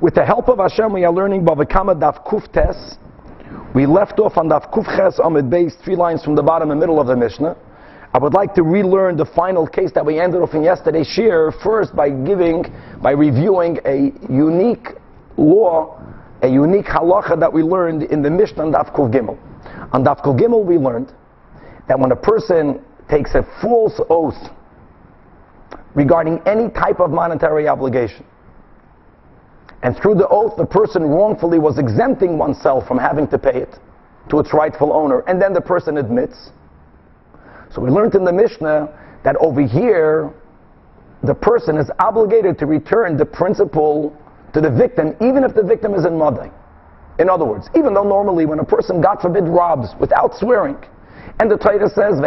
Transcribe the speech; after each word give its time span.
With 0.00 0.14
the 0.14 0.24
help 0.24 0.48
of 0.48 0.58
Hashem, 0.58 0.92
we 0.92 1.04
are 1.04 1.12
learning 1.12 1.44
Bava 1.44 1.68
Kama 1.68 1.96
Daf 1.96 2.24
Kuf 2.24 2.52
Tes. 2.52 2.96
We 3.74 3.84
left 3.84 4.20
off 4.20 4.36
on 4.36 4.48
Daf 4.48 4.72
Kuf 4.72 4.84
Ches 4.84 5.18
Amid 5.18 5.46
Beis, 5.46 5.72
three 5.82 5.96
lines 5.96 6.22
from 6.22 6.36
the 6.36 6.42
bottom 6.42 6.70
and 6.70 6.78
middle 6.78 7.00
of 7.00 7.08
the 7.08 7.16
Mishnah. 7.16 7.56
I 8.14 8.18
would 8.18 8.32
like 8.32 8.54
to 8.54 8.62
relearn 8.62 9.16
the 9.16 9.24
final 9.24 9.66
case 9.66 9.90
that 9.96 10.06
we 10.06 10.20
ended 10.20 10.40
off 10.40 10.54
in 10.54 10.62
yesterday's 10.62 11.08
shiur, 11.08 11.52
first 11.64 11.96
by 11.96 12.10
giving, 12.10 12.64
by 13.02 13.10
reviewing 13.10 13.80
a 13.86 14.12
unique 14.32 14.86
law, 15.36 16.00
a 16.42 16.48
unique 16.48 16.86
halacha 16.86 17.40
that 17.40 17.52
we 17.52 17.64
learned 17.64 18.04
in 18.04 18.22
the 18.22 18.30
Mishnah 18.30 18.66
on 18.66 18.72
Daf 18.72 18.94
Kuf 18.94 19.12
Gimel. 19.12 19.36
On 19.92 20.04
Daf 20.04 20.22
Kuf 20.22 20.38
Gimel 20.38 20.64
we 20.64 20.78
learned 20.78 21.12
that 21.88 21.98
when 21.98 22.12
a 22.12 22.16
person 22.16 22.84
takes 23.10 23.34
a 23.34 23.42
false 23.60 24.00
oath 24.10 24.48
regarding 25.96 26.40
any 26.46 26.70
type 26.70 27.00
of 27.00 27.10
monetary 27.10 27.66
obligation, 27.66 28.24
and 29.82 29.96
through 29.96 30.14
the 30.14 30.28
oath 30.28 30.56
the 30.56 30.66
person 30.66 31.02
wrongfully 31.02 31.58
was 31.58 31.78
exempting 31.78 32.38
oneself 32.38 32.86
from 32.86 32.98
having 32.98 33.28
to 33.28 33.38
pay 33.38 33.60
it 33.60 33.76
to 34.30 34.38
its 34.38 34.52
rightful 34.52 34.92
owner, 34.92 35.20
and 35.20 35.40
then 35.40 35.52
the 35.52 35.60
person 35.60 35.96
admits. 35.96 36.50
So 37.70 37.80
we 37.80 37.90
learned 37.90 38.14
in 38.14 38.24
the 38.24 38.32
Mishnah 38.32 38.88
that 39.24 39.36
over 39.36 39.60
here, 39.60 40.32
the 41.22 41.34
person 41.34 41.76
is 41.76 41.90
obligated 41.98 42.58
to 42.58 42.66
return 42.66 43.16
the 43.16 43.24
principal 43.24 44.16
to 44.52 44.60
the 44.60 44.70
victim, 44.70 45.16
even 45.20 45.44
if 45.44 45.54
the 45.54 45.62
victim 45.62 45.94
is 45.94 46.04
in 46.04 46.16
Madai. 46.16 46.50
In 47.18 47.28
other 47.28 47.44
words, 47.44 47.68
even 47.74 47.94
though 47.94 48.04
normally 48.04 48.46
when 48.46 48.58
a 48.60 48.64
person, 48.64 49.00
God 49.00 49.20
forbid, 49.20 49.44
robs 49.44 49.88
without 49.98 50.36
swearing, 50.36 50.76
and 51.40 51.50
the 51.50 51.56
Torah 51.56 51.88
says, 51.88 52.20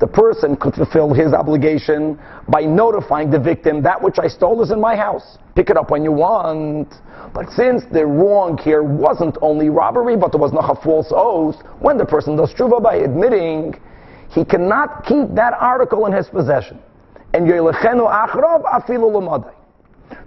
the 0.00 0.06
person 0.06 0.56
could 0.56 0.74
fulfill 0.74 1.12
his 1.12 1.32
obligation 1.32 2.18
by 2.48 2.62
notifying 2.62 3.30
the 3.30 3.38
victim, 3.38 3.82
that 3.82 4.00
which 4.00 4.18
I 4.18 4.28
stole 4.28 4.62
is 4.62 4.70
in 4.70 4.80
my 4.80 4.94
house. 4.94 5.38
Pick 5.54 5.70
it 5.70 5.76
up 5.76 5.90
when 5.90 6.04
you 6.04 6.12
want. 6.12 6.94
But 7.34 7.50
since 7.50 7.84
the 7.92 8.06
wrong 8.06 8.56
here 8.58 8.82
wasn't 8.82 9.36
only 9.42 9.70
robbery, 9.70 10.16
but 10.16 10.30
there 10.30 10.40
was 10.40 10.52
not 10.52 10.70
a 10.70 10.80
false 10.82 11.08
oath, 11.10 11.56
when 11.80 11.98
the 11.98 12.04
person 12.06 12.36
does 12.36 12.54
tshuva 12.54 12.82
by 12.82 12.96
admitting, 12.96 13.74
he 14.30 14.44
cannot 14.44 15.04
keep 15.04 15.34
that 15.34 15.54
article 15.54 16.06
in 16.06 16.12
his 16.12 16.28
possession. 16.28 16.78
And 17.34 17.46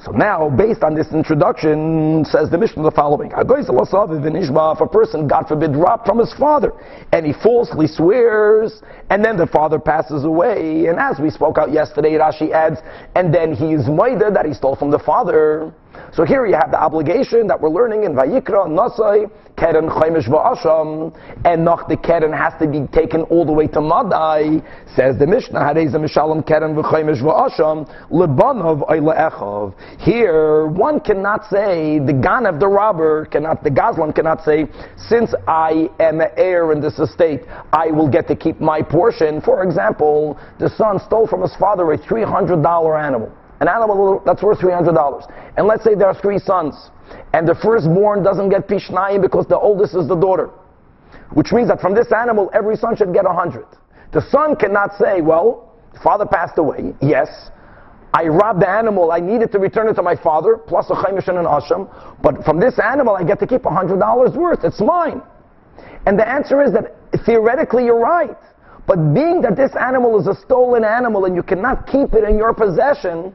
so 0.04 0.12
now, 0.12 0.50
based 0.50 0.84
on 0.84 0.96
this 0.96 1.12
introduction, 1.12 2.26
says 2.26 2.50
the 2.50 2.58
Mishnah 2.58 2.84
the 2.84 2.92
following: 2.92 3.32
If 3.32 4.82
a 4.82 4.88
person, 4.88 5.28
God 5.28 5.48
forbid, 5.48 5.74
dropped 5.74 6.08
from 6.08 6.20
his 6.20 6.34
father, 6.34 6.74
and 7.12 7.26
he 7.26 7.34
falsely 7.34 7.88
swears, 7.88 8.82
and 9.10 9.24
then 9.24 9.38
the 9.38 9.48
father 9.48 9.80
passes 9.80 10.24
away, 10.24 10.88
and 10.88 11.00
as 11.00 11.20
we 11.20 11.30
spoke 11.30 11.58
out 11.58 11.72
yesterday, 11.72 12.14
Rashi 12.14 12.52
adds, 12.52 12.80
and 13.16 13.34
then 13.34 13.54
he 13.54 13.74
is 13.74 13.86
moida 13.86 14.34
that 14.34 14.46
he 14.46 14.54
stole 14.54 14.76
from 14.76 14.92
the 14.92 15.00
father. 15.00 15.72
So 16.14 16.26
here 16.26 16.46
you 16.46 16.56
have 16.56 16.72
the 16.72 16.80
obligation 16.80 17.48
that 17.48 17.60
we're 17.60 17.70
learning 17.70 18.04
in 18.04 18.14
Vayikra, 18.14 18.68
Nasai, 18.68 19.30
Keren 19.58 19.90
Chaimish 19.90 20.28
Va'asham, 20.28 21.16
and 21.46 21.64
noch 21.64 21.88
the 21.88 21.96
Keren 21.96 22.34
has 22.34 22.54
to 22.60 22.68
be 22.68 22.88
taken 22.88 23.22
all 23.24 23.46
the 23.46 23.52
way 23.52 23.68
to 23.68 23.80
Madai, 23.80 24.62
says 24.96 25.18
the 25.20 25.28
Mishnah, 25.28 25.60
Hareza 25.60 25.96
Mishalom 25.96 26.46
Keren 26.46 26.76
V'chaimish 26.76 27.22
Va'asham, 27.22 27.88
Lebanov 28.10 28.88
Echav. 28.90 29.74
Here, 30.00 30.68
one 30.68 31.00
cannot 31.00 31.46
say, 31.50 32.00
the 32.00 32.14
Ganav, 32.14 32.60
the 32.60 32.68
robber, 32.68 33.26
cannot, 33.26 33.64
the 33.64 33.70
Gazlan 33.70 34.14
cannot 34.16 34.44
say, 34.44 34.66
since 34.98 35.34
I 35.48 35.90
am 36.00 36.22
an 36.22 36.30
heir 36.38 36.72
in 36.72 36.82
this 36.82 37.00
estate, 37.00 37.42
I 37.72 37.88
will 37.88 38.10
get 38.10 38.28
to 38.30 38.36
keep 38.36 38.60
my 38.60 38.82
portion. 38.82 39.42
For 39.42 39.64
example, 39.64 40.40
the 40.60 40.70
son 40.70 41.00
stole 41.00 41.28
from 41.28 41.42
his 41.42 41.56
father 41.56 41.92
a 41.92 41.98
$300 41.98 43.06
animal. 43.06 43.32
An 43.62 43.68
animal 43.68 44.22
that's 44.26 44.42
worth 44.42 44.60
$300. 44.60 45.32
And 45.56 45.68
let's 45.68 45.84
say 45.84 45.94
there 45.94 46.08
are 46.08 46.20
three 46.20 46.40
sons. 46.40 46.74
And 47.34 47.48
the 47.48 47.54
firstborn 47.54 48.24
doesn't 48.24 48.50
get 48.50 48.68
pishnayim 48.68 49.22
because 49.22 49.46
the 49.46 49.58
oldest 49.58 49.96
is 49.96 50.08
the 50.08 50.16
daughter. 50.16 50.50
Which 51.34 51.52
means 51.52 51.68
that 51.70 51.80
from 51.80 51.94
this 51.94 52.12
animal, 52.12 52.50
every 52.54 52.76
son 52.76 52.96
should 52.96 53.14
get 53.14 53.26
a 53.26 53.32
hundred. 53.34 53.68
The 54.14 54.22
son 54.30 54.56
cannot 54.56 54.98
say, 54.98 55.22
well, 55.22 55.78
father 56.04 56.26
passed 56.26 56.58
away. 56.58 56.94
Yes. 57.02 57.52
I 58.14 58.26
robbed 58.26 58.62
the 58.62 58.70
animal. 58.70 59.12
I 59.12 59.20
needed 59.20 59.52
to 59.54 59.60
return 59.60 59.88
it 59.88 59.94
to 59.94 60.02
my 60.02 60.16
father, 60.16 60.58
plus 60.58 60.90
a 60.90 60.96
chaimish 60.96 61.28
and 61.28 61.38
an 61.38 61.46
asham. 61.46 61.88
But 62.22 62.44
from 62.44 62.60
this 62.60 62.80
animal, 62.80 63.16
I 63.16 63.24
get 63.24 63.40
to 63.40 63.48
keep 63.48 63.66
a 63.66 63.70
hundred 63.70 64.00
dollars 64.00 64.36
worth. 64.36 64.64
It's 64.64 64.82
mine. 64.82 65.22
And 66.08 66.18
the 66.18 66.28
answer 66.28 66.64
is 66.64 66.74
that 66.74 66.96
theoretically 67.26 67.86
you're 67.86 68.00
right. 68.00 68.36
But 68.88 69.14
being 69.14 69.42
that 69.44 69.56
this 69.56 69.72
animal 69.80 70.20
is 70.20 70.26
a 70.28 70.36
stolen 70.36 70.84
animal 70.84 71.26
and 71.26 71.36
you 71.36 71.44
cannot 71.44 71.86
keep 71.86 72.14
it 72.14 72.24
in 72.28 72.38
your 72.38 72.54
possession, 72.54 73.34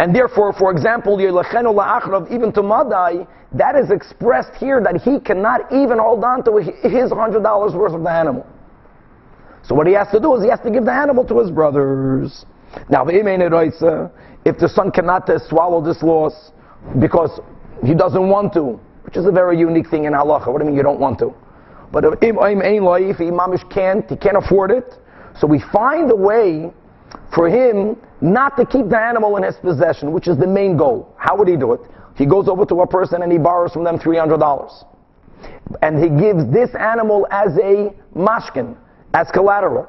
and 0.00 0.16
therefore, 0.16 0.54
for 0.54 0.70
example, 0.72 1.20
even 1.20 2.52
to 2.52 2.62
Madai, 2.62 3.26
that 3.52 3.76
is 3.76 3.90
expressed 3.90 4.54
here 4.58 4.80
that 4.82 4.96
he 5.02 5.20
cannot 5.20 5.70
even 5.70 5.98
hold 5.98 6.24
on 6.24 6.42
to 6.44 6.56
his 6.56 7.10
$100 7.12 7.74
worth 7.74 7.92
of 7.92 8.02
the 8.02 8.10
animal. 8.10 8.46
So 9.62 9.74
what 9.74 9.86
he 9.86 9.92
has 9.92 10.08
to 10.12 10.18
do 10.18 10.34
is 10.36 10.42
he 10.42 10.48
has 10.48 10.60
to 10.60 10.70
give 10.70 10.86
the 10.86 10.92
animal 10.92 11.22
to 11.26 11.38
his 11.40 11.50
brothers. 11.50 12.46
Now, 12.88 13.04
if 13.06 14.56
the 14.58 14.68
son 14.68 14.90
cannot 14.90 15.28
swallow 15.48 15.82
this 15.84 16.02
loss 16.02 16.52
because 16.98 17.38
he 17.84 17.92
doesn't 17.94 18.26
want 18.26 18.54
to, 18.54 18.80
which 19.02 19.18
is 19.18 19.26
a 19.26 19.30
very 19.30 19.58
unique 19.58 19.90
thing 19.90 20.04
in 20.04 20.14
halacha. 20.14 20.46
What 20.46 20.60
do 20.60 20.64
you 20.64 20.70
mean 20.70 20.76
you 20.76 20.82
don't 20.82 21.00
want 21.00 21.18
to? 21.18 21.34
But 21.92 22.04
if 22.04 22.14
imamish 22.20 23.68
can't, 23.70 24.08
he 24.08 24.16
can't 24.16 24.38
afford 24.38 24.70
it, 24.70 24.94
so 25.38 25.46
we 25.46 25.60
find 25.72 26.10
a 26.10 26.16
way 26.16 26.72
for 27.34 27.48
him 27.48 27.96
not 28.20 28.56
to 28.56 28.66
keep 28.66 28.88
the 28.88 28.98
animal 28.98 29.36
in 29.36 29.42
his 29.42 29.56
possession, 29.56 30.12
which 30.12 30.28
is 30.28 30.36
the 30.36 30.46
main 30.46 30.76
goal. 30.76 31.14
How 31.16 31.36
would 31.36 31.48
he 31.48 31.56
do 31.56 31.72
it? 31.72 31.80
He 32.16 32.26
goes 32.26 32.48
over 32.48 32.66
to 32.66 32.82
a 32.82 32.86
person 32.86 33.22
and 33.22 33.32
he 33.32 33.38
borrows 33.38 33.72
from 33.72 33.84
them 33.84 33.98
$300. 33.98 34.84
And 35.82 35.98
he 36.02 36.08
gives 36.08 36.52
this 36.52 36.74
animal 36.74 37.26
as 37.30 37.56
a 37.56 37.94
mashkin, 38.14 38.76
as 39.14 39.30
collateral. 39.30 39.88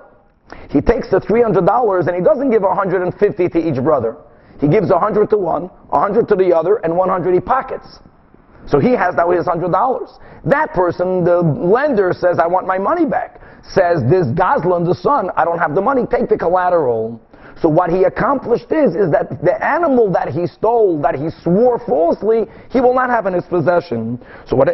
He 0.69 0.81
takes 0.81 1.09
the 1.09 1.19
$300 1.19 2.07
and 2.07 2.15
he 2.15 2.21
doesn't 2.21 2.51
give 2.51 2.61
150 2.61 3.49
to 3.49 3.59
each 3.59 3.83
brother. 3.83 4.17
He 4.59 4.67
gives 4.67 4.89
100 4.89 5.29
to 5.31 5.37
one, 5.37 5.63
100 5.63 6.27
to 6.27 6.35
the 6.35 6.55
other, 6.55 6.77
and 6.77 6.95
100 6.95 7.33
he 7.33 7.39
pockets. 7.39 7.99
So 8.67 8.79
he 8.79 8.91
has 8.91 9.16
now 9.16 9.29
his 9.31 9.45
$100. 9.45 10.19
That 10.45 10.73
person, 10.73 11.23
the 11.23 11.41
lender 11.41 12.13
says, 12.13 12.39
I 12.39 12.47
want 12.47 12.67
my 12.67 12.77
money 12.77 13.05
back. 13.05 13.41
Says 13.63 14.01
this 14.09 14.27
Gazlan, 14.27 14.85
the 14.85 14.95
son, 14.95 15.29
I 15.35 15.45
don't 15.45 15.59
have 15.59 15.75
the 15.75 15.81
money, 15.81 16.05
take 16.09 16.29
the 16.29 16.38
collateral. 16.38 17.22
So 17.61 17.69
what 17.69 17.91
he 17.91 18.05
accomplished 18.05 18.72
is, 18.72 18.95
is 18.95 19.11
that 19.11 19.44
the 19.44 19.63
animal 19.63 20.11
that 20.13 20.29
he 20.29 20.47
stole, 20.47 20.99
that 21.03 21.13
he 21.13 21.29
swore 21.44 21.77
falsely, 21.77 22.45
he 22.72 22.81
will 22.81 22.95
not 22.95 23.11
have 23.11 23.27
in 23.27 23.33
his 23.33 23.45
possession. 23.45 24.19
So 24.47 24.55
what 24.55 24.67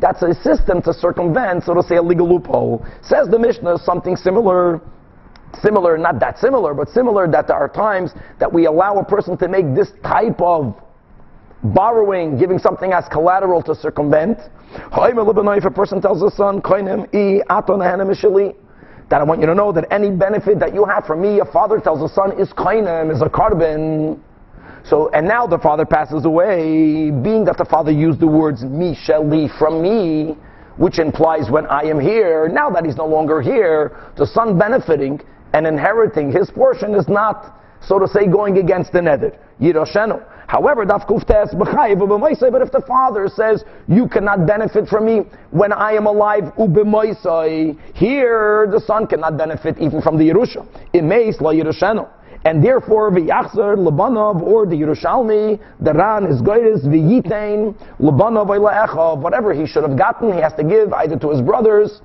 That's 0.00 0.22
a 0.22 0.34
system 0.34 0.82
to 0.82 0.92
circumvent, 0.92 1.62
so 1.62 1.74
to 1.74 1.82
say, 1.82 1.96
a 1.96 2.02
legal 2.02 2.28
loophole. 2.28 2.84
Says 3.02 3.28
the 3.28 3.38
Mishnah 3.38 3.78
something 3.78 4.16
similar 4.16 4.80
similar, 5.62 5.96
not 5.96 6.20
that 6.20 6.38
similar, 6.38 6.74
but 6.74 6.88
similar 6.88 7.26
that 7.28 7.46
there 7.46 7.56
are 7.56 7.68
times 7.68 8.12
that 8.38 8.52
we 8.52 8.66
allow 8.66 8.98
a 8.98 9.04
person 9.04 9.38
to 9.38 9.48
make 9.48 9.74
this 9.74 9.90
type 10.02 10.40
of 10.40 10.74
borrowing, 11.62 12.38
giving 12.38 12.58
something 12.58 12.92
as 12.92 13.04
collateral 13.10 13.62
to 13.62 13.74
circumvent. 13.74 14.38
If 14.72 15.64
a 15.64 15.70
person 15.70 16.00
tells 16.00 16.22
his 16.22 16.34
son, 16.34 16.60
that 19.08 19.20
I 19.20 19.24
want 19.24 19.40
you 19.40 19.46
to 19.46 19.54
know 19.54 19.70
that 19.72 19.86
any 19.92 20.10
benefit 20.10 20.58
that 20.58 20.74
you 20.74 20.84
have 20.84 21.04
from 21.06 21.22
me, 21.22 21.38
a 21.40 21.44
father 21.44 21.78
tells 21.78 22.02
a 22.02 22.12
son, 22.12 22.32
is 22.40 22.52
kainem, 22.52 23.14
is 23.14 23.22
a 23.22 23.26
korban. 23.26 24.18
So, 24.84 25.10
and 25.10 25.26
now 25.26 25.46
the 25.46 25.58
father 25.58 25.84
passes 25.84 26.24
away, 26.24 27.10
being 27.10 27.44
that 27.44 27.56
the 27.56 27.64
father 27.64 27.90
used 27.92 28.20
the 28.20 28.26
words 28.26 28.62
me, 28.62 28.96
sheli, 28.96 29.48
from 29.58 29.80
me, 29.82 30.36
which 30.76 30.98
implies 30.98 31.50
when 31.50 31.66
I 31.66 31.82
am 31.82 31.98
here, 31.98 32.48
now 32.48 32.68
that 32.70 32.84
he's 32.84 32.96
no 32.96 33.06
longer 33.06 33.40
here, 33.40 33.96
the 34.16 34.26
son 34.26 34.58
benefiting 34.58 35.20
and 35.54 35.66
inheriting 35.66 36.30
his 36.30 36.50
portion 36.50 36.94
is 36.94 37.08
not, 37.08 37.60
so 37.86 37.98
to 37.98 38.08
say, 38.08 38.26
going 38.26 38.58
against 38.58 38.92
the 38.92 39.00
nether. 39.00 39.38
Yiroshenu. 39.60 40.22
However, 40.48 40.84
daf 40.84 41.06
kuftes 41.08 41.58
but 41.58 42.62
if 42.62 42.70
the 42.70 42.80
father 42.82 43.28
says, 43.28 43.64
you 43.88 44.08
cannot 44.08 44.46
benefit 44.46 44.88
from 44.88 45.06
me 45.06 45.22
when 45.50 45.72
I 45.72 45.92
am 45.92 46.06
alive, 46.06 46.52
here 47.94 48.68
the 48.70 48.80
son 48.86 49.06
cannot 49.06 49.36
benefit 49.36 49.78
even 49.78 50.00
from 50.00 50.18
the 50.18 50.28
Yerusha. 50.28 50.66
Imeis 50.94 51.40
la. 51.40 51.50
And 52.44 52.62
therefore, 52.64 53.10
v'yachzer 53.10 53.76
lebanov 53.76 54.40
or 54.40 54.66
the 54.66 54.76
Yerushalmi, 54.76 55.60
the 55.80 55.92
Ran 55.92 56.26
is 56.26 56.40
goyres 56.42 56.84
v'yitain 56.86 57.74
lebanov 57.98 58.46
echav. 58.48 59.18
Whatever 59.18 59.52
he 59.52 59.66
should 59.66 59.82
have 59.82 59.98
gotten, 59.98 60.32
he 60.32 60.40
has 60.40 60.52
to 60.52 60.62
give 60.62 60.92
either 60.92 61.18
to 61.18 61.30
his 61.30 61.40
brothers, 61.40 62.02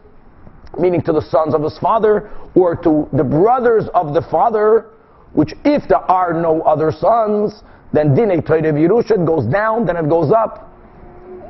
meaning 0.79 1.01
to 1.03 1.13
the 1.13 1.21
sons 1.21 1.53
of 1.53 1.61
his 1.61 1.77
father, 1.77 2.31
or 2.55 2.75
to 2.77 3.07
the 3.13 3.23
brothers 3.23 3.87
of 3.93 4.15
the 4.15 4.21
father, 4.23 4.87
which 5.33 5.53
if 5.63 5.87
there 5.87 5.99
are 6.11 6.33
no 6.33 6.61
other 6.61 6.91
sons, 6.91 7.63
then 7.93 8.15
Dine 8.15 8.41
Toidev 8.41 8.73
Yerusha 8.73 9.25
goes 9.25 9.45
down, 9.45 9.85
then 9.85 9.97
it 9.97 10.09
goes 10.09 10.31
up. 10.31 10.69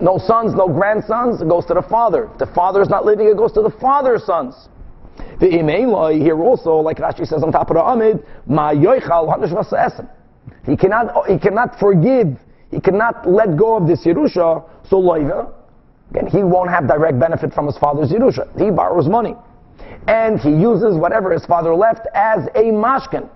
No 0.01 0.17
sons, 0.17 0.55
no 0.55 0.67
grandsons, 0.67 1.41
it 1.41 1.47
goes 1.47 1.65
to 1.67 1.75
the 1.75 1.83
father. 1.83 2.29
If 2.33 2.39
the 2.39 2.45
father 2.47 2.81
is 2.81 2.89
not 2.89 3.05
living, 3.05 3.27
it 3.27 3.37
goes 3.37 3.51
to 3.53 3.61
the 3.61 3.69
father's 3.69 4.23
sons. 4.25 4.55
The 5.39 5.47
Imeiloi 5.47 6.19
here 6.19 6.41
also, 6.41 6.75
like 6.77 6.97
Rashi 6.97 7.27
says 7.27 7.43
on 7.43 7.51
top 7.51 7.69
of 7.69 7.75
the 7.75 7.83
Amid, 7.83 8.25
Ma 8.47 8.71
Yoichal 8.71 10.07
He 10.65 10.75
cannot, 10.75 11.27
he 11.27 11.37
cannot 11.37 11.79
forgive, 11.79 12.37
he 12.71 12.79
cannot 12.79 13.29
let 13.29 13.57
go 13.57 13.75
of 13.75 13.87
this 13.87 14.03
Yerusha, 14.05 14.63
so 14.89 14.95
loiva, 14.97 15.51
again, 16.09 16.27
he 16.27 16.43
won't 16.43 16.69
have 16.69 16.87
direct 16.87 17.19
benefit 17.19 17.53
from 17.53 17.67
his 17.67 17.77
father's 17.77 18.11
Yerusha. 18.11 18.47
He 18.59 18.71
borrows 18.71 19.07
money. 19.07 19.35
And 20.07 20.39
he 20.39 20.49
uses 20.49 20.95
whatever 20.97 21.31
his 21.31 21.45
father 21.45 21.75
left 21.75 22.07
as 22.15 22.47
a 22.55 22.71
mashkin. 22.71 23.29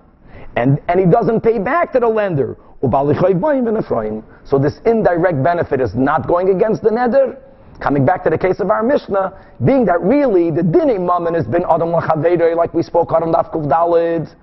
And, 0.56 0.80
and 0.88 0.98
he 0.98 1.06
doesn't 1.06 1.42
pay 1.42 1.58
back 1.58 1.92
to 1.92 2.00
the 2.00 2.08
lender. 2.08 2.56
So 2.82 4.58
this 4.58 4.80
indirect 4.84 5.42
benefit 5.42 5.80
is 5.80 5.94
not 5.94 6.26
going 6.26 6.50
against 6.50 6.82
the 6.82 6.90
neder. 6.90 7.38
Coming 7.80 8.06
back 8.06 8.24
to 8.24 8.30
the 8.30 8.38
case 8.38 8.60
of 8.60 8.70
our 8.70 8.82
Mishnah, 8.82 9.38
being 9.64 9.84
that 9.84 10.00
really 10.00 10.50
the 10.50 10.62
dinim 10.62 11.06
mammon 11.06 11.34
has 11.34 11.46
been 11.46 11.64
adam 11.64 11.90
lachavedoi, 11.90 12.56
like 12.56 12.72
we 12.72 12.82
spoke 12.82 13.12
on 13.12 13.22
Dafkuf 13.22 13.66
Dalid. 13.66 14.34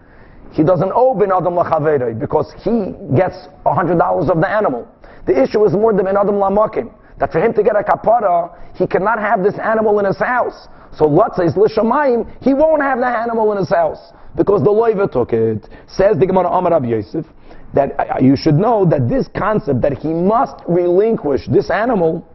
He 0.51 0.63
doesn't 0.63 0.91
owe 0.93 1.15
bin 1.15 1.31
adam 1.31 1.55
lachavedoi 1.55 2.19
because 2.19 2.53
he 2.63 2.93
gets 3.17 3.47
hundred 3.65 3.97
dollars 3.97 4.29
of 4.29 4.39
the 4.39 4.47
animal. 4.47 4.87
The 5.25 5.41
issue 5.41 5.65
is 5.65 5.73
more 5.73 5.93
than 5.93 6.05
bin 6.05 6.15
adam 6.15 6.35
lamakim. 6.35 6.93
That 7.17 7.31
for 7.31 7.39
him 7.39 7.53
to 7.53 7.63
get 7.63 7.75
a 7.75 7.81
kapara, 7.81 8.55
he 8.75 8.85
cannot 8.85 9.19
have 9.19 9.43
this 9.43 9.57
animal 9.57 9.97
in 9.99 10.05
his 10.05 10.17
house. 10.17 10.67
So 10.97 11.05
let's 11.05 11.37
say 11.37 11.45
lishamayim, 11.45 12.41
he 12.41 12.53
won't 12.53 12.81
have 12.81 12.99
the 12.99 13.07
animal 13.07 13.51
in 13.51 13.57
his 13.57 13.69
house 13.69 14.13
because 14.35 14.63
the 14.63 14.69
loiva 14.69 15.11
took 15.11 15.33
it. 15.33 15.67
Says 15.87 16.17
the 16.17 16.25
Gemara 16.25 16.49
Amar 16.49 16.71
Rabbi 16.71 16.87
Yosef 16.87 17.25
that 17.73 17.99
uh, 17.99 18.19
you 18.21 18.35
should 18.35 18.55
know 18.55 18.85
that 18.85 19.09
this 19.09 19.27
concept 19.35 19.81
that 19.81 19.93
he 19.93 20.09
must 20.13 20.55
relinquish 20.67 21.47
this 21.47 21.71
animal, 21.71 22.27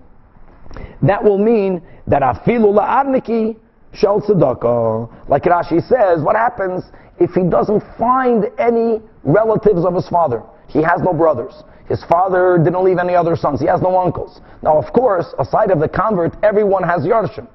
that 1.03 1.23
will 1.23 1.39
mean 1.39 1.83
that 2.07 2.23
afilu 2.23 2.75
la'arniki 2.75 3.57
shel 3.93 4.21
tzedakah. 4.21 5.29
Like 5.29 5.45
Rashi 5.45 5.81
says, 5.87 6.23
what 6.23 6.37
happens 6.37 6.85
if 7.21 7.31
he 7.31 7.43
doesn't 7.43 7.83
find 7.97 8.47
any 8.59 9.01
relatives 9.23 9.85
of 9.85 9.95
his 9.95 10.09
father? 10.09 10.43
He 10.67 10.83
has 10.83 11.01
no 11.03 11.13
brothers. 11.13 11.63
His 11.89 12.05
father 12.05 12.59
didn't 12.59 12.85
leave 12.85 12.99
any 12.99 13.15
other 13.15 13.35
sons. 13.35 13.61
He 13.61 13.67
has 13.67 13.81
no 13.81 13.97
uncles. 13.99 14.41
Now, 14.63 14.77
of 14.77 14.93
course, 14.93 15.27
aside 15.39 15.71
of 15.71 15.81
the 15.81 15.89
convert, 15.89 16.37
everyone 16.43 16.83
has 16.83 17.03
Yarshim. 17.03 17.49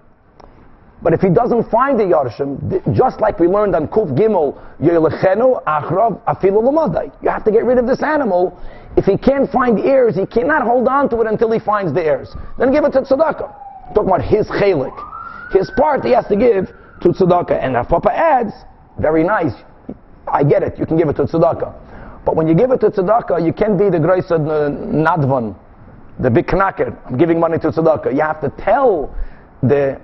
But 1.03 1.13
if 1.13 1.19
he 1.19 1.29
doesn't 1.29 1.69
find 1.69 1.99
the 1.99 2.05
Yarshim, 2.05 2.95
just 2.95 3.19
like 3.19 3.37
we 3.37 3.47
learned 3.47 3.75
on 3.75 3.89
Kuf 3.89 4.17
Gimel, 4.17 4.57
Achrav 4.81 6.21
Afilu 6.23 7.11
You 7.21 7.29
have 7.29 7.43
to 7.43 7.51
get 7.51 7.65
rid 7.65 7.77
of 7.77 7.85
this 7.85 8.01
animal. 8.01 8.57
If 8.95 9.03
he 9.05 9.17
can't 9.17 9.51
find 9.51 9.79
heirs, 9.79 10.15
he 10.15 10.25
cannot 10.25 10.61
hold 10.61 10.87
on 10.87 11.09
to 11.09 11.19
it 11.19 11.27
until 11.27 11.51
he 11.51 11.59
finds 11.59 11.93
the 11.93 12.01
ears. 12.01 12.33
Then 12.57 12.71
give 12.71 12.85
it 12.85 12.91
to 12.93 13.01
tzedakah. 13.01 13.93
Talk 13.93 14.05
about 14.05 14.23
his 14.23 14.47
chalik. 14.47 14.95
His 15.51 15.69
part 15.75 16.05
he 16.05 16.11
has 16.11 16.25
to 16.27 16.37
give 16.37 16.67
to 17.01 17.09
tzedakah. 17.09 17.61
And 17.61 17.75
if 17.75 17.89
Papa 17.89 18.11
adds, 18.11 18.53
very 18.97 19.23
nice. 19.23 19.53
I 20.25 20.43
get 20.43 20.63
it. 20.63 20.79
You 20.79 20.85
can 20.85 20.97
give 20.97 21.09
it 21.09 21.17
to 21.17 21.23
tzedakah. 21.23 22.23
But 22.23 22.37
when 22.37 22.47
you 22.47 22.55
give 22.55 22.71
it 22.71 22.79
to 22.79 22.89
tzedakah, 22.89 23.45
you 23.45 23.51
can't 23.51 23.77
be 23.77 23.89
the 23.89 23.99
grace 23.99 24.31
of 24.31 24.45
the 24.45 24.69
nadvan, 24.69 25.53
the 26.19 26.29
big 26.29 26.47
knacker. 26.47 26.97
I'm 27.05 27.17
giving 27.17 27.41
money 27.41 27.59
to 27.59 27.71
tzedakah. 27.71 28.13
You 28.13 28.21
have 28.21 28.39
to 28.39 28.49
tell 28.63 29.13
the 29.63 29.99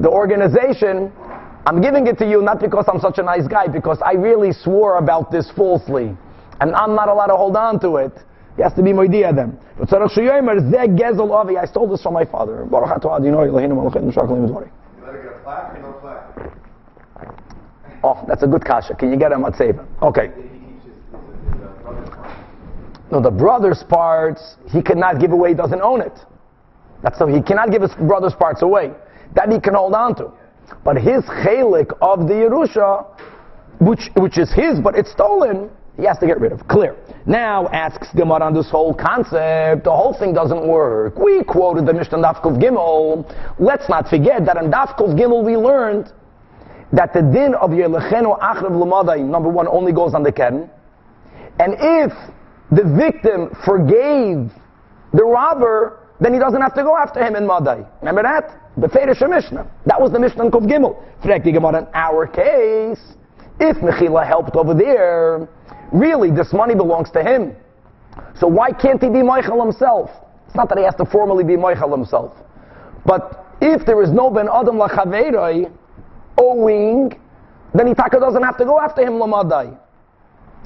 the 0.00 0.08
organization, 0.08 1.12
I'm 1.66 1.80
giving 1.80 2.06
it 2.06 2.18
to 2.18 2.26
you 2.26 2.42
not 2.42 2.58
because 2.60 2.86
I'm 2.88 3.00
such 3.00 3.18
a 3.18 3.22
nice 3.22 3.46
guy, 3.46 3.68
because 3.68 3.98
I 4.04 4.12
really 4.12 4.52
swore 4.52 4.96
about 4.96 5.30
this 5.30 5.50
falsely. 5.50 6.16
And 6.60 6.74
I'm 6.74 6.94
not 6.94 7.08
allowed 7.08 7.26
to 7.26 7.36
hold 7.36 7.56
on 7.56 7.78
to 7.80 7.96
it. 7.96 8.12
He 8.56 8.62
has 8.62 8.72
to 8.74 8.82
be 8.82 8.92
moidia 8.92 9.34
them. 9.34 9.58
I 9.80 11.66
stole 11.66 11.88
this 11.88 12.02
from 12.02 12.14
my 12.14 12.24
father. 12.24 12.66
Oh, 18.02 18.24
that's 18.26 18.42
a 18.42 18.46
good 18.46 18.64
kasha. 18.64 18.94
Can 18.94 19.12
you 19.12 19.18
get 19.18 19.30
him 19.32 19.44
at 19.44 19.56
Seba? 19.56 19.86
Okay. 20.02 20.32
No, 23.12 23.20
the 23.20 23.30
brother's 23.30 23.82
parts, 23.82 24.56
he 24.68 24.80
cannot 24.80 25.20
give 25.20 25.32
away, 25.32 25.50
he 25.50 25.54
doesn't 25.54 25.82
own 25.82 26.00
it. 26.00 26.18
That's 27.02 27.18
so 27.18 27.26
he 27.26 27.42
cannot 27.42 27.70
give 27.70 27.82
his 27.82 27.92
brother's 27.94 28.34
parts 28.34 28.62
away 28.62 28.92
that 29.34 29.50
he 29.50 29.60
can 29.60 29.74
hold 29.74 29.94
on 29.94 30.14
to. 30.16 30.32
But 30.84 30.96
his 30.96 31.24
chalik 31.24 31.92
of 32.00 32.26
the 32.28 32.34
Yerusha, 32.34 33.06
which, 33.78 34.10
which 34.16 34.38
is 34.38 34.52
his, 34.52 34.80
but 34.80 34.96
it's 34.96 35.10
stolen, 35.10 35.70
he 35.96 36.06
has 36.06 36.18
to 36.18 36.26
get 36.26 36.40
rid 36.40 36.52
of. 36.52 36.66
Clear. 36.68 36.96
Now 37.26 37.68
asks 37.68 38.08
Gemara 38.14 38.44
on 38.44 38.54
this 38.54 38.70
whole 38.70 38.94
concept. 38.94 39.84
The 39.84 39.90
whole 39.94 40.14
thing 40.14 40.32
doesn't 40.32 40.66
work. 40.66 41.18
We 41.18 41.44
quoted 41.44 41.86
the 41.86 41.92
Mishnah 41.92 42.18
Dafkov 42.18 42.58
Gimel. 42.58 43.28
Let's 43.58 43.88
not 43.88 44.08
forget 44.08 44.46
that 44.46 44.56
in 44.56 44.70
Dafkov 44.70 45.18
Gimel 45.18 45.44
we 45.44 45.56
learned 45.56 46.12
that 46.92 47.12
the 47.12 47.22
din 47.22 47.54
of 47.54 47.70
Yelechenu 47.70 48.38
Achrav 48.40 48.72
Lamadai, 48.72 49.22
number 49.22 49.48
one, 49.48 49.68
only 49.68 49.92
goes 49.92 50.14
on 50.14 50.22
the 50.22 50.32
Keren. 50.32 50.70
And 51.58 51.74
if 51.78 52.12
the 52.70 52.84
victim 52.96 53.50
forgave 53.64 54.50
the 55.12 55.24
robber, 55.24 55.99
then 56.20 56.34
he 56.34 56.38
doesn't 56.38 56.60
have 56.60 56.74
to 56.74 56.82
go 56.82 56.96
after 56.96 57.24
him 57.24 57.34
in 57.34 57.46
Madai. 57.46 57.84
Remember 58.00 58.22
that? 58.22 58.60
The 58.76 58.88
Ferish 58.88 59.20
Mishnah. 59.20 59.66
That 59.86 60.00
was 60.00 60.12
the 60.12 60.18
Mishnah 60.18 60.44
in 60.44 60.50
Kov 60.50 60.64
Gimel. 60.64 61.02
Frek 61.22 61.44
Gemara 61.44 61.78
in 61.78 61.86
our 61.94 62.26
case, 62.26 63.00
if 63.58 63.76
Mechila 63.78 64.26
helped 64.26 64.54
over 64.56 64.74
there, 64.74 65.48
really 65.92 66.30
this 66.30 66.52
money 66.52 66.74
belongs 66.74 67.10
to 67.12 67.22
him. 67.22 67.56
So 68.38 68.46
why 68.46 68.72
can't 68.72 69.02
he 69.02 69.08
be 69.08 69.22
Michael 69.22 69.62
himself? 69.62 70.10
It's 70.46 70.56
not 70.56 70.68
that 70.68 70.78
he 70.78 70.84
has 70.84 70.94
to 70.96 71.04
formally 71.06 71.44
be 71.44 71.56
Michael 71.56 71.90
himself. 71.90 72.34
But 73.06 73.46
if 73.60 73.86
there 73.86 74.02
is 74.02 74.10
no 74.10 74.30
Ben 74.30 74.48
Adam 74.52 74.76
Lachaveroi 74.76 75.70
owing, 76.38 77.18
then 77.74 77.94
Itaka 77.94 78.20
doesn't 78.20 78.42
have 78.42 78.56
to 78.58 78.64
go 78.64 78.80
after 78.80 79.02
him 79.02 79.14
Lamadai. 79.14 79.78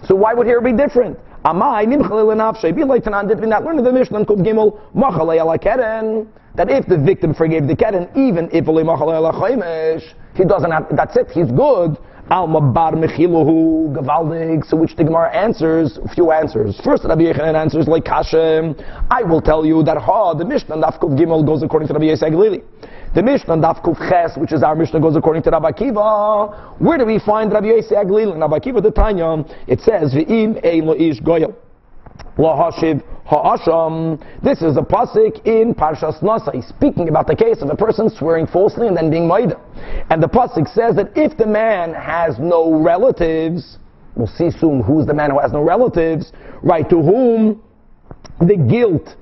So 0.07 0.15
why 0.15 0.35
would 0.35 0.47
here 0.47 0.61
be 0.61 0.73
different? 0.73 1.19
Amai 1.45 1.85
nimchalil 1.87 2.87
like 2.89 3.05
Tanan 3.05 3.29
did 3.29 3.39
we 3.39 3.47
not 3.47 3.65
learn 3.65 3.77
the 3.83 3.93
Mishnah 3.93 4.25
Kuf 4.25 4.39
Gimel 4.39 4.81
machalei 4.95 5.41
ala 5.41 5.59
keren 5.59 6.27
that 6.55 6.71
if 6.71 6.87
the 6.87 6.97
victim 6.97 7.35
forgave 7.35 7.67
the 7.67 7.77
keren, 7.77 8.09
even 8.17 8.49
if 8.51 8.65
machalei 8.65 9.17
ala 9.17 10.01
he 10.35 10.45
doesn't 10.45 10.71
have. 10.71 10.87
That's 10.91 11.17
it. 11.17 11.31
He's 11.31 11.51
good. 11.51 11.99
Alma 12.31 12.61
bar 12.61 12.93
mechiluhu 12.93 13.95
gavaldig. 13.95 14.65
So 14.65 14.77
which 14.79 14.97
the 14.97 15.05
Gemara 15.05 15.31
answers 15.37 15.99
few 16.15 16.33
answers. 16.33 16.81
First, 16.83 17.05
Rabbi 17.05 17.23
Yechanan 17.23 17.55
answers 17.55 17.87
like 17.87 18.05
Kashem. 18.05 18.83
I 19.11 19.23
will 19.23 19.43
tell 19.43 19.67
you 19.67 19.83
that 19.83 19.99
ha 19.99 20.33
the 20.33 20.45
Mishnah 20.45 20.77
Daf 20.77 20.99
Kuf 20.99 21.19
Gimel 21.19 21.45
goes 21.47 21.63
according 21.63 21.89
to 21.89 21.95
Rabbi 21.95 22.07
Yisrael 22.07 22.63
the 23.15 23.23
Mishnah 23.23 23.57
Daf 23.59 23.81
Kuf 23.83 23.97
Ches, 24.09 24.37
which 24.37 24.53
is 24.53 24.63
our 24.65 24.75
Mishnah, 24.75 25.01
goes 25.01 25.15
according 25.15 25.45
to 25.45 25.51
Rabbi 25.51 25.71
Kiva. 25.73 26.75
Where 26.79 26.99
do 26.99 27.05
we 27.05 27.21
find 27.21 27.53
Rabbi 27.53 27.67
Yosef 27.67 27.93
Aglil 27.93 28.33
and 28.33 28.41
Rabbi 28.41 28.59
Kiva 28.59 28.81
the 28.81 28.91
Tanya? 28.91 29.45
It 29.69 29.81
says 29.81 30.13
V'im 30.13 30.65
ein 30.65 30.85
lo 30.87 30.95
ish 30.95 31.21
goyel. 31.21 31.55
Lahashiv 32.37 33.05
ha'asham. 33.25 34.21
This 34.43 34.63
is 34.63 34.77
a 34.77 34.83
pasuk 34.83 35.47
in 35.47 35.75
Parshas 35.75 36.21
Nasa. 36.23 36.67
Speaking 36.69 37.09
about 37.09 37.29
the 37.29 37.37
case 37.37 37.63
of 37.63 37.71
a 37.71 37.77
person 37.77 38.11
swearing 38.11 38.49
falsely 38.49 38.89
and 38.89 38.97
then 38.97 39.11
being 39.11 39.29
maida. 39.29 39.61
And 40.11 40.21
the 40.21 40.29
pasuk 40.29 40.73
says 40.75 40.97
that 40.97 41.13
if 41.15 41.37
the 41.39 41.47
man 41.47 41.95
has 41.95 42.41
no 42.41 42.83
relatives, 42.83 43.79
we'll 44.17 44.27
see 44.27 44.51
soon 44.51 44.83
who's 44.83 45.07
the 45.07 45.15
man 45.15 45.31
who 45.31 45.39
has 45.39 45.53
no 45.53 45.63
relatives, 45.63 46.33
right? 46.63 46.89
To 46.91 47.01
whom 47.01 47.63
the 48.41 48.57
guilt 48.57 49.15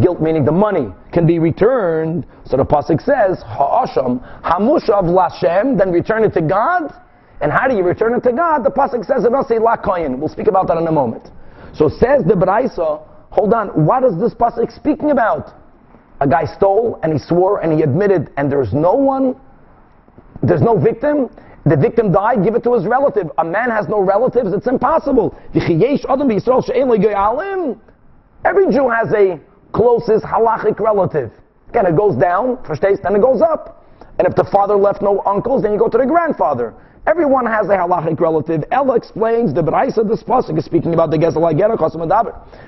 guilt 0.00 0.20
meaning 0.20 0.44
the 0.44 0.52
money, 0.52 0.88
can 1.12 1.26
be 1.26 1.38
returned. 1.38 2.26
So 2.44 2.56
the 2.56 2.64
pasuk 2.64 3.02
says, 3.02 3.42
Ha'asham, 3.46 4.20
Hamushav 4.42 5.04
Lashem, 5.04 5.78
then 5.78 5.92
return 5.92 6.24
it 6.24 6.32
to 6.34 6.42
God. 6.42 6.94
And 7.40 7.50
how 7.52 7.68
do 7.68 7.76
you 7.76 7.82
return 7.82 8.14
it 8.14 8.22
to 8.22 8.32
God? 8.32 8.64
The 8.64 8.70
pasuk 8.70 9.04
says 9.04 9.24
doesn't 9.24 9.48
say 9.48 9.58
La 9.58 9.76
We'll 10.16 10.28
speak 10.28 10.46
about 10.46 10.68
that 10.68 10.78
in 10.78 10.86
a 10.86 10.92
moment. 10.92 11.28
So 11.74 11.88
says 11.88 12.24
the 12.24 12.34
Braisa, 12.34 13.06
hold 13.30 13.52
on, 13.52 13.68
what 13.84 14.04
is 14.04 14.18
this 14.18 14.32
pasuk 14.34 14.74
speaking 14.74 15.10
about? 15.10 15.52
A 16.20 16.28
guy 16.28 16.44
stole 16.44 17.00
and 17.02 17.12
he 17.12 17.18
swore 17.18 17.60
and 17.60 17.72
he 17.72 17.82
admitted, 17.82 18.30
and 18.36 18.50
there's 18.50 18.72
no 18.72 18.94
one, 18.94 19.34
there's 20.42 20.62
no 20.62 20.78
victim. 20.78 21.28
The 21.64 21.76
victim 21.76 22.12
died, 22.12 22.44
give 22.44 22.54
it 22.54 22.62
to 22.64 22.74
his 22.74 22.86
relative. 22.86 23.30
A 23.38 23.44
man 23.44 23.70
has 23.70 23.88
no 23.88 24.00
relatives, 24.00 24.52
it's 24.52 24.66
impossible. 24.66 25.36
Every 28.44 28.66
Jew 28.72 28.88
has 28.88 29.12
a 29.12 29.40
closest 29.72 30.24
halachic 30.24 30.78
relative. 30.78 31.30
Again, 31.68 31.86
it 31.86 31.96
goes 31.96 32.16
down, 32.16 32.58
verstehst, 32.58 33.02
then 33.02 33.16
it 33.16 33.22
goes 33.22 33.40
up. 33.40 33.86
And 34.18 34.28
if 34.28 34.34
the 34.34 34.44
father 34.44 34.76
left 34.76 35.02
no 35.02 35.22
uncles, 35.24 35.62
then 35.62 35.72
you 35.72 35.78
go 35.78 35.88
to 35.88 35.98
the 35.98 36.06
grandfather. 36.06 36.74
Everyone 37.04 37.46
has 37.46 37.66
a 37.66 37.70
halachic 37.70 38.20
relative. 38.20 38.62
Ella 38.70 38.94
explains 38.94 39.52
the 39.52 39.62
Braisa 39.62 40.06
this 40.08 40.22
pasuk 40.22 40.56
is 40.56 40.64
speaking 40.64 40.94
about 40.94 41.10
the 41.10 41.16
Gezel 41.16 41.42
Agera 41.52 41.76
Kosim 41.76 42.06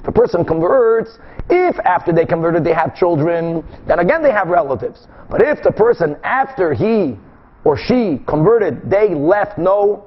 If 0.01 0.09
a 0.09 0.13
person 0.13 0.45
converts, 0.45 1.19
if 1.51 1.79
after 1.85 2.13
they 2.13 2.27
converted 2.27 2.65
they 2.65 2.73
have 2.73 2.97
children, 2.97 3.63
then 3.87 4.01
again 4.01 4.23
they 4.25 4.33
have 4.33 4.49
relatives. 4.49 5.07
But 5.31 5.41
if 5.41 5.63
the 5.63 5.71
person 5.71 6.17
after 6.25 6.75
he 6.75 7.17
or 7.65 7.79
she 7.79 8.21
converted, 8.27 8.91
they 8.91 9.15
left 9.15 9.57
no 9.57 10.05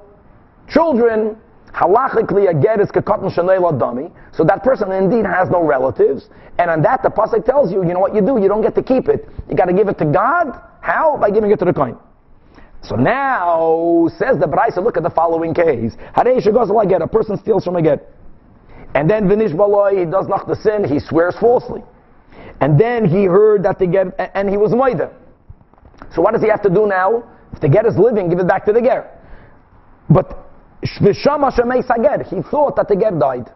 children, 0.68 1.38
halachically 1.72 2.48
a 2.48 2.54
ger 2.54 2.80
is 2.80 2.90
kekatan 2.90 3.34
shanei 3.34 3.78
dummy. 3.78 4.10
So 4.32 4.44
that 4.44 4.62
person 4.62 4.92
indeed 4.92 5.26
has 5.26 5.48
no 5.50 5.62
relatives, 5.62 6.28
and 6.58 6.70
on 6.70 6.82
that 6.82 7.02
the 7.02 7.10
pasuk 7.10 7.44
tells 7.44 7.72
you, 7.72 7.84
you 7.86 7.94
know 7.94 8.00
what 8.00 8.14
you 8.14 8.20
do? 8.20 8.40
You 8.40 8.48
don't 8.48 8.62
get 8.62 8.74
to 8.76 8.82
keep 8.82 9.08
it. 9.08 9.28
You 9.48 9.56
got 9.56 9.66
to 9.66 9.72
give 9.72 9.88
it 9.88 9.98
to 9.98 10.04
God. 10.04 10.60
How? 10.80 11.16
By 11.16 11.30
giving 11.30 11.50
it 11.50 11.58
to 11.58 11.64
the 11.64 11.72
coin. 11.72 11.96
So 12.82 12.94
now 12.94 14.08
says 14.16 14.38
the 14.38 14.46
Braisa, 14.46 14.82
look 14.82 14.96
at 14.96 15.02
the 15.02 15.10
following 15.10 15.52
case. 15.52 15.96
Harei 16.16 16.44
like 16.72 16.88
ger 16.88 16.96
a 16.96 17.08
person 17.08 17.36
steals 17.38 17.64
from 17.64 17.76
a 17.76 17.82
ger. 17.82 18.00
And 18.94 19.10
then 19.10 19.28
Vinish 19.28 19.52
Baloi, 19.52 19.98
he 19.98 20.04
does 20.10 20.28
not 20.28 20.46
the 20.46 20.56
sin, 20.56 20.84
he 20.84 20.98
swears 20.98 21.36
falsely. 21.38 21.82
And 22.60 22.80
then 22.80 23.04
he 23.04 23.24
heard 23.24 23.62
that 23.64 23.78
the 23.78 23.86
ger, 23.86 24.12
and 24.34 24.48
he 24.48 24.56
was 24.56 24.72
Maida. 24.72 25.12
So 26.14 26.22
what 26.22 26.32
does 26.32 26.42
he 26.42 26.48
have 26.48 26.62
to 26.62 26.70
do 26.70 26.86
now? 26.86 27.24
If 27.52 27.60
the 27.60 27.68
get 27.68 27.86
is 27.86 27.96
living, 27.96 28.28
give 28.28 28.38
it 28.38 28.48
back 28.48 28.64
to 28.66 28.72
the 28.72 28.80
ger. 28.80 29.10
But 30.08 30.47
Vishama 30.82 31.50
Shemei 31.52 31.82
Sager, 31.86 32.22
he 32.24 32.42
thought 32.42 32.76
that 32.76 32.88
the 32.88 32.94
ger 32.96 33.10
died. 33.10 33.50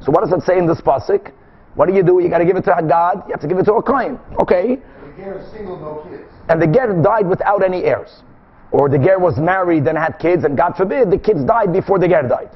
So 0.00 0.12
what 0.12 0.22
does 0.22 0.32
it 0.32 0.42
say 0.44 0.58
in 0.58 0.66
this 0.66 0.80
pasuk? 0.80 1.32
What 1.74 1.88
do 1.88 1.94
you 1.94 2.02
do? 2.02 2.20
You 2.20 2.28
got 2.28 2.38
to 2.38 2.44
give 2.44 2.56
it 2.56 2.64
to 2.64 2.76
a 2.76 2.82
God. 2.82 3.24
You 3.26 3.32
have 3.32 3.40
to 3.40 3.48
give 3.48 3.58
it 3.58 3.64
to 3.64 3.74
a 3.74 3.82
kohen. 3.82 4.18
Okay. 4.40 4.76
The 4.76 5.12
ger 5.16 5.38
is 5.38 5.50
single, 5.52 5.78
no 5.78 6.02
kids. 6.08 6.30
And 6.48 6.60
the 6.60 6.66
ger 6.66 6.92
died 7.02 7.28
without 7.28 7.62
any 7.62 7.84
heirs, 7.84 8.22
or 8.70 8.88
the 8.88 8.98
ger 8.98 9.18
was 9.18 9.38
married 9.38 9.86
and 9.86 9.96
had 9.98 10.18
kids, 10.18 10.44
and 10.44 10.56
God 10.56 10.76
forbid 10.76 11.10
the 11.10 11.18
kids 11.18 11.44
died 11.44 11.72
before 11.72 11.98
the 11.98 12.08
ger 12.08 12.22
died. 12.22 12.50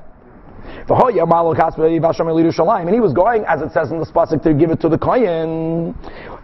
And 0.64 0.88
he 2.94 3.00
was 3.00 3.12
going, 3.12 3.44
as 3.44 3.60
it 3.62 3.72
says 3.72 3.90
in 3.90 3.98
the 3.98 4.06
pasuk, 4.06 4.42
to 4.42 4.54
give 4.54 4.70
it 4.70 4.80
to 4.80 4.88
the 4.88 4.98
kohen, 4.98 5.94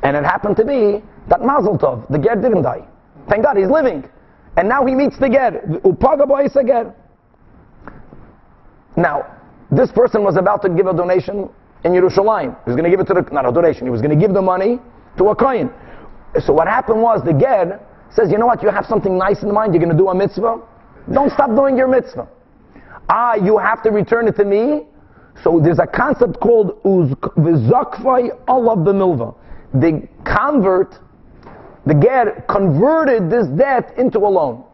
and 0.02 0.16
it 0.16 0.25
happened 0.25 0.56
to 0.56 0.64
be 0.64 1.02
that 1.28 1.40
Mazel 1.42 1.78
Tov, 1.78 2.06
the 2.08 2.18
ger 2.18 2.34
didn't 2.34 2.62
die. 2.62 2.84
Thank 3.28 3.44
God, 3.44 3.56
he's 3.56 3.68
living, 3.70 4.08
and 4.56 4.68
now 4.68 4.84
he 4.84 4.94
meets 4.94 5.18
the 5.18 5.28
ger. 5.28 5.62
Now, 8.99 9.26
this 9.71 9.93
person 9.93 10.25
was 10.25 10.37
about 10.37 10.61
to 10.62 10.69
give 10.69 10.88
a 10.88 10.93
donation 10.93 11.49
in 11.85 11.93
Yerushalayim. 11.93 12.64
He 12.64 12.71
was 12.71 12.75
going 12.76 12.83
to 12.83 12.90
give 12.90 12.99
it 12.99 13.07
to 13.07 13.14
the, 13.14 13.23
not 13.33 13.49
a 13.49 13.52
donation, 13.52 13.87
he 13.87 13.90
was 13.90 14.02
going 14.02 14.19
to 14.19 14.21
give 14.21 14.35
the 14.35 14.43
money 14.43 14.81
to 15.19 15.28
a 15.28 15.37
kohen. 15.37 15.71
So 16.45 16.52
what 16.52 16.67
happened 16.67 17.00
was 17.00 17.23
the 17.25 17.33
ger 17.33 17.81
says, 18.11 18.33
you 18.33 18.38
know 18.38 18.47
what, 18.47 18.61
you 18.61 18.71
have 18.71 18.87
something 18.87 19.17
nice 19.17 19.43
in 19.45 19.52
mind, 19.52 19.73
you're 19.73 19.83
going 19.83 19.97
to 19.97 20.02
do 20.02 20.09
a 20.09 20.14
mitzvah? 20.14 20.61
Don't 21.12 21.31
stop 21.33 21.50
doing 21.50 21.76
your 21.76 21.87
mitzvah. 21.87 22.26
Ah, 23.09 23.35
you 23.37 23.57
have 23.57 23.85
to 23.85 23.90
return 23.90 24.26
it 24.26 24.37
to 24.37 24.45
me. 24.45 24.87
So 25.45 25.61
there's 25.62 25.78
a 25.78 25.87
concept 25.87 26.40
called 26.40 26.83
v'zakvai 26.83 28.49
olav 28.49 28.78
b'milva. 28.78 29.35
The 29.75 30.09
convert, 30.25 30.97
the 31.87 31.95
ger, 31.95 32.45
converted 32.49 33.31
this 33.31 33.47
debt 33.47 33.95
into 33.97 34.19
a 34.19 34.28
loan. 34.28 34.64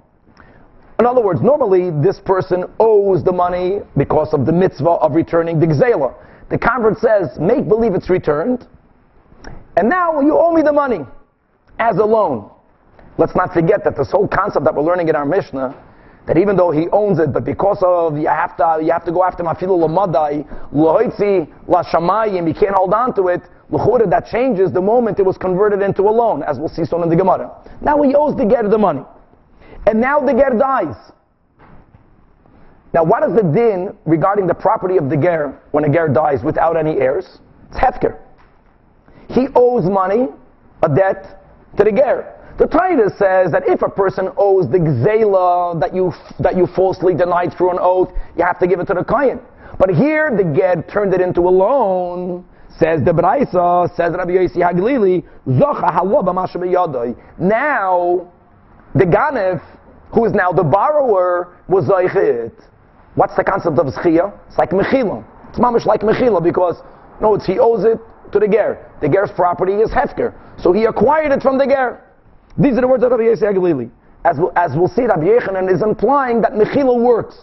In 0.99 1.07
other 1.07 1.21
words, 1.21 1.41
normally 1.43 1.91
this 2.03 2.21
person 2.21 2.65
owes 2.79 3.25
the 3.25 3.33
money 3.33 3.81
because 3.97 4.33
of 4.33 4.47
the 4.47 4.53
mitzvah 4.53 4.91
of 4.91 5.15
returning 5.15 5.59
the 5.59 5.67
gzela. 5.67 6.15
The 6.51 6.59
convert 6.59 6.99
says, 6.99 7.37
make 7.41 7.69
believe 7.69 7.95
it's 7.95 8.09
returned, 8.09 8.67
and 9.77 9.89
now 9.89 10.21
you 10.21 10.39
owe 10.39 10.53
me 10.53 10.63
the 10.63 10.73
money 10.73 11.01
as 11.79 11.97
a 11.97 12.05
loan. 12.05 12.51
Let's 13.19 13.35
not 13.35 13.53
forget 13.53 13.83
that 13.85 13.97
this 13.97 14.11
whole 14.11 14.29
concept 14.29 14.65
that 14.65 14.75
we're 14.75 14.83
learning 14.83 15.09
in 15.09 15.17
our 15.17 15.27
Mishnah, 15.27 15.75
that 16.27 16.39
even 16.39 16.57
though 16.57 16.71
he 16.71 16.89
owns 16.93 17.19
it, 17.19 17.33
but 17.33 17.45
because 17.45 17.79
of 17.83 18.17
you 18.17 18.29
have 18.29 18.57
to 18.57 18.79
you 18.83 18.93
have 18.93 19.05
to 19.05 19.13
go 19.13 19.25
after 19.25 19.43
mafilu 19.43 19.79
lamadai, 19.79 20.47
lohoitzi 20.73 21.53
la 21.69 21.83
shamayim, 21.83 22.47
you 22.47 22.55
can't 22.55 22.75
hold 22.75 22.95
on 22.95 23.15
to 23.15 23.29
it. 23.29 23.43
L'chura, 23.71 24.09
that 24.09 24.27
changes 24.27 24.73
the 24.73 24.81
moment 24.81 25.19
it 25.19 25.25
was 25.25 25.37
converted 25.39 25.83
into 25.83 26.03
a 26.03 26.11
loan, 26.11 26.43
as 26.43 26.59
we'll 26.59 26.69
see 26.69 26.85
soon 26.85 27.03
in 27.03 27.09
the 27.09 27.17
Gemara. 27.17 27.51
Now 27.81 28.01
he 28.03 28.15
owes 28.15 28.37
the 28.37 28.45
ger 28.45 28.69
the 28.69 28.79
money, 28.79 29.03
and 29.87 30.01
now 30.01 30.21
the 30.21 30.33
ger 30.33 30.57
dies. 30.59 30.97
Now, 32.93 33.03
what 33.03 33.29
is 33.29 33.35
the 33.35 33.43
din 33.43 33.97
regarding 34.05 34.47
the 34.47 34.55
property 34.55 34.97
of 34.97 35.11
the 35.11 35.17
ger 35.17 35.61
when 35.73 35.85
a 35.85 35.89
ger 35.89 36.09
dies 36.09 36.45
without 36.45 36.77
any 36.77 36.99
heirs? 36.99 37.41
It's 37.71 37.79
hefker. 37.79 38.21
He 39.29 39.49
owes 39.57 39.85
money, 39.85 40.29
a 40.83 40.89
debt, 40.89 41.43
to 41.77 41.85
the 41.85 41.91
ger. 41.91 42.41
The 42.57 42.69
Torah 42.69 43.11
says 43.19 43.51
that 43.51 43.69
if 43.69 43.83
a 43.83 43.89
person 43.89 44.29
owes 44.37 44.71
the 44.71 44.79
gzela 44.79 45.81
that 45.81 45.93
you 45.93 46.13
that 46.39 46.57
you 46.57 46.69
falsely 46.69 47.13
denied 47.15 47.53
through 47.59 47.73
an 47.73 47.79
oath, 47.81 48.13
you 48.37 48.45
have 48.45 48.61
to 48.61 48.69
give 48.69 48.79
it 48.79 48.87
to 48.87 48.95
the 48.95 49.03
kohen. 49.03 49.41
But 49.77 49.91
here 49.91 50.31
the 50.31 50.45
ger 50.45 50.85
turned 50.89 51.15
it 51.15 51.21
into 51.21 51.41
a 51.41 51.51
loan. 51.51 52.45
Says 52.79 53.05
the 53.05 53.13
Braisa, 53.13 53.95
says 53.95 54.15
Rabbi 54.17 54.33
Yossi 54.33 54.57
Haglili, 54.57 55.23
Zocha 55.47 55.93
Now, 57.39 58.33
the 58.95 59.05
Ganef, 59.05 59.63
who 60.13 60.25
is 60.25 60.33
now 60.33 60.53
the 60.53 60.63
borrower, 60.63 61.57
was 61.69 61.89
Zaychit. 61.89 62.53
What's 63.15 63.37
the 63.37 63.45
concept 63.45 63.79
of 63.79 63.87
Zchia? 63.87 64.33
It's 64.49 64.59
like 64.59 64.71
Mechila. 64.71 65.25
It's 65.51 65.59
mamish 65.59 65.87
like 65.87 66.01
Mechila 66.01 66.43
because, 66.43 66.77
no, 67.21 67.35
it's 67.35 67.47
he 67.47 67.59
owes 67.59 67.85
it 67.85 67.99
to 68.33 68.39
the 68.39 68.49
ger. 68.49 68.91
The 69.01 69.09
ger's 69.09 69.31
property 69.35 69.75
is 69.75 69.91
Hefker. 69.91 70.35
So 70.61 70.73
he 70.73 70.85
acquired 70.85 71.33
it 71.33 71.43
from 71.43 71.59
the 71.59 71.67
ger. 71.67 72.03
These 72.59 72.79
are 72.79 72.81
the 72.81 72.89
words 72.89 73.03
of 73.05 73.11
Rabbi 73.11 73.25
Yossi 73.25 73.43
Aglili. 73.43 73.91
As, 74.25 74.39
we'll, 74.39 74.53
as 74.57 74.73
we'll 74.75 74.89
see, 74.89 75.03
Rabbi 75.03 75.25
Yechanan 75.25 75.73
is 75.73 75.83
implying 75.83 76.41
that 76.41 76.53
Mechila 76.53 77.01
works. 77.01 77.37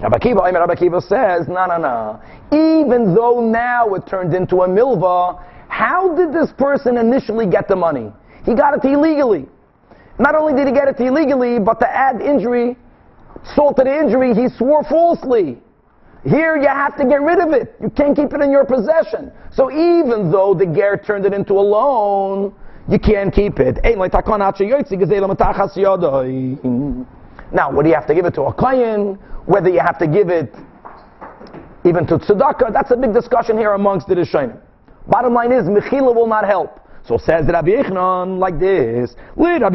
Rabbi 0.00 0.18
Kiva, 0.18 0.40
Rabbi 0.40 0.74
Kiva 0.74 1.00
says, 1.00 1.48
no, 1.48 1.66
no, 1.66 1.78
no. 1.78 2.20
Even 2.50 3.14
though 3.14 3.40
now 3.40 3.94
it 3.94 4.06
turned 4.06 4.34
into 4.34 4.62
a 4.62 4.68
milva, 4.68 5.42
how 5.68 6.14
did 6.16 6.32
this 6.32 6.50
person 6.58 6.96
initially 6.96 7.46
get 7.46 7.68
the 7.68 7.76
money? 7.76 8.12
He 8.44 8.54
got 8.54 8.74
it 8.74 8.84
illegally. 8.84 9.46
Not 10.18 10.34
only 10.34 10.54
did 10.54 10.66
he 10.66 10.72
get 10.72 10.88
it 10.88 10.98
illegally, 11.00 11.58
but 11.58 11.78
to 11.80 11.88
add 11.88 12.20
injury, 12.22 12.76
salt 13.54 13.76
to 13.76 13.84
the 13.84 13.94
injury, 13.94 14.34
he 14.34 14.48
swore 14.48 14.82
falsely. 14.84 15.58
Here 16.24 16.56
you 16.56 16.66
have 16.68 16.96
to 16.96 17.04
get 17.04 17.20
rid 17.20 17.38
of 17.38 17.52
it. 17.52 17.76
You 17.80 17.90
can't 17.90 18.16
keep 18.16 18.32
it 18.32 18.40
in 18.40 18.50
your 18.50 18.64
possession. 18.64 19.30
So 19.52 19.70
even 19.70 20.32
though 20.32 20.54
the 20.54 20.66
ger 20.66 20.96
turned 20.96 21.24
it 21.26 21.32
into 21.32 21.54
a 21.54 21.62
loan, 21.62 22.52
you 22.88 22.98
can't 22.98 23.32
keep 23.32 23.60
it. 23.60 23.78
Now, 27.52 27.70
whether 27.70 27.88
you 27.88 27.94
have 27.94 28.06
to 28.06 28.14
give 28.14 28.24
it 28.24 28.34
to 28.34 28.42
a 28.42 28.52
kohen, 28.52 29.18
whether 29.44 29.68
you 29.68 29.80
have 29.80 29.98
to 29.98 30.06
give 30.08 30.30
it 30.30 30.52
even 31.84 32.06
to 32.08 32.18
tzedakah, 32.18 32.72
that's 32.72 32.90
a 32.90 32.96
big 32.96 33.12
discussion 33.12 33.56
here 33.56 33.72
amongst 33.74 34.08
the 34.08 34.16
Rishonim. 34.16 34.58
Bottom 35.06 35.32
line 35.32 35.52
is, 35.52 35.68
Mechila 35.68 36.12
will 36.12 36.26
not 36.26 36.44
help. 36.44 36.80
So 37.06 37.18
says 37.18 37.46
Rabbi 37.46 37.68
Yechon 37.68 38.38
like 38.38 38.58
this. 38.58 39.14
Let 39.36 39.70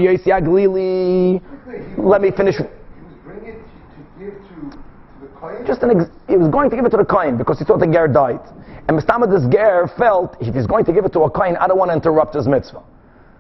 me 2.22 2.32
finish. 2.32 2.58
He 2.58 2.64
was 2.64 3.16
bringing 3.24 3.48
it 3.48 3.64
to, 3.64 3.68
to 3.96 4.02
give 4.20 4.34
to, 4.34 4.56
to 4.70 4.78
the 5.22 5.28
kohen. 5.40 5.66
Just 5.66 5.82
an 5.84 5.92
ex- 6.02 6.12
he 6.28 6.36
was 6.36 6.50
going 6.50 6.70
to 6.70 6.76
give 6.76 6.84
it 6.86 6.90
to 6.90 6.98
the 6.98 7.06
kohen 7.06 7.38
because 7.38 7.58
he 7.58 7.64
thought 7.64 7.80
the 7.80 7.88
ger 7.88 8.10
died. 8.10 8.42
And 8.90 9.00
Mistama 9.00 9.32
this 9.32 9.48
ger 9.50 9.88
felt 9.98 10.36
if 10.42 10.54
he's 10.54 10.68
going 10.68 10.84
to 10.86 10.92
give 10.92 11.06
it 11.06 11.14
to 11.14 11.22
a 11.22 11.32
kohen, 11.32 11.56
I 11.56 11.68
don't 11.68 11.78
want 11.78 11.90
to 11.92 11.96
interrupt 11.96 12.36
his 12.36 12.48
mitzvah. 12.48 12.84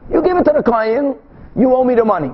You 0.09 0.23
give 0.23 0.37
it 0.37 0.43
to 0.43 0.53
the 0.55 0.63
kohen, 0.63 1.17
you 1.57 1.75
owe 1.75 1.83
me 1.83 1.95
the 1.95 2.05
money. 2.05 2.31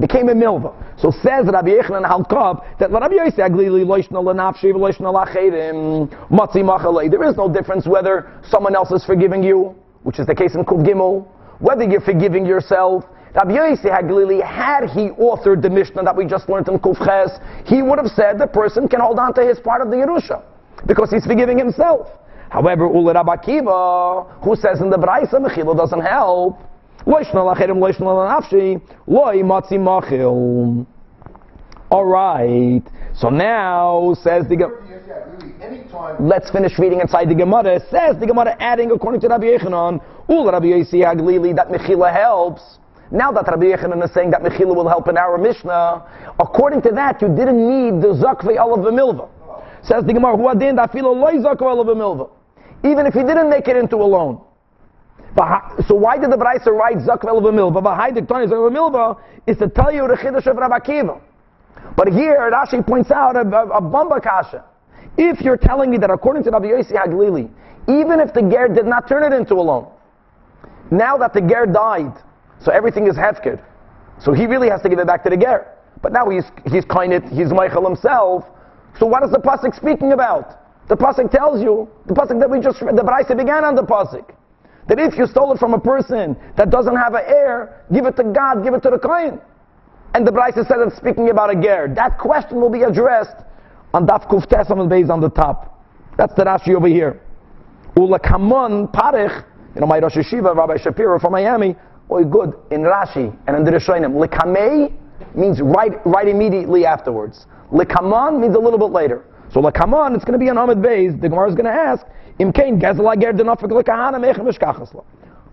Became 0.00 0.30
a 0.30 0.34
milva. 0.34 0.72
So 0.98 1.10
says 1.10 1.46
Rabbi 1.46 1.68
Yechanan 1.68 2.04
Halkab 2.08 2.78
that 2.78 2.90
Rabbi 2.90 3.14
Yossi 3.14 3.38
Aglili 3.38 3.84
loishna 3.84 4.22
lanafshi 4.22 4.72
loishna 4.72 5.12
lachedim 5.12 6.08
matzi 6.30 6.64
machalei. 6.64 7.10
There 7.10 7.22
is 7.28 7.36
no 7.36 7.52
difference 7.52 7.86
whether 7.86 8.32
someone 8.48 8.74
else 8.74 8.90
is 8.90 9.04
forgiving 9.04 9.42
you, 9.44 9.76
which 10.04 10.18
is 10.18 10.26
the 10.26 10.34
case 10.34 10.54
in 10.54 10.64
Kuf 10.64 10.86
Gimel, 10.86 11.26
whether 11.58 11.82
you're 11.82 12.00
forgiving 12.00 12.46
yourself. 12.46 13.04
Rabbi 13.34 13.50
Haglili, 13.52 14.40
had 14.40 14.88
he 14.88 15.08
authored 15.08 15.60
the 15.60 15.68
Mishnah 15.68 16.04
that 16.04 16.16
we 16.16 16.24
just 16.24 16.48
learned 16.48 16.68
in 16.68 16.78
Kuf 16.78 16.96
Ches, 17.04 17.40
he 17.66 17.82
would 17.82 17.98
have 17.98 18.12
said 18.12 18.38
the 18.38 18.46
person 18.46 18.86
can 18.86 19.00
hold 19.00 19.18
on 19.18 19.34
to 19.34 19.44
his 19.44 19.58
part 19.58 19.80
of 19.82 19.90
the 19.90 19.96
Yerusha 19.96 20.40
because 20.86 21.10
he's 21.10 21.26
forgiving 21.26 21.58
himself. 21.58 22.06
However, 22.50 22.86
Ula 22.86 23.14
Rabbi 23.14 23.34
Akiva, 23.34 24.44
who 24.44 24.54
says 24.54 24.80
in 24.80 24.88
the 24.88 24.98
Braisa 24.98 25.34
Mechila 25.34 25.76
doesn't 25.76 26.02
help, 26.02 26.60
all 31.90 32.04
right. 32.06 32.82
So 33.16 33.28
now 33.28 34.14
says 34.22 34.46
the 34.48 34.56
Gemara. 34.56 36.16
Let's 36.18 36.50
finish 36.50 36.78
reading 36.78 37.00
inside 37.00 37.28
the 37.28 37.34
Gemara. 37.34 37.80
Says 37.90 38.18
the 38.18 38.26
Gemara, 38.26 38.56
adding 38.58 38.90
according 38.90 39.20
to 39.22 39.28
Rabbi 39.28 39.46
Yechanan, 39.46 40.02
Ul 40.28 40.50
Rabbi 40.50 40.66
Yossi 40.66 41.04
Haglili 41.04 41.54
that 41.54 41.68
Mechila 41.68 42.12
helps. 42.12 42.78
Now 43.10 43.30
that 43.32 43.46
Rabbi 43.46 43.66
Yechanan 43.66 44.02
is 44.04 44.12
saying 44.12 44.30
that 44.32 44.42
Mechila 44.42 44.74
will 44.74 44.88
help 44.88 45.08
in 45.08 45.16
our 45.16 45.38
Mishnah, 45.38 46.34
according 46.40 46.82
to 46.82 46.90
that, 46.90 47.22
you 47.22 47.28
didn't 47.28 47.58
need 47.58 48.02
the 48.02 48.14
Zakvei 48.14 48.56
of 48.58 48.82
the 48.82 48.90
Milva. 48.90 49.28
Says 49.84 50.04
the 50.04 50.12
Gemara, 50.12 50.36
Huadin 50.36 50.76
da 50.76 50.86
filo 50.88 51.12
loy 51.12 51.34
Zakvei 51.34 51.78
of 51.80 51.86
the 51.86 51.94
Milva. 51.94 52.30
Even 52.82 53.06
if 53.06 53.14
he 53.14 53.20
didn't 53.20 53.48
make 53.48 53.68
it 53.68 53.76
into 53.76 53.96
a 53.96 54.04
loan. 54.04 54.40
So 55.86 55.94
why 55.94 56.18
did 56.18 56.30
the 56.30 56.36
Braisa 56.36 56.66
write 56.66 56.98
Zakvel 56.98 57.38
of 57.38 57.44
a 57.44 57.50
milva? 57.50 57.82
Zakvel 57.82 58.44
of 58.44 58.52
a 58.52 58.76
milva 58.76 59.18
is 59.46 59.58
to 59.58 59.68
tell 59.68 59.92
you 59.92 60.06
the 60.06 60.14
Chiddush 60.14 60.46
of 60.46 60.56
Rabbi 60.56 60.78
Akiva. 60.78 61.20
But 61.96 62.08
here 62.12 62.50
Rashi 62.52 62.84
points 62.86 63.10
out 63.10 63.36
a, 63.36 63.40
a, 63.40 63.78
a 63.78 63.82
Bamba 63.82 64.22
Kasha. 64.22 64.64
If 65.16 65.40
you're 65.40 65.56
telling 65.56 65.90
me 65.90 65.98
that 65.98 66.10
according 66.10 66.42
to 66.44 66.50
Rabbi 66.50 66.66
Yossi 66.66 66.92
Haglili, 66.92 67.50
even 67.88 68.20
if 68.20 68.32
the 68.32 68.42
ger 68.42 68.68
did 68.68 68.86
not 68.86 69.08
turn 69.08 69.22
it 69.22 69.36
into 69.36 69.54
a 69.54 69.62
loan, 69.62 69.86
now 70.90 71.16
that 71.18 71.32
the 71.32 71.40
ger 71.40 71.66
died, 71.66 72.12
so 72.60 72.72
everything 72.72 73.06
is 73.06 73.14
hefkid, 73.16 73.62
so 74.20 74.32
he 74.32 74.46
really 74.46 74.68
has 74.68 74.82
to 74.82 74.88
give 74.88 74.98
it 74.98 75.06
back 75.06 75.22
to 75.24 75.30
the 75.30 75.36
ger. 75.36 75.68
But 76.02 76.12
now 76.12 76.28
he's 76.28 76.44
he's 76.70 76.84
kind 76.84 77.12
of 77.12 77.22
he's 77.24 77.52
Michael 77.52 77.86
himself. 77.86 78.44
So 78.98 79.06
what 79.06 79.22
is 79.22 79.30
the 79.30 79.38
pasuk 79.38 79.74
speaking 79.76 80.12
about? 80.12 80.60
The 80.88 80.96
pasuk 80.96 81.30
tells 81.30 81.62
you 81.62 81.88
the 82.06 82.14
pasuk 82.14 82.40
that 82.40 82.50
we 82.50 82.60
just 82.60 82.80
read, 82.82 82.96
the 82.96 83.02
Braisa 83.02 83.36
began 83.36 83.64
on 83.64 83.74
the 83.74 83.82
pasuk 83.82 84.34
that 84.88 84.98
if 84.98 85.16
you 85.16 85.26
stole 85.26 85.52
it 85.52 85.58
from 85.58 85.74
a 85.74 85.80
person 85.80 86.36
that 86.56 86.70
doesn't 86.70 86.96
have 86.96 87.14
an 87.14 87.22
heir, 87.26 87.84
give 87.92 88.06
it 88.06 88.16
to 88.16 88.24
God, 88.24 88.62
give 88.62 88.74
it 88.74 88.82
to 88.82 88.90
the 88.90 88.98
Kohen. 88.98 89.40
And 90.14 90.24
the 90.24 90.30
Braisa 90.30 90.66
said 90.66 90.78
it's 90.78 90.96
speaking 90.96 91.30
about 91.30 91.50
a 91.50 91.60
ger. 91.60 91.92
That 91.94 92.18
question 92.18 92.60
will 92.60 92.70
be 92.70 92.82
addressed 92.82 93.36
on 93.92 94.06
Daf 94.06 94.28
Kuf 94.28 94.48
Tes 94.48 94.70
on 94.70 94.88
the 94.88 95.12
on 95.12 95.20
the 95.20 95.28
top. 95.28 95.84
That's 96.16 96.32
the 96.34 96.44
Rashi 96.44 96.74
over 96.74 96.86
here. 96.86 97.20
Ula 97.96 98.20
kamon 98.20 98.92
parich, 98.92 99.44
you 99.74 99.80
know, 99.80 99.86
my 99.86 99.98
Rosh 99.98 100.16
Yeshiva, 100.16 100.54
Rabbi 100.54 100.76
Shapiro 100.76 101.18
from 101.18 101.32
Miami, 101.32 101.74
oh, 102.10 102.24
good, 102.24 102.54
in 102.70 102.82
Rashi 102.82 103.36
and 103.46 103.56
in 103.56 103.64
the 103.64 103.72
Rishonim. 103.72 104.14
Likamei 104.24 104.92
means 105.34 105.60
right, 105.60 105.92
right 106.06 106.28
immediately 106.28 106.86
afterwards. 106.86 107.46
Likamon 107.72 108.40
means 108.40 108.54
a 108.54 108.58
little 108.58 108.78
bit 108.78 108.90
later. 108.90 109.24
So 109.52 109.60
likamon, 109.60 110.14
it's 110.14 110.24
going 110.24 110.38
to 110.38 110.38
be 110.38 110.48
an 110.48 110.58
Ahmed 110.58 110.78
Beis. 110.78 111.20
The 111.20 111.28
Gemara 111.28 111.48
is 111.48 111.54
going 111.54 111.66
to 111.66 111.72
ask, 111.72 112.06
imkain 112.38 112.80
gezel 112.80 113.16
ager 113.16 113.32
denafik 113.32 113.70
likahana 113.70 114.18
mechem. 114.18 115.04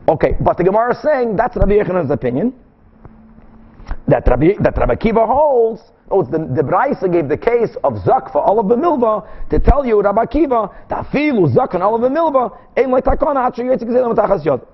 Okay, 0.07 0.35
but 0.39 0.57
the 0.57 0.63
Gemara 0.63 0.95
is 0.95 1.01
saying 1.01 1.35
that's 1.35 1.55
Rabbi 1.55 1.73
Yechanan's 1.73 2.11
opinion. 2.11 2.53
That 4.07 4.27
Rabbi, 4.27 4.53
that 4.59 4.77
Rabbi 4.77 4.95
Kiva 4.95 5.25
holds 5.25 5.81
Oh, 6.11 6.23
the, 6.23 6.39
the 6.39 6.61
Braisa 6.61 7.09
gave 7.09 7.29
the 7.29 7.37
case 7.37 7.69
of 7.85 7.97
Zak 8.03 8.33
for 8.33 8.45
Olav 8.45 8.65
Milva 8.65 9.25
to 9.49 9.59
tell 9.59 9.85
you, 9.85 10.01
Rabbi 10.01 10.25
Kiva, 10.25 10.69
Tafilu 10.89 11.51
Zak 11.53 11.73
and 11.73 11.81
Olav 11.81 12.11
Milva, 12.11 12.57
aim 12.75 12.91
like 12.91 13.05
Takona, 13.05 13.49
Hachi 13.49 13.59
Yitzchak 13.59 13.87
Zelim 13.87 14.13
Tachas 14.13 14.43
Yod. 14.43 14.67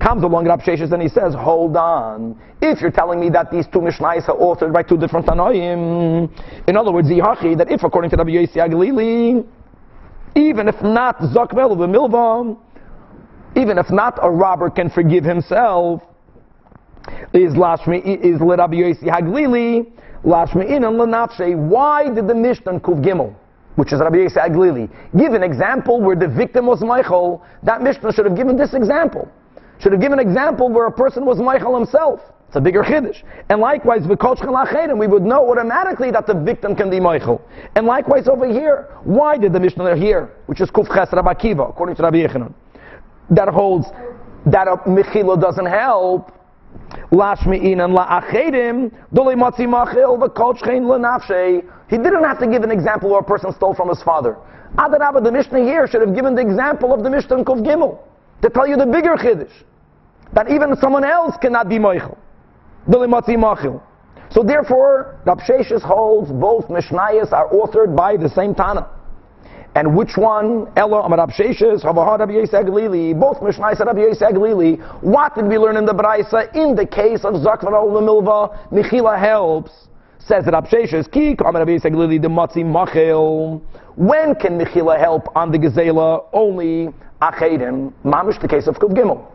Comes 0.00 0.24
along 0.24 0.48
Rab 0.48 0.60
Sheshes 0.60 0.90
and 0.92 1.00
he 1.00 1.08
says, 1.08 1.34
hold 1.34 1.76
on. 1.76 2.36
If 2.60 2.80
you're 2.80 2.90
telling 2.90 3.20
me 3.20 3.30
that 3.30 3.52
these 3.52 3.68
two 3.68 3.78
Mishnayos 3.78 4.28
are 4.28 4.36
authored 4.36 4.72
by 4.72 4.82
two 4.82 4.96
different 4.96 5.26
Tanoim, 5.26 6.28
in 6.66 6.76
other 6.76 6.90
words, 6.90 7.08
Yihachi, 7.08 7.56
that 7.58 7.70
if 7.70 7.84
according 7.84 8.10
to 8.10 8.16
Rabbi 8.16 8.30
Yossi 8.30 8.56
Aglili, 8.56 9.46
even 10.34 10.66
if 10.66 10.82
not 10.82 11.22
Zak 11.32 11.52
vel 11.52 11.70
of 11.70 11.78
Milva, 11.78 12.58
even 13.54 13.78
if 13.78 13.88
not 13.90 14.18
a 14.20 14.28
robber 14.28 14.68
can 14.68 14.90
forgive 14.90 15.22
himself, 15.22 16.02
is 17.32 17.54
Lashmi, 17.54 18.04
is 18.04 18.40
Rabbi 18.40 18.74
Yossi 18.74 19.04
Haglili, 19.04 19.90
Lashme'in 20.24 20.86
and 20.86 20.98
Lanafshe. 20.98 21.56
Why 21.56 22.08
did 22.12 22.28
the 22.28 22.34
Mishnah 22.34 22.80
Kuv 22.80 23.02
Gimel, 23.02 23.34
which 23.76 23.92
is 23.92 24.00
Rabbi 24.00 24.16
Yisrael 24.16 24.50
Aglili, 24.50 24.90
give 25.18 25.32
an 25.32 25.42
example 25.42 26.00
where 26.00 26.16
the 26.16 26.28
victim 26.28 26.66
was 26.66 26.80
Michael? 26.82 27.42
That 27.62 27.82
Mishnah 27.82 28.12
should 28.12 28.26
have 28.26 28.36
given 28.36 28.56
this 28.56 28.74
example. 28.74 29.28
Should 29.80 29.92
have 29.92 30.00
given 30.00 30.20
an 30.20 30.26
example 30.26 30.68
where 30.68 30.86
a 30.86 30.92
person 30.92 31.24
was 31.24 31.38
Michael 31.38 31.76
himself. 31.76 32.20
It's 32.46 32.56
a 32.56 32.60
bigger 32.60 32.82
chiddush. 32.82 33.22
And 33.48 33.60
likewise, 33.60 34.02
and 34.04 34.98
we 34.98 35.06
would 35.06 35.22
know 35.22 35.50
automatically 35.50 36.10
that 36.10 36.26
the 36.26 36.34
victim 36.34 36.76
can 36.76 36.90
be 36.90 37.00
Michael. 37.00 37.40
And 37.74 37.86
likewise 37.86 38.28
over 38.28 38.46
here, 38.46 38.88
why 39.04 39.38
did 39.38 39.54
the 39.54 39.60
Mishnah 39.60 39.96
here, 39.96 40.34
which 40.46 40.60
is 40.60 40.70
Kuf 40.70 40.86
Ches 40.86 41.08
Rabbi 41.12 41.32
Kiva, 41.34 41.62
according 41.62 41.96
to 41.96 42.02
Rabbi 42.02 42.18
Yechanan, 42.18 42.52
that 43.30 43.48
holds 43.48 43.86
that 44.44 44.68
a 44.68 44.76
Mechila 44.86 45.40
doesn't 45.40 45.64
help, 45.64 46.30
He 51.88 51.98
didn't 51.98 52.24
have 52.24 52.38
to 52.38 52.46
give 52.46 52.62
an 52.62 52.70
example 52.70 53.10
where 53.10 53.20
a 53.20 53.24
person 53.24 53.52
stole 53.52 53.74
from 53.74 53.88
his 53.88 54.02
father. 54.02 54.36
Adarabba, 54.76 55.22
the 55.22 55.30
Mishnah 55.30 55.60
here 55.60 55.86
should 55.86 56.00
have 56.00 56.14
given 56.14 56.34
the 56.34 56.40
example 56.40 56.94
of 56.94 57.02
the 57.02 57.10
Mishnah 57.10 57.36
in 57.36 57.44
Kuf 57.44 57.60
Gimel 57.62 57.98
to 58.40 58.48
tell 58.48 58.66
you 58.66 58.76
the 58.76 58.86
bigger 58.86 59.16
chiddush 59.16 59.52
that 60.32 60.50
even 60.50 60.74
someone 60.76 61.04
else 61.04 61.36
cannot 61.42 61.68
be 61.68 61.78
moichel. 61.78 62.16
So 64.30 64.42
therefore, 64.42 65.20
Rab 65.26 65.40
holds 65.82 66.32
both 66.32 66.68
Mishnayos 66.68 67.32
are 67.32 67.48
authored 67.50 67.94
by 67.94 68.16
the 68.16 68.30
same 68.30 68.54
Tana. 68.54 68.88
And 69.74 69.96
which 69.96 70.16
one? 70.16 70.70
Ella 70.76 71.00
Amar 71.02 71.26
Absheshes, 71.26 71.82
Havahar 71.82 72.18
Rabbi 72.18 73.14
both 73.18 73.38
Mishnai 73.38 73.74
said 73.74 73.86
Rabbi 73.86 74.00
Yisrael 74.00 75.02
What 75.02 75.34
did 75.34 75.46
we 75.46 75.56
learn 75.56 75.78
in 75.78 75.86
the 75.86 75.94
Braisa? 75.94 76.54
In 76.54 76.74
the 76.74 76.86
case 76.86 77.24
of 77.24 77.34
Zakvar 77.34 77.72
Milva, 77.72 78.70
Michila 78.70 79.18
helps. 79.18 79.70
Says 80.18 80.44
that 80.44 80.52
Absheshes, 80.52 81.10
Ki, 81.10 81.36
Amar 81.38 81.64
Rabbi 81.64 81.78
Yisrael 81.78 82.20
the 82.20 82.28
Matzi 82.28 82.62
Machel. 82.62 83.62
When 83.96 84.34
can 84.34 84.58
Michila 84.58 84.98
help 84.98 85.34
on 85.34 85.50
the 85.50 85.58
Gazela? 85.58 86.26
Only 86.34 86.92
Achedim, 87.22 87.94
Mamish, 88.04 88.40
the 88.42 88.48
case 88.48 88.66
of 88.66 88.74
Kuv 88.76 88.90
Gimel. 88.90 89.26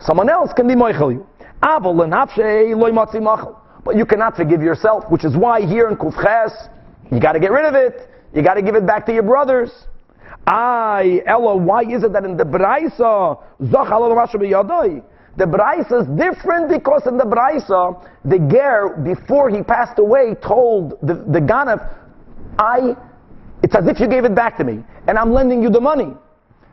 Someone 0.00 0.30
else 0.30 0.52
can 0.54 0.66
be 0.66 0.74
Moichel 0.74 1.12
you. 1.12 1.26
Aval 1.62 2.02
and 2.02 2.14
Afshei, 2.14 2.74
Loy 2.74 2.92
Matzi 2.92 3.16
Machel. 3.16 3.58
But 3.84 3.96
you 3.96 4.06
cannot 4.06 4.36
forgive 4.36 4.62
yourself, 4.62 5.04
which 5.10 5.24
is 5.24 5.36
why 5.36 5.60
here 5.60 5.88
in 5.88 5.96
Kufches, 5.96 6.70
you 7.10 7.20
got 7.20 7.32
to 7.32 7.40
get 7.40 7.52
rid 7.52 7.66
of 7.66 7.74
it. 7.74 8.08
You 8.34 8.42
got 8.42 8.54
to 8.54 8.62
give 8.62 8.74
it 8.74 8.86
back 8.86 9.06
to 9.06 9.12
your 9.12 9.22
brothers. 9.22 9.70
I, 10.46 11.22
Ella, 11.26 11.56
why 11.56 11.82
is 11.82 12.02
it 12.02 12.12
that 12.14 12.24
in 12.24 12.36
the 12.36 12.44
Braisa, 12.44 13.40
the 15.36 15.46
Braisa 15.46 16.02
is 16.02 16.08
different 16.18 16.68
because 16.68 17.06
in 17.06 17.16
the 17.16 17.24
Braisa, 17.24 18.08
the 18.24 18.38
Ger, 18.50 18.96
before 19.02 19.50
he 19.50 19.62
passed 19.62 19.98
away, 19.98 20.34
told 20.34 20.98
the, 21.02 21.14
the 21.14 21.40
Ganav, 21.40 21.96
I, 22.58 22.96
it's 23.62 23.74
as 23.74 23.86
if 23.86 24.00
you 24.00 24.08
gave 24.08 24.24
it 24.24 24.34
back 24.34 24.56
to 24.58 24.64
me, 24.64 24.82
and 25.06 25.16
I'm 25.16 25.32
lending 25.32 25.62
you 25.62 25.70
the 25.70 25.80
money. 25.80 26.14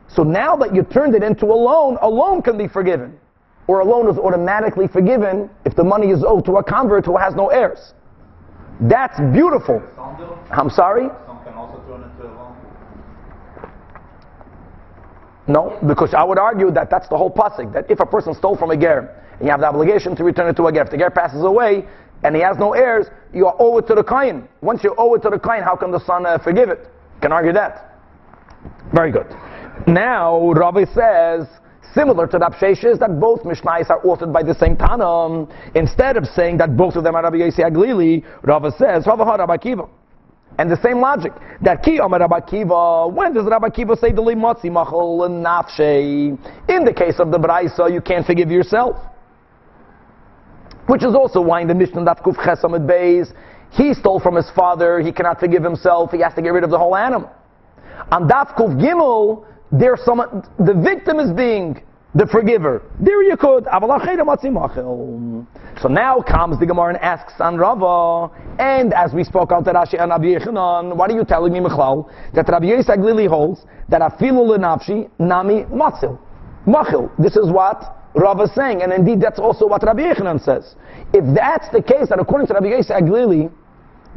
So 0.08 0.24
now 0.24 0.56
that 0.58 0.74
you 0.74 0.84
turned 0.84 1.13
it 1.13 1.22
into 1.22 1.45
a 1.45 1.56
loan, 1.56 1.98
a 2.02 2.10
loan 2.10 2.41
can 2.41 2.58
be 2.58 2.67
forgiven. 2.67 3.17
Or 3.67 3.82
a 3.82 3.86
loan 3.86 4.10
is 4.10 4.17
automatically 4.17 4.88
forgiven 4.88 5.48
if 5.63 5.76
the 5.76 5.84
money 5.84 6.10
is 6.10 6.24
owed 6.26 6.45
to 6.45 6.58
a 6.58 6.63
convert 6.63 7.06
who 7.06 7.17
has 7.17 7.36
no 7.36 7.50
heirs. 7.50 7.93
That's 8.82 9.19
beautiful. 9.32 9.84
I'm 10.50 10.72
sorry? 10.72 11.10
No, 15.48 15.80
because 15.88 16.13
I 16.13 16.24
would 16.24 16.38
argue 16.38 16.69
that 16.72 16.91
that's 16.91 17.08
the 17.10 17.17
whole 17.17 17.32
pasuk. 17.32 17.74
That 17.74 17.89
if 17.89 18.00
a 18.00 18.06
person 18.06 18.36
stole 18.36 18.56
from 18.56 18.69
a 18.69 18.78
ger, 18.78 19.15
and 19.39 19.48
you 19.48 19.52
have 19.52 19.62
the 19.62 19.67
obligation 19.67 20.15
to 20.15 20.24
return 20.24 20.48
it 20.48 20.56
to 20.58 20.67
a 20.67 20.72
ger, 20.72 20.84
if 20.84 20.91
the 20.91 20.98
ger 20.98 21.10
passes 21.10 21.43
away 21.43 21.88
and 22.24 22.36
he 22.36 22.41
has 22.41 22.58
no 22.58 22.74
heirs, 22.74 23.08
you 23.34 23.50
owe 23.58 23.78
it 23.80 23.88
to 23.88 23.95
the 23.95 24.04
kohen. 24.04 24.48
Once 24.62 24.84
you 24.84 24.93
owe 24.98 25.15
it 25.15 25.24
to 25.24 25.30
the 25.30 25.39
kohen, 25.39 25.63
how 25.63 25.76
can 25.76 25.89
the 25.89 26.00
son 26.06 26.26
uh, 26.26 26.38
forgive 26.38 26.69
it? 26.69 26.88
Can 27.22 27.32
argue 27.32 27.54
that. 27.54 27.95
Very 28.93 29.12
good. 29.12 29.28
Now 29.88 30.52
Rabbi 30.52 30.86
says 30.93 31.48
similar 31.95 32.28
to 32.28 32.38
the 32.38 32.45
Absheshes 32.45 33.00
that 33.00 33.19
both 33.19 33.41
Mishnais 33.43 33.89
are 33.89 34.02
authored 34.02 34.32
by 34.32 34.43
the 34.43 34.54
same 34.54 34.76
Tanam. 34.76 35.52
Instead 35.74 36.17
of 36.17 36.26
saying 36.26 36.58
that 36.58 36.78
both 36.78 36.95
of 36.95 37.04
them 37.04 37.15
are 37.15 37.24
Rabbi 37.24 37.38
Yossi 37.38 37.60
Aglili, 37.60 38.24
Rabbi 38.43 38.69
says 38.78 39.08
Rabbi 39.08 39.24
Rabbi 39.24 39.58
Kiva. 39.58 39.88
And 40.60 40.69
the 40.69 40.82
same 40.84 41.00
logic 41.00 41.32
that 41.62 41.84
ki 41.84 42.00
Amar 42.04 42.19
Rabbi 42.19 42.41
Kiva. 42.41 43.08
When 43.08 43.34
does 43.34 43.45
Rabbi 43.45 43.69
Kiva 43.69 43.95
say 43.95 44.12
the 44.12 44.22
limotzi 44.22 44.65
machol 44.65 45.22
nafshei? 45.30 46.38
In 46.67 46.84
the 46.84 46.91
case 46.91 47.17
of 47.17 47.32
the 47.32 47.39
brayso, 47.39 47.89
you 47.89 48.02
can't 48.02 48.26
forgive 48.26 48.52
yourself. 48.52 48.98
Which 50.88 51.02
is 51.02 51.15
also 51.15 51.39
why 51.39 51.62
in 51.62 51.69
the 51.69 51.76
Mishnah 51.76 52.04
that 52.04 52.24
Kuf 52.24 52.36
Chesamid 52.36 52.86
Beis, 52.86 53.32
he 53.72 53.93
stole 53.93 54.19
from 54.19 54.36
his 54.36 54.52
father. 54.54 55.00
He 55.00 55.13
cannot 55.13 55.39
forgive 55.39 55.63
himself. 55.63 56.12
He 56.12 56.19
has 56.19 56.34
to 56.34 56.41
get 56.41 56.50
rid 56.50 56.65
of 56.65 56.72
the 56.72 56.78
whole 56.78 56.98
animal. 56.98 57.32
On 58.12 58.28
Daf 58.28 58.54
Kuf 58.58 58.76
Gimel, 58.76 59.45
there's 59.72 60.04
some 60.04 60.43
the 60.58 60.74
victim 60.74 61.19
is 61.19 61.32
being 61.32 61.82
the 62.15 62.26
forgiver. 62.26 62.82
There 63.00 63.24
you 63.24 63.38
could. 63.38 63.65
So 65.82 65.88
now 65.88 66.22
comes 66.22 66.60
the 66.60 66.65
Gemara 66.65 66.89
and 66.89 66.98
asks 66.98 67.39
on 67.39 67.58
Rava, 67.58 68.34
and 68.58 68.93
as 68.93 69.13
we 69.13 69.24
spoke 69.24 69.52
out 69.52 69.65
to 69.65 69.74
Rashi 69.74 70.02
and 70.02 70.10
Rabbi 70.10 70.26
Yechanan, 70.26 70.95
what 70.95 71.12
are 71.12 71.15
you 71.15 71.24
telling 71.24 71.54
me, 71.54 71.60
Michlal, 71.60 72.10
that 72.34 72.50
Rabbi 72.50 72.65
Yisak 72.65 73.04
Lili 73.04 73.28
holds 73.28 73.65
that 73.89 74.02
afilu 74.02 74.58
lenafshi 74.58 75.10
nami 75.19 75.63
matzil. 75.65 76.19
Machil. 76.65 77.12
This 77.19 77.36
is 77.36 77.52
what 77.52 77.95
Rava 78.15 78.43
is 78.43 78.56
saying, 78.56 78.82
and 78.82 78.91
indeed 78.91 79.22
that's 79.22 79.39
also 79.39 79.67
what 79.67 79.84
Rabbi 79.84 80.02
Yechanan 80.02 80.43
says. 80.43 80.76
If 81.13 81.24
that's 81.36 81.69
the 81.69 81.82
case, 81.82 82.10
that 82.10 82.19
according 82.19 82.48
to 82.48 82.54
Rabbi 82.54 82.67
Yisak 82.67 83.10
Lili, 83.10 83.50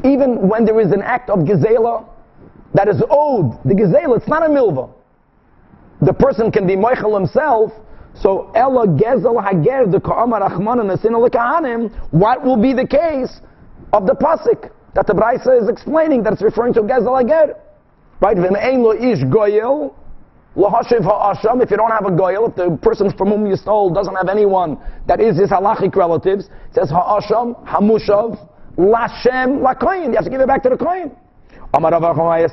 even 0.02 0.48
when 0.48 0.64
there 0.64 0.80
is 0.80 0.92
an 0.92 1.02
act 1.02 1.28
of 1.28 1.40
gezela 1.40 2.08
that 2.72 2.88
is 2.88 3.02
owed, 3.10 3.58
the 3.64 3.74
gezela, 3.74 4.16
it's 4.16 4.28
not 4.28 4.42
a 4.42 4.48
milva 4.48 4.90
the 6.02 6.12
person 6.12 6.50
can 6.50 6.66
be 6.66 6.74
moichel 6.74 7.14
himself. 7.14 7.72
So 8.14 8.50
ella 8.54 8.86
gezel 8.86 9.42
hager 9.42 9.90
the 9.90 10.00
ka'amar 10.00 10.40
achman 10.42 10.80
and 10.80 10.90
the 10.90 11.90
What 12.10 12.44
will 12.44 12.60
be 12.60 12.74
the 12.74 12.86
case 12.86 13.40
of 13.92 14.06
the 14.06 14.14
pasuk 14.14 14.70
that 14.94 15.06
the 15.06 15.14
Braisa 15.14 15.62
is 15.62 15.68
explaining 15.68 16.22
that 16.24 16.34
it's 16.34 16.42
referring 16.42 16.74
to 16.74 16.80
gezel 16.82 17.18
hager, 17.18 17.54
right? 18.20 18.36
Lo 18.36 18.92
ish 18.92 19.22
goyel 19.24 19.94
lahashiv 20.56 21.04
ha'asham. 21.04 21.62
If 21.62 21.70
you 21.70 21.76
don't 21.76 21.90
have 21.90 22.04
a 22.04 22.10
goyel, 22.10 22.50
if 22.50 22.56
the 22.56 22.76
person 22.82 23.10
from 23.16 23.28
whom 23.28 23.46
you 23.46 23.56
stole 23.56 23.90
doesn't 23.90 24.14
have 24.16 24.28
anyone 24.28 24.78
that 25.06 25.20
is 25.20 25.38
his 25.38 25.50
halachic 25.50 25.94
relatives, 25.94 26.46
it 26.46 26.74
says 26.74 26.90
ha'asham 26.90 27.54
hamushav 27.64 28.36
lashem 28.76 29.62
lakoyin. 29.62 30.08
You 30.08 30.16
have 30.16 30.24
to 30.24 30.30
give 30.30 30.40
it 30.40 30.48
back 30.48 30.64
to 30.64 30.68
the 30.68 30.76
koyin. 30.76 31.16
Amar 31.74 31.92
Rava 31.92 32.48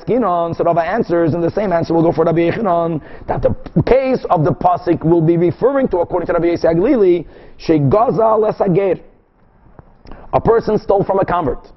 so 0.55 0.63
Rava 0.63 0.81
answers, 0.81 1.33
and 1.33 1.43
the 1.43 1.51
same 1.51 1.73
answer 1.73 1.93
will 1.93 2.03
go 2.03 2.13
for 2.13 2.23
Rabbi 2.23 2.49
Yechanan, 2.49 3.01
that 3.27 3.41
the 3.41 3.83
case 3.83 4.25
of 4.29 4.45
the 4.45 4.51
pasuk 4.51 5.03
will 5.03 5.21
be 5.21 5.35
referring 5.35 5.89
to, 5.89 5.97
according 5.97 6.27
to 6.27 6.33
Rabbi 6.33 6.45
Yisrael 6.45 6.75
Glili, 6.75 7.27
Shegaza 7.59 8.39
lesager. 8.39 9.03
A 10.31 10.39
person 10.39 10.77
stole 10.79 11.03
from 11.03 11.19
a 11.19 11.25
convert. 11.25 11.67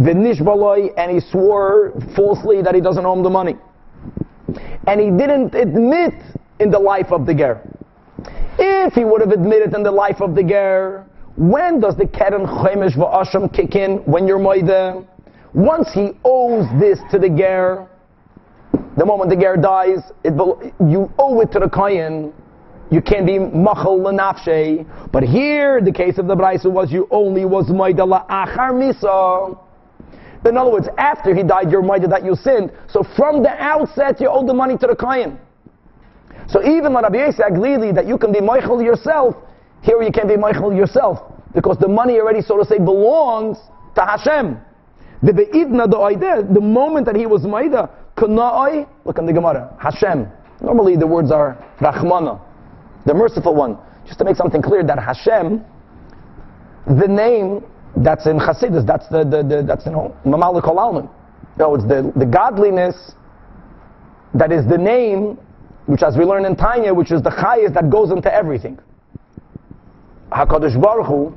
V'nishbaloi, 0.00 0.92
and 0.98 1.12
he 1.12 1.20
swore 1.20 1.92
falsely 2.14 2.60
that 2.60 2.74
he 2.74 2.82
doesn't 2.82 3.06
owe 3.06 3.14
him 3.14 3.22
the 3.22 3.30
money. 3.30 3.56
And 4.86 5.00
he 5.00 5.10
didn't 5.10 5.54
admit 5.54 6.12
in 6.60 6.70
the 6.70 6.78
life 6.78 7.10
of 7.10 7.24
the 7.24 7.34
ger. 7.34 7.62
If 8.58 8.92
he 8.92 9.04
would 9.06 9.22
have 9.22 9.30
admitted 9.30 9.74
in 9.74 9.82
the 9.82 9.90
life 9.90 10.20
of 10.20 10.34
the 10.34 10.42
ger, 10.42 11.06
when 11.36 11.80
does 11.80 11.96
the 11.96 12.06
keren 12.06 12.44
chemesh 12.46 12.96
v'asham 12.96 13.50
kick 13.50 13.76
in? 13.76 13.98
When 14.04 14.26
you're 14.26 14.38
moide? 14.38 15.06
Once 15.56 15.88
he 15.94 16.10
owes 16.22 16.66
this 16.78 16.98
to 17.10 17.18
the 17.18 17.30
ger, 17.30 17.88
The 18.98 19.06
moment 19.06 19.30
the 19.30 19.36
ger 19.36 19.56
dies, 19.56 20.00
it, 20.22 20.34
you 20.80 21.10
owe 21.18 21.40
it 21.40 21.50
to 21.52 21.60
the 21.60 21.68
kohen. 21.68 22.34
You 22.90 23.00
can't 23.00 23.26
be 23.26 23.38
machal 23.38 23.98
lenafshe. 23.98 24.86
But 25.12 25.22
here, 25.22 25.80
the 25.80 25.92
case 25.92 26.18
of 26.18 26.26
the 26.26 26.36
Braisa 26.36 26.70
was 26.70 26.92
you 26.92 27.08
only 27.10 27.46
was 27.46 27.70
maida 27.70 28.02
achar 28.02 28.72
misa. 28.72 29.58
In 30.44 30.56
other 30.58 30.70
words, 30.70 30.88
after 30.98 31.34
he 31.34 31.42
died, 31.42 31.70
you're 31.70 31.82
maida 31.82 32.06
that 32.08 32.22
you 32.22 32.36
sinned. 32.36 32.70
So 32.88 33.02
from 33.16 33.42
the 33.42 33.50
outset, 33.50 34.20
you 34.20 34.28
owe 34.28 34.46
the 34.46 34.54
money 34.54 34.76
to 34.76 34.86
the 34.86 34.94
kohen. 34.94 35.38
So 36.48 36.62
even 36.62 36.92
when 36.92 37.02
Rabbi 37.02 37.30
Glili, 37.30 37.94
that 37.94 38.06
you 38.06 38.18
can 38.18 38.30
be 38.30 38.40
Michael 38.42 38.82
yourself, 38.82 39.34
here 39.80 40.02
you 40.02 40.12
can't 40.12 40.28
be 40.28 40.36
Michael 40.36 40.72
yourself. 40.72 41.32
Because 41.54 41.78
the 41.78 41.88
money 41.88 42.20
already, 42.20 42.42
so 42.42 42.58
to 42.58 42.64
say, 42.64 42.78
belongs 42.78 43.58
to 43.94 44.02
Hashem. 44.02 44.60
The 45.26 45.32
Be'idna, 45.32 45.88
the 45.88 45.96
Oideh, 45.96 46.54
the 46.54 46.60
moment 46.60 47.04
that 47.06 47.16
he 47.16 47.26
was 47.26 47.42
Maida, 47.42 47.90
Kana'oi, 48.16 48.86
look 49.04 49.18
in 49.18 49.26
the 49.26 49.32
Gemara, 49.32 49.76
Hashem. 49.80 50.30
Normally 50.60 50.96
the 50.96 51.06
words 51.06 51.32
are 51.32 51.58
Rachmana, 51.80 52.40
the 53.06 53.12
merciful 53.12 53.52
one. 53.52 53.76
Just 54.06 54.20
to 54.20 54.24
make 54.24 54.36
something 54.36 54.62
clear 54.62 54.84
that 54.84 55.00
Hashem, 55.00 55.64
the 56.86 57.08
name 57.08 57.64
that's 57.96 58.26
in 58.26 58.38
Chassidus, 58.38 58.86
that's 58.86 59.08
the, 59.08 59.24
the, 59.24 59.42
the 59.42 59.64
that's 59.66 59.84
know, 59.86 60.14
Mamalik 60.24 60.64
Alman. 60.68 61.08
No, 61.58 61.74
it's 61.74 61.84
the, 61.84 62.12
the 62.14 62.26
godliness 62.26 63.12
that 64.34 64.52
is 64.52 64.64
the 64.68 64.78
name 64.78 65.38
which 65.86 66.04
as 66.04 66.16
we 66.16 66.24
learn 66.24 66.44
in 66.44 66.54
Tanya, 66.54 66.94
which 66.94 67.10
is 67.10 67.20
the 67.22 67.30
highest 67.30 67.74
that 67.74 67.90
goes 67.90 68.12
into 68.12 68.32
everything. 68.32 68.78
HaKadosh 70.30 70.80
Baruch 70.80 71.06
Hu 71.06 71.36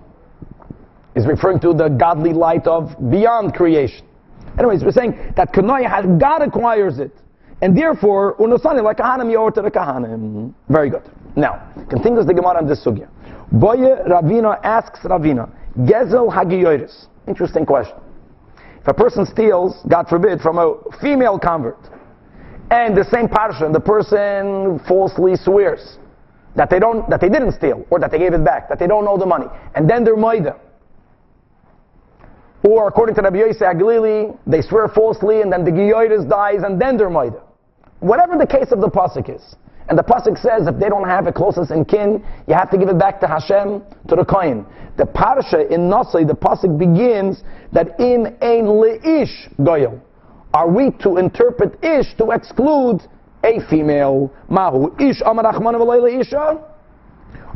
is 1.20 1.28
referring 1.28 1.60
to 1.60 1.74
the 1.74 1.90
godly 1.90 2.34
light 2.34 2.66
of 2.66 2.96
beyond 3.12 3.54
creation. 3.54 4.06
Anyways, 4.58 4.84
we're 4.84 4.92
saying 4.92 5.34
that 5.36 5.54
Kanaya 5.54 5.90
has, 5.90 6.06
God 6.20 6.42
acquires 6.42 7.00
it. 7.00 7.12
And 7.62 7.78
therefore, 7.78 8.38
unosani 8.38 8.82
like 8.82 8.98
kahanim 8.98 9.32
yor 9.32 9.52
to 9.52 9.62
the 9.62 9.70
kahanim. 9.70 10.54
Very 10.70 10.90
good. 10.90 11.04
Now, 11.36 11.72
continues 11.90 12.26
the 12.26 12.34
Gemara 12.34 12.58
on 12.58 12.68
this 12.68 12.84
sugya. 12.86 13.10
Boye 13.52 14.02
Ravina 14.08 14.60
asks 14.64 15.00
Ravina, 15.02 15.50
Gezel 15.80 16.34
Hagiyoris. 16.34 17.08
Interesting 17.28 17.66
question. 17.66 17.98
If 18.82 18.88
a 18.88 18.94
person 18.94 19.26
steals, 19.26 19.76
God 19.90 20.08
forbid, 20.08 20.40
from 20.40 20.58
a 20.58 20.76
female 21.02 21.38
convert, 21.38 21.80
and 22.72 22.96
the 22.96 23.04
same 23.04 23.28
parsha, 23.28 23.72
the 23.74 23.80
person 23.80 24.80
falsely 24.88 25.36
swears 25.36 25.98
that 26.56 26.70
they 26.70 26.80
don't, 26.80 27.10
that 27.10 27.20
they 27.20 27.30
didn't 27.30 27.54
steal, 27.54 27.86
or 27.90 28.00
that 28.00 28.12
they 28.12 28.20
gave 28.20 28.34
it 28.34 28.44
back, 28.46 28.70
that 28.70 28.80
they 28.80 28.88
don't 28.88 29.04
know 29.04 29.18
the 29.18 29.26
money, 29.26 29.48
and 29.76 29.90
then 29.90 30.04
they're 30.04 30.16
moida. 30.16 30.58
Or 32.64 32.88
according 32.88 33.16
to 33.16 33.22
Rabbi 33.22 33.38
Yosef 33.38 33.62
Aglili, 33.62 34.38
they 34.46 34.62
swear 34.62 34.88
falsely, 34.90 35.42
and 35.42 35.52
then 35.52 35.64
the 35.64 35.72
Giyoides 35.72 36.30
dies, 36.30 36.62
and 36.64 36.80
then 36.82 36.98
they're 36.98 37.10
moida. 37.10 37.42
Whatever 38.00 38.38
the 38.38 38.48
case 38.48 38.72
of 38.72 38.82
the 38.82 38.90
pasuk 38.90 39.34
is, 39.34 39.56
and 39.88 39.98
the 39.98 40.04
pasuk 40.04 40.38
says 40.38 40.68
if 40.68 40.78
they 40.80 40.88
don't 40.90 41.08
have 41.08 41.26
a 41.26 41.32
closest 41.32 41.72
in 41.72 41.84
kin, 41.84 42.24
you 42.48 42.54
have 42.54 42.70
to 42.72 42.78
give 42.78 42.90
it 42.90 43.00
back 43.00 43.20
to 43.22 43.28
Hashem, 43.28 43.82
to 44.08 44.16
the 44.16 44.26
Kohen. 44.26 44.66
The 44.98 45.06
parsha 45.06 45.70
in 45.72 45.90
Nasai, 45.90 46.28
the 46.28 46.36
pasuk 46.36 46.78
begins 46.78 47.44
that 47.72 48.00
in 48.00 48.38
ein 48.42 48.68
leish 48.68 49.50
goyel. 49.60 50.00
Are 50.54 50.70
we 50.70 50.92
to 51.04 51.18
interpret 51.18 51.84
ish 51.84 52.14
to 52.18 52.32
exclude 52.32 53.02
a 53.44 53.60
female? 53.70 54.32
Mahu 54.50 54.96
ish 55.00 55.22
amar 55.26 55.46
Achman 55.46 55.76
v'leila 55.76 56.22
isha. 56.22 56.64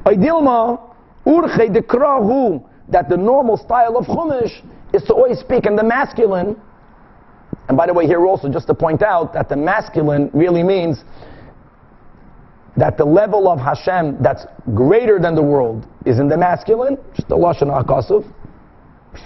Oidilma 0.06 0.80
urche 1.26 1.76
dekrahu 1.76 2.64
that 2.90 3.10
the 3.10 3.18
normal 3.18 3.58
style 3.58 3.98
of 3.98 4.06
chumash 4.06 4.62
is 4.94 5.04
to 5.04 5.14
always 5.14 5.40
speak 5.40 5.66
in 5.66 5.76
the 5.76 5.84
masculine. 5.84 6.60
And 7.68 7.78
by 7.78 7.88
the 7.88 7.94
way, 7.94 8.06
here 8.06 8.26
also 8.26 8.50
just 8.50 8.68
to 8.68 8.74
point 8.74 9.02
out 9.02 9.34
that 9.34 9.50
the 9.50 9.56
masculine 9.56 10.30
really 10.34 10.64
means 10.64 11.04
that 12.78 12.98
the 12.98 13.06
level 13.06 13.48
of 13.48 13.60
Hashem 13.60 14.22
that's 14.22 14.46
greater 14.74 15.20
than 15.20 15.36
the 15.36 15.44
world 15.44 15.88
is 16.06 16.20
in 16.20 16.28
the 16.28 16.38
masculine, 16.38 16.98
just 17.16 17.28
the 17.30 17.36
lashon 17.36 17.70
hakasuv. 17.70 18.32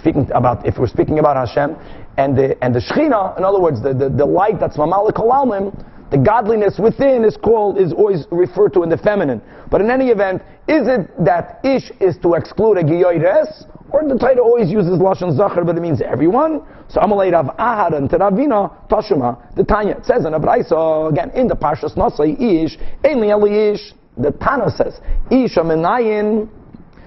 Speaking 0.00 0.30
about 0.34 0.66
if 0.66 0.76
we're 0.78 0.86
speaking 0.86 1.18
about 1.18 1.48
Hashem 1.48 1.74
and 2.18 2.36
the 2.36 2.62
and 2.62 2.74
the 2.74 2.80
Shechina, 2.80 3.38
in 3.38 3.44
other 3.44 3.58
words, 3.60 3.82
the, 3.82 3.94
the, 3.94 4.10
the 4.10 4.26
light 4.26 4.60
that's 4.60 4.76
mamalik 4.76 5.12
kolalmim, 5.12 5.72
the 6.10 6.18
godliness 6.18 6.78
within 6.78 7.24
is 7.24 7.36
called 7.36 7.78
is 7.78 7.92
always 7.92 8.26
referred 8.30 8.72
to 8.74 8.82
in 8.82 8.88
the 8.88 8.96
feminine. 8.96 9.42
But 9.70 9.82
in 9.82 9.90
any 9.90 10.08
event, 10.08 10.42
is 10.66 10.88
it 10.88 11.10
that 11.24 11.60
ish 11.64 11.90
is 12.00 12.16
to 12.22 12.34
exclude 12.34 12.78
a 12.78 12.82
giyoires, 12.82 13.66
or 13.90 14.02
the 14.08 14.18
Torah 14.18 14.40
always 14.40 14.70
uses 14.70 14.98
lashon 14.98 15.36
zachar, 15.36 15.64
but 15.64 15.76
it 15.76 15.80
means 15.80 16.00
everyone? 16.00 16.62
So 16.88 17.00
Amalei 17.00 17.32
Rav 17.32 17.54
Ahad 17.56 17.94
and 17.94 18.08
Teravina 18.08 18.88
Tashuma, 18.88 19.54
the 19.54 19.64
Tanya 19.64 19.96
it 19.96 20.06
says 20.06 20.24
in 20.24 20.32
a 20.32 20.40
brayso 20.40 21.10
again 21.10 21.30
in 21.30 21.46
the 21.46 21.54
Parshas 21.54 21.94
Nasai 21.96 22.34
ish 22.64 22.78
ainli 23.04 23.28
eli 23.28 23.74
ish. 23.74 23.92
The 24.16 24.32
Tana 24.32 24.70
says 24.70 25.00
ish 25.30 25.56
amenayin. 25.56 26.48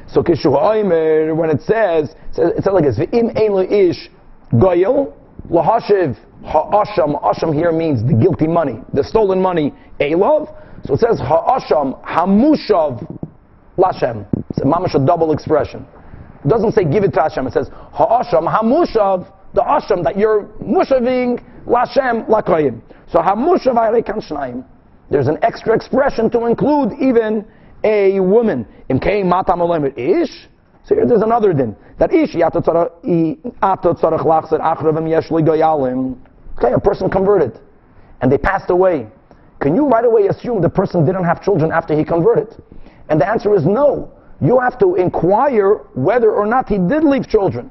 So 0.08 0.22
kishu 0.22 0.46
oimer 0.46 1.36
when 1.36 1.50
it 1.50 1.62
says 1.62 2.10
it 2.10 2.36
says, 2.36 2.52
it 2.58 2.64
says 2.64 2.74
like 2.74 2.84
this 2.84 3.00
v'im 3.00 3.36
ein 3.36 3.72
ish 3.72 4.10
goyel 4.54 5.14
lahashiv 5.50 6.18
ha'asham. 6.44 7.16
Asham 7.22 7.54
here 7.54 7.72
means 7.72 8.04
the 8.04 8.14
guilty 8.14 8.48
money, 8.48 8.82
the 8.94 9.04
stolen 9.04 9.42
money. 9.42 9.74
Elov. 10.00 10.56
So 10.86 10.94
it 10.96 11.00
says 11.00 11.20
ha'asham 11.20 12.04
hamushav 12.04 13.20
lashem. 13.78 14.26
It's 14.50 14.60
a 14.60 14.66
mamash 14.66 14.96
a 14.96 15.06
double 15.06 15.32
expression. 15.32 15.86
It 16.44 16.48
doesn't 16.48 16.72
say 16.72 16.84
give 16.84 17.04
it 17.04 17.14
to 17.14 17.22
Hashem. 17.22 17.48
It 17.48 17.54
says 17.54 17.70
ha'asham 17.70 18.48
hamushav 18.48 19.32
the 19.54 19.62
asham 19.62 20.04
that 20.04 20.18
you're 20.18 20.44
mushaving 20.62 21.44
lashem 21.66 22.28
lakoyim. 22.28 22.82
So 23.12 23.20
hamushav 23.20 23.76
arekan 23.76 24.26
shnayim. 24.28 24.66
There's 25.10 25.28
an 25.28 25.38
extra 25.42 25.76
expression 25.76 26.30
to 26.32 26.46
include 26.46 26.94
even 27.02 27.46
a 27.84 28.20
woman. 28.20 28.66
In 28.90 29.00
kei 29.00 29.24
matam 29.24 29.60
olemet 29.60 29.98
ish. 29.98 30.48
So 30.86 30.96
here 30.96 31.06
there's 31.06 31.22
another 31.22 31.54
din. 31.54 31.76
That 32.00 32.14
ish 32.14 32.34
yatot 32.34 32.64
tzarach 32.64 34.24
lachzer 34.24 34.60
achravim 34.60 35.10
yesh 35.10 35.30
goyalim. 35.30 36.18
Okay, 36.58 36.74
a 36.74 36.80
person 36.80 37.10
converted. 37.10 37.60
And 38.22 38.32
they 38.32 38.38
passed 38.38 38.70
away. 38.70 39.08
Can 39.60 39.76
you 39.76 39.88
right 39.88 40.06
away 40.06 40.28
assume 40.28 40.62
the 40.62 40.70
person 40.70 41.06
didn't 41.06 41.24
have 41.24 41.44
children 41.44 41.72
after 41.72 41.98
he 41.98 42.04
converted? 42.04 42.62
And 43.10 43.20
the 43.20 43.28
answer 43.28 43.54
is 43.56 43.66
no. 43.66 44.12
You 44.42 44.60
have 44.60 44.80
to 44.80 44.96
inquire 44.96 45.76
whether 45.94 46.32
or 46.32 46.46
not 46.48 46.68
he 46.68 46.78
did 46.78 47.04
leave 47.04 47.28
children. 47.28 47.70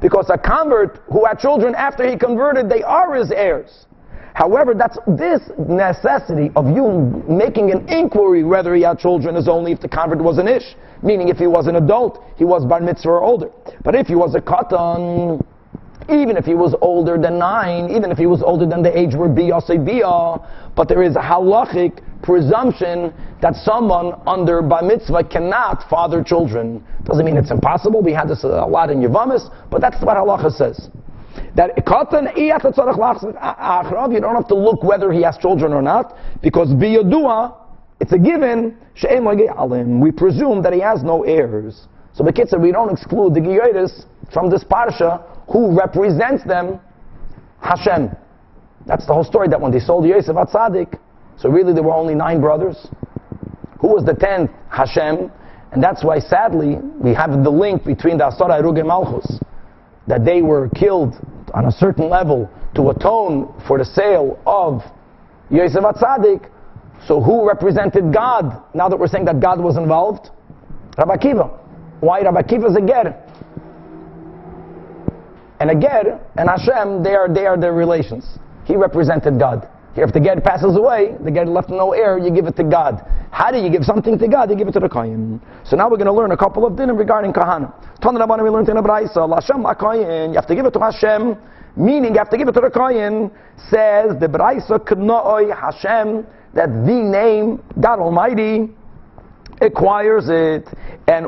Because 0.00 0.28
a 0.28 0.36
convert 0.36 1.00
who 1.10 1.24
had 1.24 1.38
children 1.38 1.74
after 1.74 2.08
he 2.08 2.16
converted, 2.16 2.68
they 2.68 2.82
are 2.82 3.14
his 3.14 3.30
heirs. 3.30 3.86
However, 4.34 4.74
that's 4.74 4.98
this 5.06 5.40
necessity 5.56 6.50
of 6.56 6.66
you 6.68 7.24
making 7.28 7.70
an 7.70 7.88
inquiry 7.88 8.42
whether 8.42 8.74
he 8.74 8.82
had 8.82 8.98
children 8.98 9.36
is 9.36 9.48
only 9.48 9.72
if 9.72 9.80
the 9.80 9.88
convert 9.88 10.18
was 10.18 10.38
an 10.38 10.48
ish, 10.48 10.74
meaning 11.02 11.28
if 11.28 11.38
he 11.38 11.46
was 11.46 11.68
an 11.68 11.76
adult, 11.76 12.22
he 12.36 12.44
was 12.44 12.64
bar 12.64 12.80
mitzvah 12.80 13.10
or 13.10 13.22
older. 13.22 13.50
But 13.84 13.94
if 13.94 14.08
he 14.08 14.16
was 14.16 14.34
a 14.34 14.40
katan, 14.40 15.40
even 16.08 16.36
if 16.36 16.44
he 16.44 16.54
was 16.54 16.74
older 16.80 17.16
than 17.16 17.38
nine, 17.38 17.90
even 17.90 18.10
if 18.10 18.18
he 18.18 18.26
was 18.26 18.42
older 18.42 18.66
than 18.66 18.82
the 18.82 18.96
age 18.96 19.14
where 19.14 19.28
biyah 19.28 19.62
say 19.62 19.76
biyah, 19.76 20.74
but 20.76 20.88
there 20.88 21.02
is 21.02 21.16
a 21.16 21.20
halachic 21.20 22.02
presumption 22.22 23.12
that 23.40 23.54
someone 23.56 24.20
under 24.26 24.60
bar 24.62 24.82
mitzvah 24.82 25.24
cannot 25.24 25.88
father 25.88 26.22
children. 26.22 26.84
Doesn't 27.04 27.24
mean 27.24 27.36
it's 27.36 27.50
impossible. 27.50 28.02
We 28.02 28.12
had 28.12 28.28
this 28.28 28.44
uh, 28.44 28.64
a 28.64 28.68
lot 28.68 28.90
in 28.90 29.00
Yavamis, 29.00 29.48
but 29.70 29.80
that's 29.80 30.02
what 30.02 30.16
halacha 30.16 30.52
says. 30.52 30.88
That 31.56 31.76
katan 31.86 32.28
uh, 32.28 32.32
you 34.10 34.20
don't 34.20 34.34
have 34.34 34.48
to 34.48 34.54
look 34.54 34.82
whether 34.82 35.12
he 35.12 35.22
has 35.22 35.36
children 35.38 35.72
or 35.72 35.82
not, 35.82 36.16
because 36.42 36.68
biyadua, 36.68 37.56
it's 38.00 38.12
a 38.12 38.18
given. 38.18 38.76
We 40.00 40.12
presume 40.12 40.62
that 40.62 40.72
he 40.72 40.80
has 40.80 41.02
no 41.02 41.22
heirs. 41.24 41.88
So 42.12 42.22
the 42.22 42.30
Bekitzer, 42.30 42.60
we 42.60 42.70
don't 42.70 42.92
exclude 42.92 43.34
the 43.34 43.40
Giyotis 43.40 44.04
from 44.32 44.48
this 44.48 44.62
parsha 44.62 45.33
who 45.50 45.76
represents 45.76 46.44
them, 46.44 46.80
Hashem. 47.60 48.10
That's 48.86 49.06
the 49.06 49.14
whole 49.14 49.24
story 49.24 49.48
that 49.48 49.60
when 49.60 49.72
they 49.72 49.78
sold 49.78 50.06
Yosef 50.06 50.36
Atzadik, 50.36 50.98
so 51.38 51.48
really 51.48 51.72
there 51.72 51.82
were 51.82 51.94
only 51.94 52.14
nine 52.14 52.40
brothers. 52.40 52.86
Who 53.80 53.88
was 53.88 54.04
the 54.04 54.14
tenth? 54.14 54.50
Hashem. 54.70 55.30
And 55.72 55.82
that's 55.82 56.04
why 56.04 56.18
sadly 56.18 56.76
we 57.00 57.12
have 57.14 57.42
the 57.42 57.50
link 57.50 57.84
between 57.84 58.18
the 58.18 58.24
Asara 58.24 58.60
Erug 58.60 58.78
and 58.78 58.88
Malchus, 58.88 59.40
that 60.06 60.24
they 60.24 60.42
were 60.42 60.68
killed 60.70 61.14
on 61.52 61.66
a 61.66 61.72
certain 61.72 62.08
level 62.08 62.48
to 62.76 62.90
atone 62.90 63.52
for 63.66 63.78
the 63.78 63.84
sale 63.84 64.38
of 64.46 64.82
Yosef 65.50 65.82
Atzadik. 65.82 66.48
So 67.06 67.20
who 67.20 67.46
represented 67.46 68.12
God? 68.12 68.62
Now 68.74 68.88
that 68.88 68.98
we're 68.98 69.08
saying 69.08 69.26
that 69.26 69.40
God 69.40 69.60
was 69.60 69.76
involved? 69.76 70.30
Rabbi 70.96 71.16
Akiva. 71.16 71.58
Why 72.00 72.20
Rabbi 72.22 72.42
Akiva 72.42 72.70
is 72.70 72.76
a 72.76 72.80
ger? 72.80 73.20
And 75.60 75.70
a 75.70 75.74
ger 75.74 76.20
and 76.36 76.48
Hashem, 76.48 77.02
they 77.02 77.14
are, 77.14 77.32
they 77.32 77.46
are 77.46 77.56
their 77.56 77.72
relations. 77.72 78.38
He 78.64 78.76
represented 78.76 79.38
God. 79.38 79.68
Here, 79.94 80.04
if 80.04 80.12
the 80.12 80.18
ger 80.18 80.40
passes 80.40 80.74
away, 80.76 81.14
the 81.22 81.30
ger 81.30 81.46
left 81.46 81.70
no 81.70 81.92
heir, 81.92 82.18
you 82.18 82.30
give 82.30 82.46
it 82.46 82.56
to 82.56 82.64
God. 82.64 83.00
How 83.30 83.52
do 83.52 83.58
you 83.58 83.70
give 83.70 83.84
something 83.84 84.18
to 84.18 84.26
God? 84.26 84.50
You 84.50 84.56
give 84.56 84.66
it 84.66 84.72
to 84.72 84.80
the 84.80 84.88
kohen. 84.88 85.40
So 85.64 85.76
now 85.76 85.88
we're 85.88 85.96
going 85.96 86.06
to 86.06 86.12
learn 86.12 86.32
a 86.32 86.36
couple 86.36 86.66
of 86.66 86.72
dinim 86.72 86.98
regarding 86.98 87.32
kahana. 87.32 87.72
Rabbanim 88.00 88.42
we 88.42 88.50
learned 88.50 88.68
in 88.68 88.76
the 88.76 88.82
Braisa, 88.82 89.18
Lashem 89.18 89.62
kohen. 89.78 90.30
You 90.30 90.36
have 90.36 90.48
to 90.48 90.54
give 90.54 90.66
it 90.66 90.72
to 90.72 90.80
Hashem, 90.80 91.36
meaning 91.76 92.12
you 92.12 92.18
have 92.18 92.30
to 92.30 92.36
give 92.36 92.48
it 92.48 92.52
to 92.52 92.60
the 92.60 92.70
kohen. 92.70 93.30
Says 93.70 94.18
the 94.18 94.26
Braisa 94.26 94.80
Knoi 94.80 95.54
Hashem 95.54 96.26
that 96.54 96.68
the 96.68 97.02
name 97.02 97.62
God 97.80 98.00
Almighty 98.00 98.70
acquires 99.60 100.28
it, 100.28 100.66
and 101.06 101.26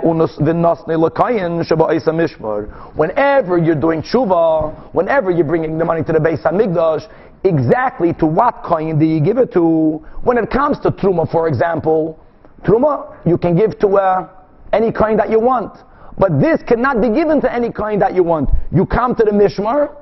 whenever 2.95 3.59
you're 3.59 3.75
doing 3.75 4.03
tshuva, 4.03 4.95
whenever 4.95 5.31
you're 5.31 5.45
bringing 5.45 5.79
the 5.79 5.85
money 5.85 6.03
to 6.03 6.13
the 6.13 6.19
Beis 6.19 6.43
Hamikdash, 6.43 7.09
exactly 7.45 8.13
to 8.15 8.27
what 8.27 8.63
coin 8.65 8.99
do 8.99 9.05
you 9.05 9.21
give 9.21 9.39
it 9.39 9.53
to? 9.53 10.05
When 10.23 10.39
it 10.39 10.51
comes 10.51 10.79
to 10.81 10.91
truma, 10.91 11.31
for 11.31 11.49
example, 11.49 12.19
truma 12.63 13.17
you 13.27 13.39
can 13.39 13.57
give 13.57 13.79
to 13.81 13.89
uh, 13.97 14.29
any 14.73 14.91
coin 14.93 15.17
that 15.19 15.31
you 15.31 15.39
want, 15.41 15.79
but 16.19 16.41
this 16.41 16.63
cannot 16.67 17.01
be 17.01 17.09
given 17.11 17.41
to 17.43 17.53
any 17.53 17.71
coin 17.71 17.99
that 18.01 18.15
you 18.15 18.23
want. 18.23 18.51
You 18.73 18.87
come 18.87 19.15
to 19.15 19.25
the 19.25 19.31
mishmar, 19.31 19.95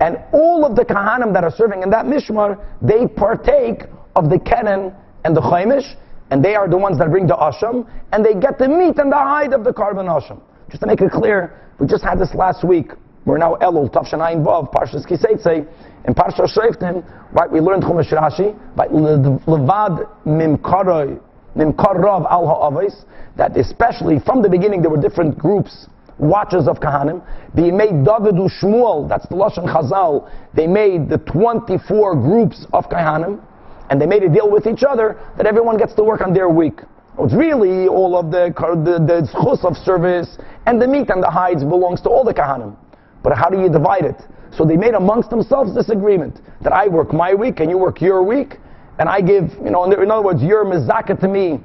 and 0.00 0.18
all 0.32 0.64
of 0.64 0.76
the 0.76 0.84
kahanim 0.84 1.32
that 1.34 1.44
are 1.44 1.50
serving 1.50 1.82
in 1.82 1.90
that 1.90 2.06
mishmar, 2.06 2.58
they 2.82 3.06
partake 3.06 3.84
of 4.16 4.28
the 4.30 4.36
kenen 4.36 4.94
and 5.24 5.36
the 5.36 5.40
chaimish, 5.40 5.94
and 6.30 6.44
they 6.44 6.54
are 6.54 6.68
the 6.68 6.76
ones 6.76 6.98
that 6.98 7.10
bring 7.10 7.26
the 7.26 7.36
asham, 7.36 7.86
and 8.12 8.24
they 8.24 8.34
get 8.34 8.58
the 8.58 8.68
meat 8.68 8.98
and 8.98 9.10
the 9.10 9.16
hide 9.16 9.52
of 9.52 9.64
the 9.64 9.72
korban 9.72 10.06
asham. 10.06 10.40
Just 10.68 10.82
to 10.82 10.86
make 10.86 11.00
it 11.00 11.10
clear, 11.10 11.60
we 11.78 11.86
just 11.86 12.04
had 12.04 12.18
this 12.18 12.34
last 12.34 12.62
week. 12.64 12.92
We're 13.26 13.38
now 13.38 13.56
Elul, 13.56 13.90
Tavshanayin 13.92 14.44
Vav, 14.44 14.72
Parshas 14.72 15.04
Kiseitze, 15.06 15.66
in 16.06 16.14
Parsha 16.14 16.46
Shreiftim, 16.50 17.04
right, 17.32 17.50
we 17.50 17.60
learned 17.60 17.82
Chumash 17.82 18.10
Rashi, 18.12 18.56
right, 18.76 18.90
Levad 18.90 20.08
Mimkarov 20.26 21.20
Al 22.30 22.46
Ha'avais, 22.46 23.04
that 23.36 23.56
especially 23.56 24.18
from 24.20 24.40
the 24.40 24.48
beginning 24.48 24.80
there 24.80 24.90
were 24.90 25.00
different 25.00 25.36
groups, 25.36 25.86
watches 26.18 26.66
of 26.66 26.80
Kahanim. 26.80 27.22
They 27.54 27.70
made 27.70 28.04
David 28.04 28.36
Shmuel, 28.36 29.08
that's 29.08 29.26
the 29.28 29.34
Lashon 29.34 29.66
Chazal, 29.66 30.30
they 30.54 30.66
made 30.66 31.08
the 31.08 31.18
24 31.18 32.14
groups 32.16 32.66
of 32.72 32.88
Kahanim, 32.88 33.40
and 33.90 34.00
they 34.00 34.06
made 34.06 34.22
a 34.22 34.28
deal 34.28 34.48
with 34.50 34.66
each 34.66 34.82
other 34.82 35.20
that 35.36 35.46
everyone 35.46 35.76
gets 35.76 35.94
to 35.94 36.04
work 36.04 36.20
on 36.20 36.32
their 36.32 36.48
week. 36.48 36.80
It's 37.18 37.34
really 37.34 37.88
all 37.88 38.16
of 38.16 38.30
the 38.30 38.54
the, 38.56 38.98
the 39.04 39.28
chus 39.32 39.64
of 39.64 39.76
service 39.76 40.38
and 40.66 40.80
the 40.80 40.88
meat 40.88 41.10
and 41.10 41.22
the 41.22 41.30
hides 41.30 41.62
belongs 41.64 42.00
to 42.02 42.08
all 42.08 42.24
the 42.24 42.32
kahanim. 42.32 42.76
But 43.22 43.36
how 43.36 43.50
do 43.50 43.60
you 43.60 43.68
divide 43.68 44.04
it? 44.04 44.22
So 44.56 44.64
they 44.64 44.76
made 44.76 44.94
amongst 44.94 45.30
themselves 45.30 45.74
this 45.74 45.90
agreement 45.90 46.40
that 46.62 46.72
I 46.72 46.88
work 46.88 47.12
my 47.12 47.34
week 47.34 47.60
and 47.60 47.68
you 47.68 47.78
work 47.78 48.00
your 48.00 48.22
week, 48.22 48.56
and 48.98 49.08
I 49.08 49.20
give, 49.20 49.50
you 49.62 49.70
know, 49.70 49.84
in 49.84 50.10
other 50.10 50.22
words, 50.22 50.42
your 50.42 50.64
mizaka 50.64 51.18
to 51.20 51.28
me, 51.28 51.60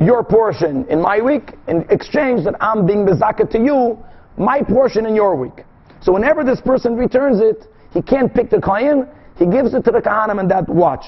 your 0.00 0.22
portion 0.22 0.86
in 0.88 1.00
my 1.00 1.20
week, 1.20 1.54
in 1.66 1.84
exchange 1.90 2.44
that 2.44 2.54
I'm 2.60 2.86
being 2.86 3.04
mizaka 3.04 3.50
to 3.50 3.58
you, 3.58 3.98
my 4.36 4.62
portion 4.62 5.04
in 5.06 5.14
your 5.14 5.36
week. 5.36 5.64
So 6.00 6.12
whenever 6.12 6.44
this 6.44 6.60
person 6.60 6.96
returns 6.96 7.40
it, 7.40 7.66
he 7.92 8.02
can't 8.02 8.32
pick 8.32 8.50
the 8.50 8.60
kohen, 8.60 9.08
he 9.38 9.46
gives 9.46 9.72
it 9.74 9.84
to 9.84 9.90
the 9.90 10.00
Kahanim 10.00 10.40
and 10.40 10.50
that 10.50 10.68
watch. 10.68 11.04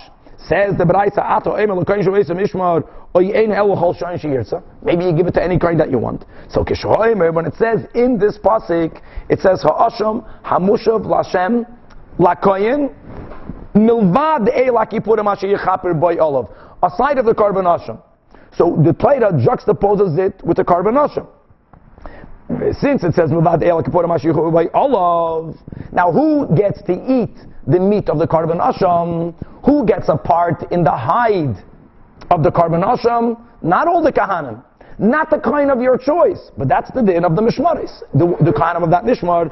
Says 0.48 0.76
the 0.78 0.84
Baraisa, 0.84 1.18
Ato 1.18 1.52
El. 1.52 1.66
Maybe 4.82 5.04
you 5.04 5.12
give 5.12 5.26
it 5.26 5.34
to 5.34 5.42
any 5.42 5.58
kind 5.58 5.78
that 5.80 5.90
you 5.90 5.98
want. 5.98 6.24
So 6.48 6.64
when 6.64 7.46
it 7.46 7.54
says 7.56 7.80
in 7.94 8.18
this 8.18 8.38
pasuk, 8.38 9.02
it 9.28 9.40
says 9.40 9.62
Ha'asham 9.62 10.24
Hamushav 10.42 11.04
Lashem 11.04 11.66
Lakoyin 12.18 12.94
Milvad 13.74 14.48
Asher 14.48 15.48
Yichaper 15.48 16.00
Boy 16.00 16.16
Olav. 16.16 16.48
Aside 16.82 17.18
of 17.18 17.26
the 17.26 17.34
korban 17.34 17.64
asham. 17.64 18.00
So 18.56 18.80
the 18.82 18.94
Torah 18.94 19.32
juxtaposes 19.32 20.18
it 20.18 20.42
with 20.42 20.56
the 20.56 20.64
korban 20.64 20.96
asham. 20.96 21.26
Since 22.80 23.04
it 23.04 23.14
says 23.14 23.30
Milvad 23.30 23.62
Eila 23.62 23.84
Kippurim 23.84 24.52
Boy 24.52 24.66
Olav. 24.72 25.54
Now 25.92 26.10
who 26.10 26.48
gets 26.56 26.80
to 26.84 26.92
eat 26.92 27.36
the 27.66 27.78
meat 27.78 28.08
of 28.08 28.18
the 28.18 28.26
korban 28.26 28.60
asham, 28.60 29.34
who 29.64 29.84
gets 29.86 30.08
a 30.08 30.16
part 30.16 30.70
in 30.72 30.82
the 30.84 30.90
hide 30.90 31.62
of 32.30 32.42
the 32.42 32.50
korban 32.50 32.82
asham? 32.84 33.38
Not 33.62 33.88
all 33.88 34.02
the 34.02 34.12
kahanim. 34.12 34.62
Not 35.00 35.30
the 35.30 35.38
kind 35.38 35.70
of 35.70 35.80
your 35.80 35.96
choice, 35.96 36.50
but 36.58 36.68
that's 36.68 36.90
the 36.90 37.00
din 37.00 37.24
of 37.24 37.34
the 37.34 37.40
mishmaris. 37.40 38.02
The, 38.12 38.36
the 38.44 38.52
kind 38.52 38.76
of 38.76 38.90
that 38.90 39.04
mishmar. 39.04 39.48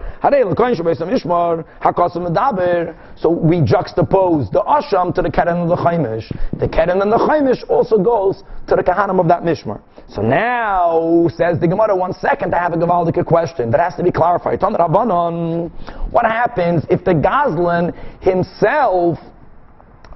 So 3.16 3.30
we 3.30 3.56
juxtapose 3.56 4.52
the 4.52 4.61
asham 4.61 5.14
to 5.14 5.22
the 5.22 5.30
keren 5.30 5.56
and 5.56 5.70
the 5.70 5.76
chaimish. 5.76 6.30
The 6.61 6.68
keren 6.68 7.00
and 7.00 7.11
the 7.11 7.16
chaimish 7.16 7.66
also 7.70 7.96
goes 7.96 8.42
to 8.66 8.76
the 8.76 8.82
kahanim 8.82 9.18
of 9.20 9.28
that 9.28 9.42
mishmar. 9.42 9.80
So 10.11 10.20
now, 10.20 11.28
says 11.34 11.58
the 11.58 11.66
Gemara, 11.66 11.96
one 11.96 12.12
second, 12.12 12.54
I 12.54 12.58
have 12.58 12.74
a 12.74 12.76
Gavaldic 12.76 13.24
question 13.24 13.70
that 13.70 13.80
has 13.80 13.94
to 13.96 14.02
be 14.02 14.11
clarified. 14.11 14.61
What 14.61 16.26
happens 16.26 16.84
if 16.90 17.04
the 17.04 17.14
Gazlan 17.14 17.94
himself 18.22 19.18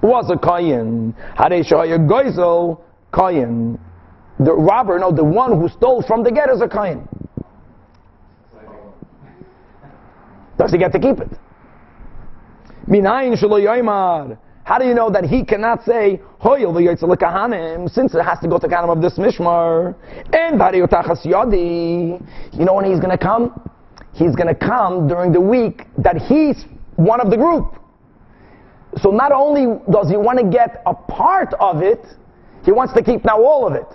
was 0.03 0.29
a 0.29 0.35
Kayin? 0.35 1.15
Hadeshaya 1.35 1.97
Goizel 2.07 2.81
Kayin 3.11 3.79
the 4.45 4.53
robber, 4.53 4.99
no, 4.99 5.11
the 5.11 5.23
one 5.23 5.59
who 5.59 5.69
stole 5.69 6.01
from 6.01 6.23
the 6.23 6.31
ger 6.31 6.51
is 6.51 6.61
a 6.61 6.67
kain. 6.67 7.07
Does 10.57 10.71
he 10.71 10.77
get 10.77 10.91
to 10.91 10.99
keep 10.99 11.19
it? 11.19 11.29
How 14.65 14.77
do 14.79 14.85
you 14.85 14.93
know 14.93 15.09
that 15.09 15.25
he 15.25 15.43
cannot 15.43 15.83
say 15.83 16.21
since 16.41 18.15
it 18.15 18.23
has 18.23 18.39
to 18.39 18.47
go 18.47 18.57
to 18.59 18.67
kahanim 18.67 18.89
of 18.95 19.01
this 19.01 19.17
mishmar? 19.17 19.95
And 20.31 20.59
you 22.53 22.65
know 22.65 22.73
when 22.75 22.85
he's 22.85 22.99
going 22.99 23.11
to 23.11 23.17
come? 23.17 23.69
He's 24.13 24.35
going 24.35 24.47
to 24.47 24.55
come 24.55 25.07
during 25.07 25.31
the 25.31 25.41
week 25.41 25.83
that 25.97 26.17
he's 26.17 26.65
one 26.95 27.19
of 27.19 27.29
the 27.29 27.37
group. 27.37 27.75
So 29.01 29.09
not 29.09 29.31
only 29.31 29.79
does 29.91 30.09
he 30.09 30.17
want 30.17 30.37
to 30.39 30.45
get 30.45 30.83
a 30.85 30.93
part 30.93 31.53
of 31.59 31.81
it, 31.81 32.05
he 32.63 32.71
wants 32.71 32.93
to 32.93 33.03
keep 33.03 33.25
now 33.25 33.43
all 33.43 33.67
of 33.67 33.73
it. 33.73 33.87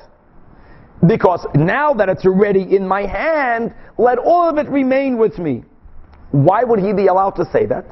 Because 1.07 1.47
now 1.55 1.95
that 1.95 2.09
it's 2.09 2.27
already 2.27 2.75
in 2.75 2.87
my 2.87 3.07
hand, 3.07 3.73
let 3.99 4.19
all 4.19 4.49
of 4.49 4.59
it 4.59 4.69
remain 4.69 5.17
with 5.17 5.39
me. 5.39 5.65
Why 6.33 6.65
would 6.65 6.81
he 6.81 6.93
be 6.93 7.07
allowed 7.07 7.37
to 7.37 7.45
say 7.53 7.67
that? 7.67 7.87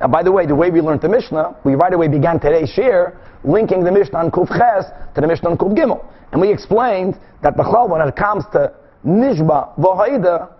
Now, 0.00 0.08
by 0.08 0.22
the 0.22 0.32
way, 0.32 0.46
the 0.46 0.54
way 0.54 0.70
we 0.70 0.80
learned 0.80 1.00
the 1.00 1.08
Mishnah, 1.08 1.56
we 1.64 1.74
right 1.74 1.92
away 1.92 2.08
began 2.08 2.38
today's 2.38 2.70
shiur 2.70 3.16
linking 3.44 3.84
the 3.84 3.92
Mishnah 3.92 4.18
on 4.18 4.30
Kuf 4.30 4.48
Ches 4.48 4.86
to 5.14 5.20
the 5.20 5.26
Mishnah 5.26 5.50
on 5.50 5.58
Kuf 5.58 5.74
Gimel. 5.76 6.04
And 6.32 6.40
we 6.40 6.52
explained 6.52 7.18
that 7.42 7.56
Bechal, 7.56 7.88
when 7.88 8.06
it 8.06 8.14
comes 8.16 8.44
to 8.52 8.74
Nishba 9.06 9.76
V'Haida, 9.78 10.52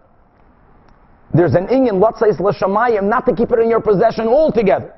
there's 1.34 1.54
an 1.54 1.66
inyan, 1.66 2.00
let's 2.02 2.20
say, 2.20 2.30
L'Shamayim, 2.42 3.04
not 3.04 3.26
to 3.26 3.34
keep 3.34 3.52
it 3.52 3.58
in 3.58 3.68
your 3.68 3.80
possession 3.80 4.28
altogether. 4.28 4.94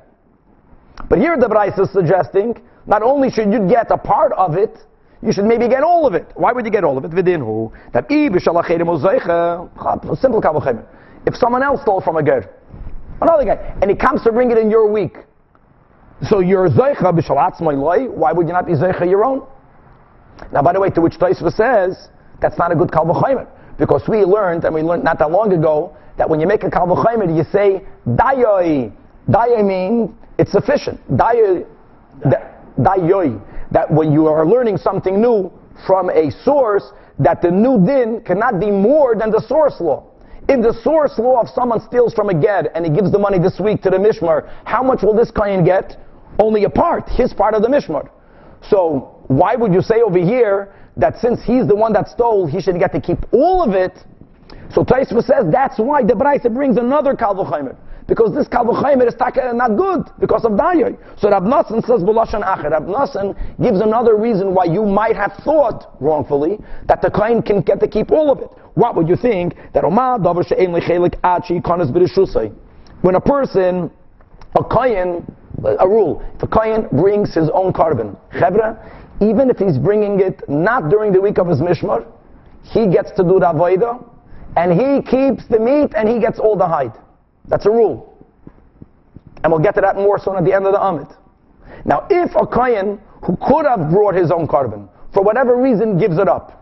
But 1.09 1.19
here 1.19 1.37
the 1.37 1.49
Braisa 1.49 1.81
is 1.81 1.93
suggesting, 1.93 2.61
not 2.87 3.03
only 3.03 3.31
should 3.31 3.53
you 3.53 3.69
get 3.69 3.91
a 3.91 3.99
part 3.99 4.33
of 4.33 4.55
it, 4.55 4.79
you 5.23 5.33
should 5.33 5.45
maybe 5.45 5.69
get 5.69 5.83
all 5.83 6.07
of 6.07 6.15
it. 6.15 6.31
Why 6.35 6.53
would 6.53 6.65
you 6.65 6.71
get 6.71 6.83
all 6.83 6.97
of 6.97 7.05
it? 7.05 7.11
Vidinhu. 7.11 7.71
That 7.93 8.09
simple 10.21 10.41
kavuchemer. 10.41 10.87
If 11.27 11.37
someone 11.37 11.63
else 11.63 11.83
stole 11.83 12.01
from 12.01 12.17
a 12.17 12.23
ger, 12.23 12.51
another 13.21 13.45
guy, 13.45 13.77
and 13.83 13.91
he 13.91 13.97
comes 13.97 14.23
to 14.23 14.33
bring 14.33 14.51
it 14.51 14.57
in 14.57 14.71
your 14.71 14.91
week, 14.91 15.19
so 16.29 16.41
you're 16.41 16.69
zeicha 16.71 17.13
b'shalatz 17.13 17.61
loy. 17.61 18.09
Why 18.09 18.33
would 18.33 18.47
you 18.47 18.55
not 18.55 18.67
be 18.67 18.73
zeicha 18.73 19.09
your 19.09 19.25
own? 19.25 19.47
Now, 20.53 20.63
by 20.63 20.73
the 20.73 20.81
way, 20.81 20.89
to 20.91 21.03
which 21.03 21.15
Taisva 21.15 21.53
says 21.53 22.09
that's 22.41 22.57
not 22.57 22.73
a 22.73 22.75
good 22.75 22.89
kalvachimer 22.89 23.47
because 23.79 24.03
we 24.09 24.25
learned, 24.25 24.65
and 24.65 24.75
we 24.75 24.81
learned 24.81 25.05
not 25.05 25.19
that 25.19 25.31
long 25.31 25.53
ago, 25.53 25.95
that 26.17 26.29
when 26.29 26.41
you 26.41 26.47
make 26.47 26.63
a 26.63 26.71
kalvachimer, 26.71 27.37
you 27.37 27.45
say 27.53 27.85
dayoi. 28.09 28.91
Dayoi 29.29 29.67
means 29.67 30.11
it's 30.39 30.53
sufficient. 30.53 30.99
Dayoi. 31.15 31.67
Dayoi 32.79 33.39
that 33.71 33.91
when 33.91 34.13
you 34.13 34.27
are 34.27 34.47
learning 34.47 34.77
something 34.77 35.21
new 35.21 35.51
from 35.87 36.11
a 36.11 36.31
source, 36.45 36.85
that 37.19 37.43
the 37.43 37.51
new 37.51 37.85
din 37.85 38.23
cannot 38.23 38.61
be 38.61 38.71
more 38.71 39.15
than 39.15 39.31
the 39.31 39.41
source 39.41 39.81
law. 39.81 40.07
If 40.49 40.63
the 40.63 40.75
source 40.83 41.19
law 41.19 41.41
of 41.41 41.49
someone 41.49 41.81
steals 41.87 42.15
from 42.15 42.29
a 42.31 42.35
ger 42.35 42.71
and 42.75 42.85
he 42.85 42.91
gives 42.91 43.13
the 43.13 43.19
money 43.19 43.39
this 43.39 43.61
week 43.61 43.83
to 43.83 43.91
the 43.91 43.99
mishmar, 43.99 44.51
how 44.65 44.83
much 44.83 45.03
will 45.03 45.15
this 45.15 45.31
kohen 45.31 45.65
get? 45.65 45.97
Only 46.39 46.65
a 46.65 46.71
part, 46.71 47.09
his 47.09 47.33
part 47.33 47.55
of 47.55 47.63
the 47.63 47.69
mishmar. 47.69 48.09
So 48.69 49.23
why 49.29 49.55
would 49.55 49.73
you 49.73 49.83
say 49.83 50.01
over 50.01 50.19
here 50.19 50.75
that 50.97 51.19
since 51.19 51.41
he's 51.43 51.67
the 51.67 51.77
one 51.77 51.93
that 51.93 52.09
stole, 52.09 52.47
he 52.47 52.61
should 52.61 52.79
get 52.79 52.93
to 52.93 53.01
keep 53.01 53.19
all 53.33 53.63
of 53.63 53.75
it? 53.75 53.93
So 54.75 54.83
Taisva 54.83 55.23
says 55.23 55.45
that's 55.53 55.79
why 55.79 56.03
the 56.03 56.15
Braisa 56.15 56.53
brings 56.53 56.77
another 56.77 57.15
kalvachaymer 57.15 57.77
because 58.11 58.35
this 58.35 58.49
Kalvachayim 58.49 59.07
is 59.07 59.15
uh, 59.15 59.53
not 59.53 59.77
good 59.77 60.11
because 60.19 60.45
of 60.45 60.53
Dayoy. 60.59 60.99
So 61.17 61.31
Rab 61.31 61.45
Nassan 61.45 61.81
says 61.87 62.03
Bulashan 62.03 62.43
Acher. 62.43 62.73
Rab 62.73 62.87
Nassan 62.87 63.37
gives 63.63 63.81
another 63.81 64.17
reason 64.17 64.53
why 64.53 64.65
you 64.65 64.85
might 64.85 65.15
have 65.15 65.33
thought 65.45 65.95
wrongfully 66.01 66.59
that 66.89 67.03
the 67.03 67.09
Kohen 67.09 67.41
can 67.41 67.61
get 67.61 67.79
to 67.79 67.87
keep 67.87 68.11
all 68.11 68.33
of 68.33 68.41
it. 68.41 68.51
What 68.75 68.97
would 68.97 69.09
you 69.09 69.15
think? 69.15 69.55
That 69.75 69.85
omar 69.85 70.19
When 73.03 73.15
a 73.15 73.21
person, 73.21 73.91
a 74.59 74.65
Kohen, 74.65 75.37
a 75.65 75.89
rule. 75.89 76.25
If 76.35 76.43
a 76.43 76.49
kohen 76.49 76.89
brings 76.91 77.33
his 77.33 77.49
own 77.55 77.73
korban, 77.73 78.17
chevra, 78.33 78.77
even 79.21 79.51
if 79.51 79.59
he's 79.59 79.79
bringing 79.79 80.19
it 80.19 80.43
not 80.49 80.91
during 80.91 81.13
the 81.13 81.21
week 81.21 81.39
of 81.39 81.47
his 81.47 81.61
mishmar, 81.61 82.07
he 82.65 82.89
gets 82.89 83.13
to 83.13 83.23
do 83.23 83.39
the 83.39 83.47
avodah, 83.55 84.05
and 84.57 84.73
he 84.73 85.01
keeps 85.03 85.47
the 85.47 85.61
meat 85.61 85.93
and 85.95 86.09
he 86.09 86.19
gets 86.19 86.41
all 86.41 86.57
the 86.57 86.67
hide. 86.67 86.93
That's 87.49 87.67
a 87.67 87.71
rule. 87.71 88.17
And 89.43 89.53
we'll 89.53 89.63
get 89.63 89.75
to 89.77 89.81
that 89.81 89.97
more 89.97 90.19
soon 90.19 90.37
at 90.37 90.45
the 90.45 90.53
end 90.53 90.67
of 90.67 90.73
the 90.73 90.79
Amit. 90.79 91.17
Now, 91.85 92.07
if 92.11 92.31
a 92.37 92.47
kohen 92.47 93.01
who 93.23 93.37
could 93.37 93.67
have 93.67 93.91
brought 93.91 94.15
his 94.15 94.31
own 94.31 94.47
korban, 94.47 94.89
for 95.13 95.23
whatever 95.23 95.57
reason, 95.57 95.99
gives 95.99 96.19
it 96.19 96.29
up, 96.29 96.57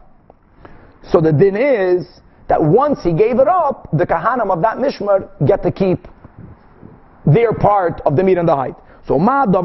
so 1.10 1.20
the 1.20 1.32
din 1.32 1.56
is 1.56 2.06
that 2.48 2.62
once 2.62 3.02
he 3.02 3.12
gave 3.12 3.38
it 3.38 3.48
up, 3.48 3.88
the 3.92 4.06
kahanim 4.06 4.50
of 4.50 4.62
that 4.62 4.78
mishmar 4.78 5.28
get 5.46 5.62
to 5.62 5.70
keep 5.70 6.08
their 7.26 7.52
part 7.52 8.00
of 8.06 8.16
the 8.16 8.22
meat 8.22 8.38
and 8.38 8.48
the 8.48 8.56
hide. 8.56 8.74
So 9.06 9.18
ma 9.18 9.44
which 9.46 9.58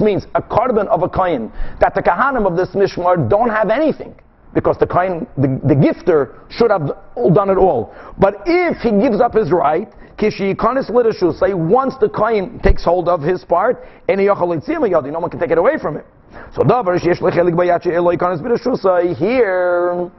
means 0.00 0.26
a 0.34 0.42
korban 0.42 0.86
of 0.88 1.02
a 1.02 1.08
kohen 1.08 1.52
that 1.80 1.94
the 1.94 2.02
kahanim 2.02 2.46
of 2.46 2.56
this 2.56 2.70
mishmar 2.70 3.28
don't 3.28 3.50
have 3.50 3.70
anything 3.70 4.14
because 4.54 4.76
the 4.78 4.86
kohen, 4.86 5.26
the, 5.36 5.60
the 5.66 5.74
gifter 5.74 6.34
should 6.50 6.70
have 6.70 6.88
done 7.34 7.50
it 7.50 7.56
all. 7.56 7.94
But 8.18 8.42
if 8.46 8.78
he 8.78 8.90
gives 8.90 9.20
up 9.20 9.34
his 9.34 9.52
right, 9.52 9.88
b'reshusay, 10.18 11.54
once 11.54 11.94
the 12.00 12.08
kohen 12.08 12.58
takes 12.60 12.84
hold 12.84 13.08
of 13.08 13.22
his 13.22 13.44
part, 13.44 13.86
any 14.08 14.26
no 14.26 15.20
one 15.20 15.30
can 15.30 15.40
take 15.40 15.50
it 15.50 15.58
away 15.58 15.78
from 15.78 15.96
him. 15.96 16.04
So 16.54 16.62
here, 19.14 20.10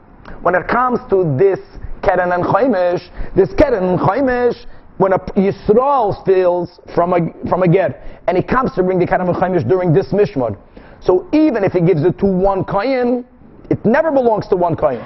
when 0.41 0.55
it 0.55 0.67
comes 0.67 0.99
to 1.09 1.35
this 1.37 1.59
keren 2.03 2.31
and 2.31 2.43
chaimish, 2.43 3.35
this 3.35 3.53
keren 3.57 3.83
and 3.83 3.99
chaimish 3.99 4.65
when 5.01 5.13
a 5.13 5.19
Yisrael 5.33 6.21
steals 6.21 6.79
from 6.93 7.13
a, 7.13 7.49
from 7.49 7.63
a 7.63 7.67
ger, 7.67 7.95
and 8.27 8.37
he 8.37 8.43
comes 8.43 8.71
to 8.75 8.83
bring 8.83 8.99
the 8.99 9.07
Keren 9.07 9.25
Chaimish 9.33 9.67
during 9.67 9.93
this 9.93 10.13
Mishmar. 10.13 10.55
So 11.01 11.27
even 11.33 11.63
if 11.63 11.71
he 11.71 11.81
gives 11.81 12.03
it 12.03 12.19
to 12.19 12.27
one 12.27 12.63
Kayan, 12.63 13.25
it 13.71 13.85
never 13.85 14.11
belongs 14.11 14.47
to 14.49 14.57
one 14.57 14.75
Kohen. 14.75 15.05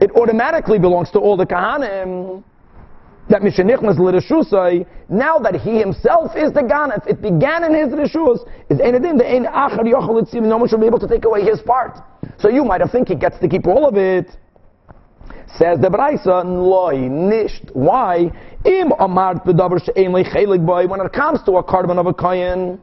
It 0.00 0.10
automatically 0.12 0.78
belongs 0.78 1.10
to 1.10 1.18
all 1.18 1.36
the 1.36 1.44
Kahanim. 1.44 2.42
That 3.28 3.42
Mishanichnas 3.42 3.98
L'Reshusai, 3.98 4.86
now 5.08 5.38
that 5.38 5.54
he 5.54 5.78
himself 5.78 6.34
is 6.34 6.52
the 6.52 6.62
Ganef, 6.62 7.06
it 7.06 7.20
began 7.22 7.62
in 7.62 7.74
his 7.74 7.92
Reshus, 7.94 8.40
is 8.70 8.78
Enedim, 8.78 9.18
the 9.18 9.28
Ein 9.28 9.44
Achar 9.44 9.84
Yochel 9.84 10.22
Itzim, 10.22 10.42
no 10.42 10.56
one 10.56 10.68
should 10.68 10.80
be 10.80 10.86
able 10.86 10.98
to 10.98 11.06
take 11.06 11.24
away 11.24 11.42
his 11.42 11.60
part. 11.60 11.98
So 12.40 12.48
you 12.48 12.64
might 12.64 12.80
have 12.80 12.90
think 12.90 13.06
he 13.08 13.14
gets 13.14 13.38
to 13.38 13.48
keep 13.48 13.66
all 13.68 13.86
of 13.86 13.96
it. 13.96 14.30
Says 15.58 15.78
the 15.78 15.88
Braisa, 15.88 16.42
loy, 16.44 16.94
nisht. 16.94 17.70
Why? 17.74 18.32
Im 18.64 18.90
amart 18.98 19.44
v'davar 19.44 19.84
she'ein 19.84 20.10
lechelik 20.10 20.64
boy. 20.64 20.86
When 20.88 21.00
it 21.00 21.12
comes 21.12 21.42
to 21.44 21.58
a 21.58 21.62
korban 21.62 21.98
of 21.98 22.06
a 22.06 22.14
kohen, 22.14 22.80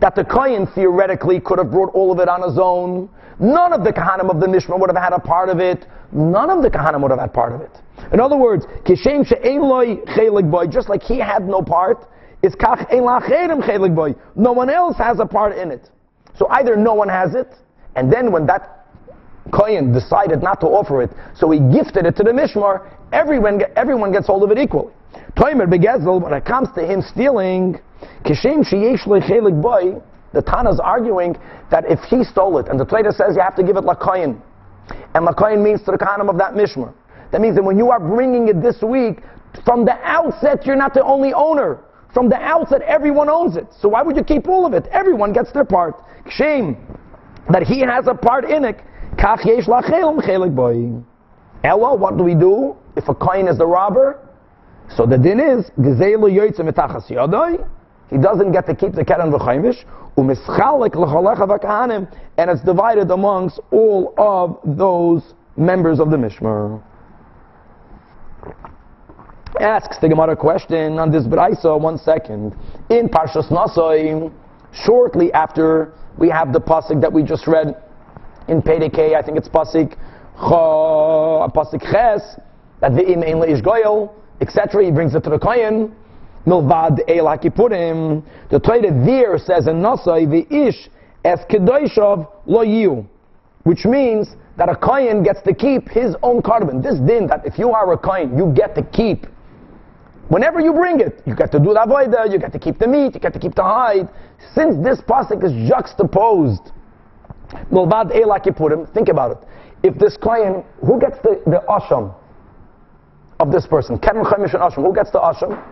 that 0.00 0.14
the 0.14 0.24
kohen 0.24 0.66
theoretically 0.68 1.40
could 1.40 1.58
have 1.58 1.70
brought 1.70 1.92
all 1.94 2.12
of 2.12 2.18
it 2.20 2.28
on 2.28 2.48
his 2.48 2.58
own. 2.58 3.10
None 3.38 3.72
of 3.72 3.84
the 3.84 3.92
kahanim 3.92 4.30
of 4.30 4.40
the 4.40 4.46
Mishmar 4.46 4.78
would 4.80 4.88
have 4.88 5.02
had 5.02 5.12
a 5.12 5.18
part 5.18 5.48
of 5.48 5.58
it. 5.58 5.86
None 6.12 6.48
of 6.48 6.62
the 6.62 6.70
kahanim 6.70 7.02
would 7.02 7.10
have 7.10 7.20
had 7.20 7.34
part 7.34 7.52
of 7.52 7.60
it. 7.60 7.70
In 8.12 8.20
other 8.20 8.36
words, 8.36 8.64
kishem 8.84 9.26
she'ein 9.26 9.60
loy 9.60 9.96
chelik 10.16 10.50
boy, 10.50 10.66
just 10.66 10.88
like 10.88 11.02
he 11.02 11.18
had 11.18 11.46
no 11.46 11.60
part, 11.60 12.06
is 12.42 12.54
kach 12.54 12.90
ein 12.90 13.02
lacherim 13.02 13.62
chelik 13.62 13.94
boy. 13.94 14.14
No 14.36 14.52
one 14.52 14.70
else 14.70 14.96
has 14.96 15.18
a 15.20 15.26
part 15.26 15.56
in 15.56 15.70
it. 15.70 15.90
So 16.38 16.48
either 16.48 16.76
no 16.76 16.94
one 16.94 17.08
has 17.08 17.34
it, 17.34 17.52
and 17.94 18.12
then 18.12 18.32
when 18.32 18.46
that 18.46 18.86
Kohen 19.52 19.92
decided 19.92 20.42
not 20.42 20.60
to 20.60 20.66
offer 20.66 21.02
it, 21.02 21.10
so 21.34 21.50
he 21.50 21.60
gifted 21.60 22.06
it 22.06 22.16
to 22.16 22.22
the 22.22 22.30
Mishmar, 22.30 22.90
everyone, 23.12 23.62
everyone 23.76 24.12
gets 24.12 24.26
hold 24.26 24.42
of 24.42 24.50
it 24.50 24.58
equally. 24.58 24.92
Toimer 25.36 25.66
begezel, 25.66 26.20
when 26.20 26.32
it 26.32 26.44
comes 26.44 26.68
to 26.74 26.84
him 26.84 27.02
stealing, 27.02 27.80
kishem 28.24 28.64
sheyesh 28.66 29.06
lechelik 29.06 29.60
boy, 29.60 30.00
the 30.36 30.42
Tana's 30.42 30.78
arguing 30.78 31.34
that 31.70 31.90
if 31.90 31.98
he 32.00 32.22
stole 32.22 32.58
it, 32.58 32.68
and 32.68 32.78
the 32.78 32.84
Torah 32.84 33.10
says 33.10 33.34
you 33.34 33.42
have 33.42 33.56
to 33.56 33.62
give 33.62 33.76
it 33.76 33.84
lakoyin, 33.84 34.38
and 35.14 35.26
lakoyin 35.26 35.64
means 35.64 35.80
to 35.84 35.92
the 35.92 35.98
Kahanim 35.98 36.28
of 36.28 36.36
that 36.36 36.52
Mishmar. 36.52 36.92
That 37.32 37.40
means 37.40 37.56
that 37.56 37.64
when 37.64 37.78
you 37.78 37.90
are 37.90 37.98
bringing 37.98 38.48
it 38.48 38.62
this 38.62 38.82
week, 38.82 39.22
from 39.64 39.86
the 39.86 39.94
outset 40.04 40.66
you're 40.66 40.76
not 40.76 40.92
the 40.92 41.02
only 41.02 41.32
owner. 41.32 41.80
From 42.12 42.28
the 42.28 42.36
outset 42.36 42.82
everyone 42.82 43.30
owns 43.30 43.56
it. 43.56 43.66
So 43.80 43.88
why 43.88 44.02
would 44.02 44.16
you 44.16 44.24
keep 44.24 44.46
all 44.46 44.66
of 44.66 44.74
it? 44.74 44.86
Everyone 44.92 45.32
gets 45.32 45.52
their 45.52 45.64
part. 45.64 45.96
Shame 46.28 46.76
that 47.50 47.62
he 47.62 47.80
has 47.80 48.06
a 48.06 48.14
part 48.14 48.44
in 48.44 48.64
it. 48.64 48.80
Ella, 51.64 51.96
what 51.96 52.16
do 52.18 52.24
we 52.24 52.34
do 52.34 52.76
if 52.96 53.08
a 53.08 53.14
coin 53.14 53.48
is 53.48 53.56
the 53.58 53.66
robber? 53.66 54.20
So 54.94 55.06
the 55.06 55.16
din 55.16 55.40
is 55.40 55.70
He 58.10 58.18
doesn't 58.18 58.52
get 58.52 58.66
to 58.66 58.74
keep 58.74 58.92
the 58.92 59.04
keren 59.04 59.32
v'chaimish. 59.32 59.84
Umischalek 60.16 60.94
l'cholecha 60.94 61.46
v'kahanim, 61.46 62.12
and 62.38 62.50
it's 62.50 62.62
divided 62.62 63.10
amongst 63.10 63.60
all 63.70 64.14
of 64.16 64.58
those 64.64 65.34
members 65.56 66.00
of 66.00 66.10
the 66.10 66.16
mishmar. 66.16 66.82
Asks 69.60 69.98
the 69.98 70.08
Gemara 70.08 70.36
question 70.36 70.98
on 70.98 71.10
this 71.10 71.24
brayso. 71.24 71.80
One 71.80 71.98
second. 71.98 72.54
In 72.90 73.08
Parshas 73.08 73.50
Nasoi, 73.50 74.30
shortly 74.72 75.32
after 75.32 75.92
we 76.18 76.28
have 76.28 76.52
the 76.52 76.60
pasuk 76.60 77.00
that 77.00 77.12
we 77.12 77.22
just 77.22 77.46
read 77.46 77.74
in 78.48 78.62
Pedekei, 78.62 79.14
I 79.14 79.22
think 79.22 79.38
it's 79.38 79.48
pasuk 79.48 79.96
pasuk 80.38 81.80
ches 81.90 82.38
that 82.80 82.94
the 82.94 83.10
im 83.10 83.22
ein 83.22 83.40
leish 83.40 83.62
goyel, 83.62 84.14
etc. 84.40 84.84
He 84.84 84.90
brings 84.90 85.14
it 85.14 85.24
to 85.24 85.30
the 85.30 85.38
kohen. 85.38 85.94
Milvad 86.46 87.00
el 87.08 87.26
hakipurim. 87.26 88.22
The 88.50 88.60
Torah 88.60 88.80
there 89.04 89.36
says 89.38 89.66
in 89.66 89.82
Nasai 89.82 90.30
the 90.30 90.46
ish 90.54 90.88
es 91.24 91.40
kedoishav 91.50 92.28
lo 92.46 92.64
yiu, 92.64 93.06
which 93.64 93.84
means 93.84 94.28
that 94.56 94.68
a 94.68 94.76
kohen 94.76 95.22
gets 95.22 95.42
to 95.42 95.52
keep 95.52 95.88
his 95.88 96.14
own 96.22 96.40
korban. 96.40 96.82
This 96.82 96.98
din 97.00 97.26
that 97.26 97.44
if 97.44 97.58
you 97.58 97.72
are 97.72 97.92
a 97.92 97.98
kohen, 97.98 98.38
you 98.38 98.52
get 98.54 98.74
to 98.76 98.82
keep. 98.82 99.26
Whenever 100.28 100.60
you 100.60 100.72
bring 100.72 101.00
it, 101.00 101.22
you 101.24 101.36
get 101.36 101.52
to 101.52 101.58
do 101.58 101.72
the 101.74 101.80
avodah, 101.80 102.32
you 102.32 102.38
get 102.38 102.52
to 102.52 102.58
keep 102.58 102.78
the 102.78 102.86
meat, 102.86 103.14
you 103.14 103.20
get 103.20 103.32
to 103.32 103.38
keep 103.38 103.54
the 103.54 103.62
hide. 103.62 104.08
Since 104.54 104.82
this 104.82 105.00
pasuk 105.00 105.44
is 105.44 105.52
juxtaposed, 105.68 106.72
milvad 107.70 108.14
el 108.14 108.30
hakipurim, 108.30 108.92
think 108.94 109.08
about 109.08 109.32
it. 109.32 109.48
If 109.82 109.98
this 109.98 110.16
kohen, 110.16 110.64
who 110.80 110.98
gets 111.00 111.18
the, 111.22 111.42
the 111.44 111.62
asham 111.68 112.14
of 113.38 113.52
this 113.52 113.66
person? 113.66 113.98
Keren 113.98 114.24
Chaimish 114.24 114.54
and 114.54 114.62
asham. 114.62 114.84
Who 114.84 114.94
gets 114.94 115.10
the 115.10 115.20
asham? 115.20 115.62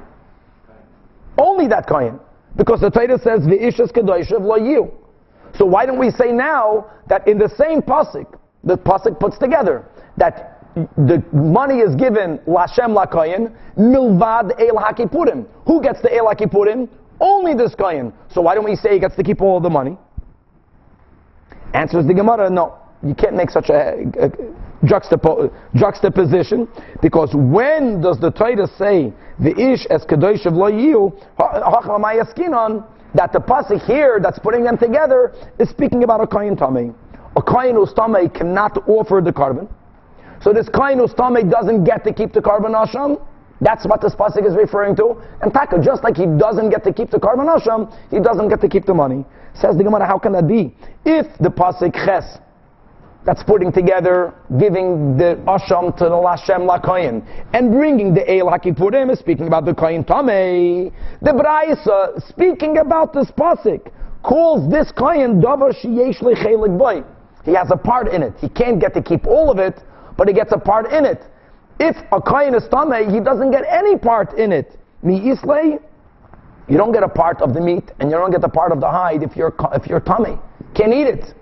Only 1.38 1.66
that 1.68 1.86
kohen. 1.88 2.20
Because 2.56 2.80
the 2.80 2.90
Torah 2.90 3.18
says, 3.18 3.40
V'ishas 3.40 3.90
kedoishav 3.92 4.40
lo 4.40 4.58
yiu. 4.58 4.92
So 5.56 5.64
why 5.64 5.86
don't 5.86 5.98
we 5.98 6.10
say 6.10 6.32
now 6.32 6.86
that 7.08 7.26
in 7.28 7.38
the 7.38 7.48
same 7.48 7.82
pasuk, 7.82 8.38
the 8.62 8.76
pasuk 8.76 9.18
puts 9.20 9.38
together 9.38 9.84
that 10.16 10.60
the 10.74 11.22
money 11.32 11.78
is 11.78 11.94
given 11.94 12.38
lashem 12.46 12.96
lakoyin 12.96 13.54
milvad 13.76 14.52
el 14.60 14.76
hakipurim. 14.76 15.46
Who 15.66 15.82
gets 15.82 16.00
the 16.02 16.14
el 16.14 16.26
hakipurim? 16.26 16.88
Only 17.20 17.54
this 17.54 17.74
kohen. 17.74 18.12
So 18.32 18.40
why 18.40 18.54
don't 18.54 18.64
we 18.64 18.76
say 18.76 18.94
he 18.94 18.98
gets 18.98 19.16
to 19.16 19.22
keep 19.22 19.40
all 19.40 19.60
the 19.60 19.70
money? 19.70 19.96
Answers 21.72 22.06
the 22.06 22.14
Gemara, 22.14 22.50
no. 22.50 22.78
You 23.04 23.14
can't 23.14 23.36
make 23.36 23.50
such 23.50 23.68
a, 23.68 24.04
a 24.18 24.30
juxtapo, 24.84 25.52
juxtaposition 25.74 26.68
because 27.02 27.34
when 27.34 28.00
does 28.00 28.18
the 28.18 28.30
Torah 28.30 28.66
say 28.78 29.12
the 29.38 29.50
ish 29.50 29.86
as 29.86 30.04
kadosh 30.04 30.46
of 30.46 30.54
lo 30.54 30.70
yiu 30.70 31.12
hachamayaskinon 31.38 32.86
that 33.14 33.32
the 33.32 33.38
pasuk 33.38 33.84
here 33.86 34.18
that's 34.22 34.38
putting 34.38 34.64
them 34.64 34.78
together 34.78 35.34
is 35.58 35.68
speaking 35.68 36.04
about 36.04 36.20
a 36.20 36.26
kohen 36.26 36.56
tamei. 36.56 36.94
A 37.36 37.42
kohen 37.42 37.76
ustamei 37.76 38.32
cannot 38.32 38.88
offer 38.88 39.20
the 39.24 39.32
korban, 39.32 39.68
so 40.42 40.52
this 40.52 40.68
kohen 40.68 40.98
ustamei 40.98 41.48
doesn't 41.48 41.84
get 41.84 42.04
to 42.04 42.12
keep 42.12 42.32
the 42.32 42.40
korban 42.40 42.74
asham. 42.74 43.20
That's 43.60 43.86
what 43.86 44.00
this 44.00 44.14
pasuk 44.14 44.46
is 44.46 44.54
referring 44.56 44.96
to. 44.96 45.22
And 45.40 45.52
Taka, 45.52 45.80
just 45.80 46.02
like 46.02 46.16
he 46.16 46.26
doesn't 46.26 46.70
get 46.70 46.82
to 46.84 46.92
keep 46.92 47.10
the 47.10 47.18
korban 47.18 47.46
asham, 47.48 47.96
he 48.10 48.18
doesn't 48.18 48.48
get 48.48 48.60
to 48.62 48.68
keep 48.68 48.84
the 48.84 48.92
money. 48.92 49.24
Says 49.54 49.76
the 49.76 49.84
Gemara, 49.84 50.06
how 50.06 50.18
can 50.18 50.32
that 50.32 50.48
be? 50.48 50.76
If 51.04 51.26
the 51.38 51.50
pasuk 51.50 51.94
ches 51.94 52.38
that's 53.24 53.42
putting 53.42 53.72
together, 53.72 54.34
giving 54.58 55.16
the 55.16 55.40
asham 55.46 55.96
to 55.96 56.04
the 56.04 56.10
Lashem 56.10 56.68
Lakoyin, 56.68 57.24
and 57.54 57.72
bringing 57.72 58.12
the 58.12 58.22
El 58.30 58.46
Hakipurim 58.46 59.10
is 59.10 59.18
speaking 59.18 59.46
about 59.46 59.64
the 59.64 59.72
Koyin 59.72 60.04
Tamei. 60.06 60.92
The 61.22 61.30
Braisa, 61.30 62.26
speaking 62.28 62.78
about 62.78 63.12
this 63.12 63.30
pasuk, 63.30 63.90
calls 64.22 64.70
this 64.70 64.92
Koyin 64.92 65.42
Davar 65.42 65.74
Sheyesh 65.74 66.20
Lechelik 66.22 66.76
Boy. 66.78 67.02
He 67.44 67.54
has 67.54 67.70
a 67.70 67.76
part 67.76 68.08
in 68.08 68.22
it. 68.22 68.34
He 68.38 68.48
can't 68.48 68.80
get 68.80 68.94
to 68.94 69.02
keep 69.02 69.26
all 69.26 69.50
of 69.50 69.58
it, 69.58 69.80
but 70.16 70.28
he 70.28 70.34
gets 70.34 70.52
a 70.52 70.58
part 70.58 70.92
in 70.92 71.04
it. 71.04 71.22
If 71.80 71.96
a 72.12 72.20
Koyin 72.20 72.54
is 72.54 72.64
Tamei, 72.64 73.12
he 73.12 73.20
doesn't 73.20 73.50
get 73.50 73.64
any 73.68 73.98
part 73.98 74.34
in 74.34 74.52
it. 74.52 74.78
Mi 75.02 75.30
Islay, 75.30 75.78
you 76.68 76.76
don't 76.78 76.92
get 76.92 77.02
a 77.02 77.08
part 77.08 77.40
of 77.42 77.52
the 77.52 77.60
meat, 77.60 77.90
and 78.00 78.10
you 78.10 78.16
don't 78.16 78.30
get 78.30 78.44
a 78.44 78.48
part 78.48 78.72
of 78.72 78.80
the 78.80 78.90
hide 78.90 79.22
if 79.22 79.36
you're 79.36 79.54
if 79.72 79.86
you're 79.86 80.00
Tamei. 80.00 80.40
Can't 80.74 80.92
eat 80.92 81.06
it. 81.06 81.34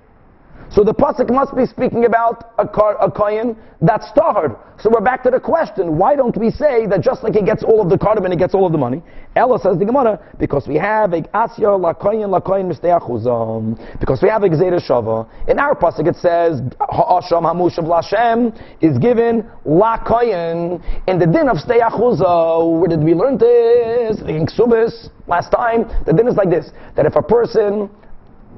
So 0.75 0.83
the 0.83 0.95
pasuk 0.95 1.29
must 1.31 1.55
be 1.55 1.67
speaking 1.67 2.07
about 2.07 2.55
a, 2.57 2.67
car, 2.67 2.97
a 2.99 3.11
kohen 3.11 3.59
that's 3.83 4.11
tahar. 4.13 4.57
So 4.81 4.89
we're 4.89 5.05
back 5.05 5.23
to 5.25 5.31
the 5.31 5.39
question: 5.39 5.99
Why 5.99 6.17
don't 6.17 6.35
we 6.35 6.51
say 6.51 6.87
that 6.87 7.03
just 7.03 7.23
like 7.23 7.35
he 7.35 7.43
gets 7.43 7.63
all 7.63 7.83
of 7.83 7.91
the 7.91 7.99
korban, 7.99 8.31
he 8.31 8.39
gets 8.39 8.55
all 8.55 8.65
of 8.65 8.73
the 8.73 8.79
money? 8.79 9.03
Ella 9.37 9.59
says 9.59 9.79
the 9.79 9.85
Gemara 9.85 10.19
because 10.39 10.67
we 10.67 10.77
have 10.77 11.13
a 11.13 11.21
asya 11.35 11.79
la 11.79 11.93
kohen 11.93 12.31
la 12.31 12.41
kohen. 12.41 12.69
Because 12.71 14.23
we 14.23 14.31
have 14.31 14.45
a 14.45 14.49
gzeira 14.49 14.81
shava. 14.81 15.29
In 15.47 15.59
our 15.59 15.75
pasuk 15.75 16.09
it 16.09 16.17
says 16.17 16.63
ha'asham 16.81 17.45
hamushav 17.45 17.85
lashem 17.85 18.59
is 18.81 18.97
given 18.97 19.47
la 19.67 20.03
kohen 20.03 20.83
in 21.07 21.19
the 21.19 21.27
din 21.27 21.51
of 21.51 21.59
steachuza. 21.59 22.81
Where 22.81 22.89
did 22.89 23.05
we 23.05 23.13
learn 23.13 23.37
this? 23.37 24.21
In 24.23 24.47
Ksubis 24.47 25.11
last 25.27 25.51
time. 25.51 25.85
The 26.07 26.15
din 26.15 26.29
is 26.29 26.37
like 26.37 26.49
this: 26.49 26.71
that 26.97 27.05
if 27.05 27.15
a 27.15 27.23
person 27.23 27.91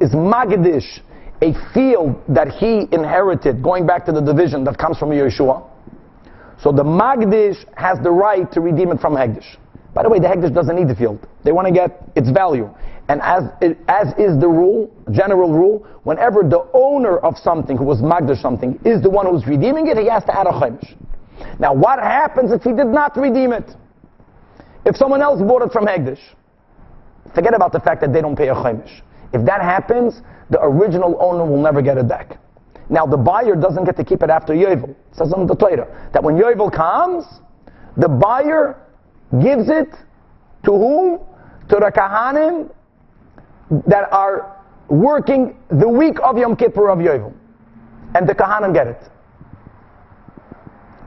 is 0.00 0.10
magadish 0.10 1.00
a 1.44 1.52
field 1.74 2.16
that 2.28 2.48
he 2.48 2.88
inherited, 2.90 3.62
going 3.62 3.86
back 3.86 4.06
to 4.06 4.12
the 4.12 4.20
division 4.20 4.64
that 4.64 4.78
comes 4.78 4.96
from 4.96 5.10
Yeshua. 5.10 5.68
So 6.62 6.72
the 6.72 6.82
Magdish 6.84 7.58
has 7.76 7.98
the 8.02 8.10
right 8.10 8.50
to 8.52 8.60
redeem 8.62 8.90
it 8.92 9.00
from 9.00 9.14
Hegdish. 9.14 9.56
By 9.92 10.02
the 10.02 10.08
way, 10.08 10.18
the 10.18 10.26
Hegdish 10.26 10.54
doesn't 10.54 10.74
need 10.74 10.88
the 10.88 10.94
field. 10.94 11.28
They 11.44 11.52
want 11.52 11.68
to 11.68 11.74
get 11.74 12.02
its 12.16 12.30
value. 12.30 12.72
And 13.08 13.20
as, 13.20 13.44
as 13.86 14.08
is 14.18 14.40
the 14.40 14.48
rule, 14.48 14.90
general 15.12 15.52
rule, 15.52 15.86
whenever 16.04 16.42
the 16.42 16.66
owner 16.72 17.18
of 17.18 17.36
something 17.36 17.76
who 17.76 17.84
was 17.84 17.98
Magdish 18.00 18.40
something 18.40 18.80
is 18.84 19.02
the 19.02 19.10
one 19.10 19.26
who's 19.26 19.46
redeeming 19.46 19.86
it, 19.88 19.98
he 19.98 20.08
has 20.08 20.24
to 20.24 20.36
add 20.36 20.46
a 20.46 20.52
Chaimish. 20.52 20.96
Now 21.58 21.74
what 21.74 21.98
happens 21.98 22.50
if 22.52 22.62
he 22.62 22.72
did 22.72 22.86
not 22.86 23.14
redeem 23.16 23.52
it? 23.52 23.70
If 24.86 24.96
someone 24.96 25.20
else 25.20 25.40
bought 25.42 25.62
it 25.62 25.72
from 25.72 25.84
Hegdish, 25.84 26.20
forget 27.34 27.54
about 27.54 27.72
the 27.72 27.80
fact 27.80 28.00
that 28.00 28.12
they 28.12 28.22
don't 28.22 28.36
pay 28.36 28.48
a 28.48 28.54
Chaimish. 28.54 29.02
If 29.34 29.44
that 29.46 29.60
happens, 29.60 30.22
the 30.48 30.62
original 30.62 31.18
owner 31.20 31.44
will 31.44 31.60
never 31.60 31.82
get 31.82 31.98
it 31.98 32.08
back. 32.08 32.38
Now 32.88 33.04
the 33.04 33.16
buyer 33.16 33.56
doesn't 33.56 33.84
get 33.84 33.96
to 33.96 34.04
keep 34.04 34.22
it 34.22 34.30
after 34.30 34.54
Yovel. 34.54 34.90
It 34.90 34.96
says 35.12 35.32
in 35.36 35.46
the 35.46 35.56
Torah 35.56 35.88
that 36.12 36.22
when 36.22 36.36
Yovel 36.36 36.72
comes, 36.72 37.24
the 37.96 38.08
buyer 38.08 38.80
gives 39.42 39.68
it 39.68 39.88
to 40.64 40.70
whom? 40.70 41.18
To 41.68 41.76
the 41.76 41.90
Kahanim 41.94 42.70
that 43.86 44.12
are 44.12 44.62
working 44.88 45.56
the 45.68 45.88
week 45.88 46.18
of 46.22 46.38
Yom 46.38 46.54
Kippur 46.54 46.88
of 46.88 46.98
Yovel. 46.98 47.34
And 48.14 48.28
the 48.28 48.34
Kahanim 48.34 48.72
get 48.72 48.86
it. 48.86 49.02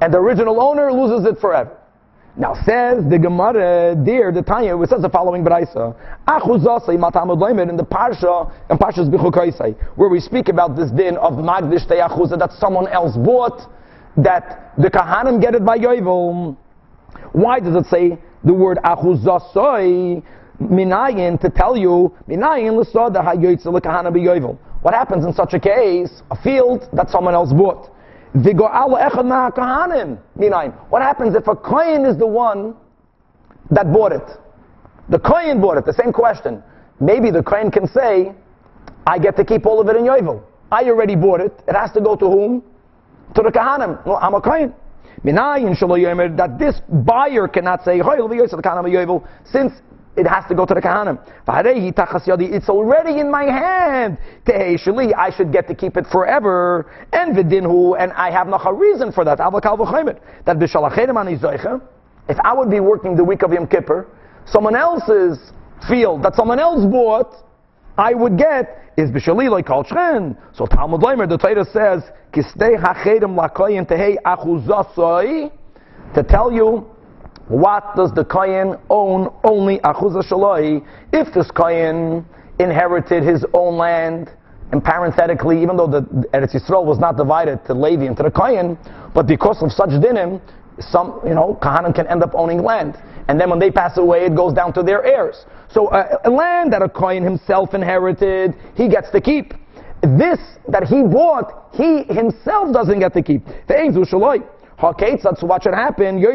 And 0.01 0.13
the 0.13 0.17
original 0.17 0.61
owner 0.61 0.91
loses 0.91 1.25
it 1.25 1.39
forever. 1.39 1.76
Now 2.39 2.53
says 2.53 3.03
the 3.09 3.17
Gemara 3.17 3.95
there, 4.05 4.31
the 4.31 4.43
Tanya, 4.43 4.79
it 4.79 4.89
says 4.89 5.01
the 5.01 5.09
following 5.09 5.43
Braisa. 5.43 5.95
in 6.27 7.77
the 7.77 7.83
Parsha, 7.83 8.51
and 8.69 8.79
Parsha's 8.79 9.09
Bichukaisai, 9.09 9.75
where 9.97 10.07
we 10.07 10.19
speak 10.19 10.47
about 10.47 10.75
this 10.75 10.91
din 10.91 11.17
of 11.17 11.33
Magdish 11.33 11.87
Teyachuza 11.87 12.37
that 12.37 12.51
someone 12.59 12.87
else 12.89 13.17
bought, 13.17 13.67
that 14.17 14.73
the 14.77 14.89
Kahanim 14.89 15.41
get 15.41 15.55
it 15.55 15.65
by 15.65 15.79
Yovel. 15.79 16.55
Why 17.31 17.59
does 17.59 17.75
it 17.75 17.89
say 17.89 18.19
the 18.43 18.53
word 18.53 18.77
Achuzasai? 18.83 20.23
Minayin 20.61 21.39
to 21.41 21.49
tell 21.49 21.75
you, 21.75 22.15
Minayin 22.27 22.77
l'sada 22.77 23.23
hayoytze 23.23 23.65
l'kahana 23.65 24.11
b'yovel. 24.11 24.57
What 24.81 24.93
happens 24.93 25.25
in 25.25 25.33
such 25.33 25.53
a 25.53 25.59
case? 25.59 26.21
A 26.31 26.41
field 26.41 26.87
that 26.93 27.09
someone 27.09 27.33
else 27.33 27.51
bought. 27.51 27.89
What 28.33 29.01
happens 31.01 31.35
if 31.35 31.47
a 31.47 31.55
kohen 31.55 32.05
is 32.05 32.17
the 32.17 32.27
one 32.27 32.75
that 33.71 33.91
bought 33.91 34.11
it? 34.11 34.29
The 35.09 35.19
kohen 35.19 35.61
bought 35.61 35.77
it. 35.77 35.85
The 35.85 35.93
same 35.93 36.11
question. 36.11 36.61
Maybe 36.99 37.31
the 37.31 37.43
kohen 37.43 37.71
can 37.71 37.87
say, 37.87 38.33
"I 39.05 39.19
get 39.19 39.35
to 39.37 39.45
keep 39.45 39.65
all 39.65 39.79
of 39.79 39.87
it 39.87 39.95
in 39.95 40.05
yovel. 40.05 40.41
I 40.71 40.89
already 40.89 41.15
bought 41.15 41.41
it. 41.41 41.63
It 41.67 41.75
has 41.75 41.91
to 41.93 42.01
go 42.01 42.15
to 42.15 42.29
whom? 42.29 42.63
To 43.35 43.41
the 43.41 43.51
kahanim. 43.51 44.05
Well, 44.05 44.19
I'm 44.21 44.33
a 44.33 44.41
kohen." 44.41 44.73
That 45.23 46.55
this 46.59 46.81
buyer 46.89 47.47
cannot 47.47 47.83
say, 47.83 48.01
since 49.45 49.73
it 50.17 50.25
has 50.25 50.43
to 50.49 50.55
go 50.55 50.65
to 50.65 50.73
the 50.73 50.81
Kahanim. 50.81 51.19
It's 51.47 52.69
already 52.69 53.19
in 53.19 53.29
my 53.29 53.43
hand. 53.43 54.17
I 54.47 55.29
should 55.35 55.51
get 55.51 55.67
to 55.67 55.75
keep 55.75 55.95
it 55.95 56.07
forever. 56.11 56.91
And 57.13 57.35
vidinhu, 57.35 57.95
and 57.99 58.11
I 58.13 58.31
have 58.31 58.47
no 58.47 58.57
reason 58.71 59.11
for 59.11 59.23
that. 59.23 59.37
That 59.37 60.57
if 62.29 62.39
I 62.43 62.53
would 62.53 62.69
be 62.69 62.79
working 62.79 63.15
the 63.15 63.23
week 63.23 63.43
of 63.43 63.53
Yom 63.53 63.67
Kippur, 63.67 64.07
someone 64.45 64.75
else's 64.75 65.53
field 65.87 66.23
that 66.23 66.35
someone 66.35 66.59
else 66.59 66.83
bought, 66.91 67.35
I 67.97 68.13
would 68.13 68.37
get 68.37 68.91
is 68.97 69.11
b'shaliloi 69.11 69.65
kol 69.65 69.83
shchen. 69.83 70.35
So 70.53 70.65
Talmud 70.65 71.01
Leimer, 71.01 71.27
the 71.29 71.37
Torah 71.37 71.63
says, 71.65 72.03
kistei 72.33 72.75
hachedim 72.75 73.35
lakoyin 73.37 73.85
tehei 73.87 74.17
achuzasoi, 74.25 75.51
to 76.15 76.23
tell 76.23 76.51
you 76.51 76.87
what 77.47 77.95
does 77.95 78.11
the 78.13 78.25
Kayan 78.25 78.77
own 78.89 79.33
only 79.43 79.79
Achuza 79.79 80.23
Shaloi 80.29 80.85
if 81.13 81.33
this 81.33 81.49
Kayan 81.51 82.25
inherited 82.59 83.23
his 83.23 83.45
own 83.53 83.77
land? 83.77 84.29
And 84.73 84.83
parenthetically, 84.83 85.61
even 85.61 85.77
though 85.77 85.87
the 85.87 86.01
Eretz 86.33 86.53
Yisrael 86.53 86.83
was 86.83 86.99
not 86.99 87.15
divided 87.15 87.63
to 87.67 87.73
Levi 87.73 88.03
and 88.05 88.17
to 88.17 88.23
the 88.23 88.31
Kayan, 88.31 88.77
but 89.13 89.25
because 89.25 89.63
of 89.63 89.71
such 89.71 89.91
dinim, 89.91 90.41
some, 90.79 91.21
you 91.25 91.33
know, 91.33 91.57
Kahanim 91.61 91.95
can 91.95 92.05
end 92.07 92.21
up 92.21 92.31
owning 92.35 92.61
land. 92.61 92.97
And 93.29 93.39
then 93.39 93.49
when 93.49 93.59
they 93.59 93.71
pass 93.71 93.97
away, 93.97 94.25
it 94.25 94.35
goes 94.35 94.53
down 94.53 94.73
to 94.73 94.83
their 94.83 95.03
heirs. 95.05 95.45
So 95.71 95.87
uh, 95.87 96.17
a 96.25 96.29
land 96.29 96.73
that 96.73 96.81
a 96.81 96.89
Kayan 96.89 97.23
himself 97.23 97.73
inherited, 97.73 98.55
he 98.75 98.89
gets 98.89 99.09
to 99.11 99.21
keep. 99.21 99.53
This 100.01 100.39
that 100.67 100.83
he 100.83 101.01
bought, 101.01 101.69
he 101.73 102.03
himself 102.03 102.73
doesn't 102.73 102.99
get 102.99 103.13
to 103.13 103.23
keep. 103.23 103.43
That's 104.79 105.43
what 105.43 105.63
should 105.63 105.73
happen. 105.73 106.21
Now, 106.21 106.29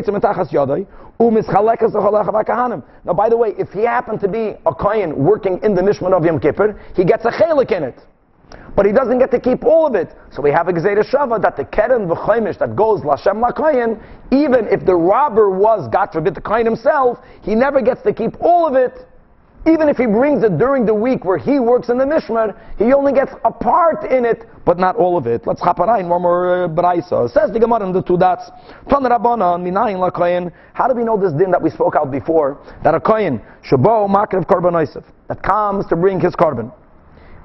by 3.15 3.29
the 3.29 3.37
way, 3.37 3.55
if 3.57 3.71
he 3.73 3.83
happened 3.83 4.21
to 4.21 4.29
be 4.29 4.55
a 4.67 4.75
kohen 4.75 5.17
working 5.17 5.61
in 5.63 5.75
the 5.75 5.83
Mishmar 5.83 6.13
of 6.13 6.25
Yom 6.25 6.41
Kippur, 6.41 6.81
he 6.97 7.05
gets 7.05 7.25
a 7.25 7.31
chelik 7.31 7.71
in 7.71 7.85
it. 7.85 7.99
But 8.75 8.87
he 8.87 8.93
doesn't 8.93 9.19
get 9.19 9.31
to 9.31 9.41
keep 9.41 9.65
all 9.65 9.87
of 9.87 9.95
it. 9.95 10.15
So 10.31 10.43
we 10.43 10.51
have 10.51 10.69
a 10.69 10.73
Gezerah 10.73 11.05
Shava 11.09 11.41
that 11.43 11.57
the 11.57 11.65
Keren 11.65 12.09
v'choimish 12.09 12.59
that 12.59 12.75
goes 12.75 13.01
Lashem 13.03 13.43
LaKoyen, 13.43 14.03
even 14.31 14.67
if 14.69 14.85
the 14.85 14.95
robber 14.95 15.51
was, 15.51 15.89
God 15.89 16.11
forbid, 16.13 16.35
the 16.35 16.41
kohen 16.41 16.67
himself, 16.67 17.19
he 17.43 17.55
never 17.55 17.81
gets 17.81 18.03
to 18.03 18.13
keep 18.13 18.35
all 18.41 18.67
of 18.67 18.75
it. 18.75 19.07
Even 19.65 19.89
if 19.89 19.97
he 19.97 20.07
brings 20.07 20.43
it 20.43 20.59
during 20.59 20.85
the 20.85 20.95
week 20.95 21.25
where 21.25 21.39
he 21.39 21.61
works 21.61 21.89
in 21.89 21.97
the 21.97 22.05
Mishmer, 22.05 22.59
he 22.79 22.93
only 22.93 23.13
gets 23.13 23.31
a 23.45 23.53
part 23.53 24.03
in 24.11 24.25
it, 24.25 24.45
but 24.65 24.77
not 24.77 24.97
all 24.97 25.17
of 25.17 25.29
it. 25.29 25.47
Let's 25.47 25.63
in 25.63 26.09
one 26.09 26.23
more 26.23 26.65
uh, 26.65 26.69
braisa. 26.69 27.31
Says 27.31 27.53
the 27.53 27.61
Gemara 27.61 27.87
in 27.87 27.93
the 27.93 28.03
two 28.03 28.19
dots. 28.19 28.51
How 28.89 28.99
do 30.89 30.95
we 30.95 31.05
know 31.05 31.17
this 31.17 31.33
din 31.35 31.53
that 31.53 31.63
we 31.63 31.71
spoke 31.71 31.95
out 31.95 32.11
before? 32.11 32.59
That 32.83 32.97
a 32.97 33.01
koyin 33.01 33.41
shabo 33.63 34.09
makriv 34.11 34.47
korban 34.47 35.05
that 35.29 35.43
comes 35.45 35.87
to 35.87 35.97
bring 35.97 36.19
his 36.19 36.35
korban, 36.35 36.73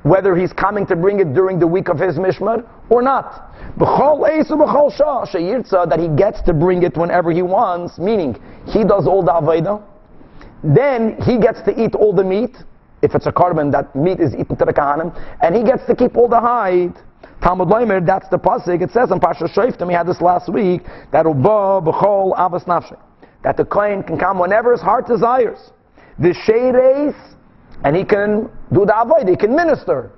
whether 0.01 0.35
he's 0.35 0.53
coming 0.53 0.87
to 0.87 0.95
bring 0.95 1.19
it 1.19 1.35
during 1.35 1.59
the 1.59 1.67
week 1.67 1.87
of 1.87 1.99
his 1.99 2.15
mishmer 2.15 2.67
or 2.89 3.03
not. 3.03 3.53
That 3.77 5.99
he 5.99 6.07
gets 6.17 6.41
to 6.41 6.53
bring 6.53 6.81
it 6.81 6.97
whenever 6.97 7.31
he 7.31 7.43
wants, 7.43 7.99
meaning 7.99 8.41
he 8.65 8.83
does 8.83 9.05
all 9.05 9.21
the 9.21 9.33
avodah 9.33 9.83
then 10.63 11.17
he 11.21 11.37
gets 11.37 11.61
to 11.63 11.83
eat 11.83 11.95
all 11.95 12.13
the 12.13 12.23
meat. 12.23 12.55
If 13.01 13.13
it's 13.13 13.27
a 13.27 13.31
korban, 13.31 13.71
that 13.73 13.95
meat 13.95 14.19
is 14.19 14.33
eaten 14.33 14.55
to 14.57 14.65
the 14.65 14.73
kahanim, 14.73 15.15
and 15.41 15.55
he 15.55 15.63
gets 15.63 15.85
to 15.85 15.95
keep 15.95 16.17
all 16.17 16.27
the 16.27 16.39
hide. 16.39 16.95
Talmud 17.43 17.67
Leimer, 17.67 18.03
that's 18.03 18.27
the 18.29 18.39
pasuk. 18.39 18.81
It 18.81 18.91
says 18.91 19.11
in 19.11 19.19
Pasha 19.19 19.45
Shoftim, 19.45 19.87
we 19.87 19.93
had 19.93 20.07
this 20.07 20.21
last 20.21 20.51
week, 20.51 20.83
that 21.11 21.25
uba 21.25 21.81
b'chol 21.81 22.35
avas 22.35 22.65
nafshe, 22.65 22.97
that 23.43 23.55
the 23.57 23.65
kohen 23.65 24.01
can 24.01 24.17
come 24.17 24.39
whenever 24.39 24.71
his 24.71 24.81
heart 24.81 25.05
desires. 25.05 25.71
The 26.17 26.29
sheireis, 26.29 27.15
and 27.83 27.95
he 27.95 28.03
can 28.03 28.49
do 28.73 28.85
the 28.85 28.99
avoid, 28.99 29.29
he 29.29 29.35
can 29.35 29.55
minister, 29.55 30.11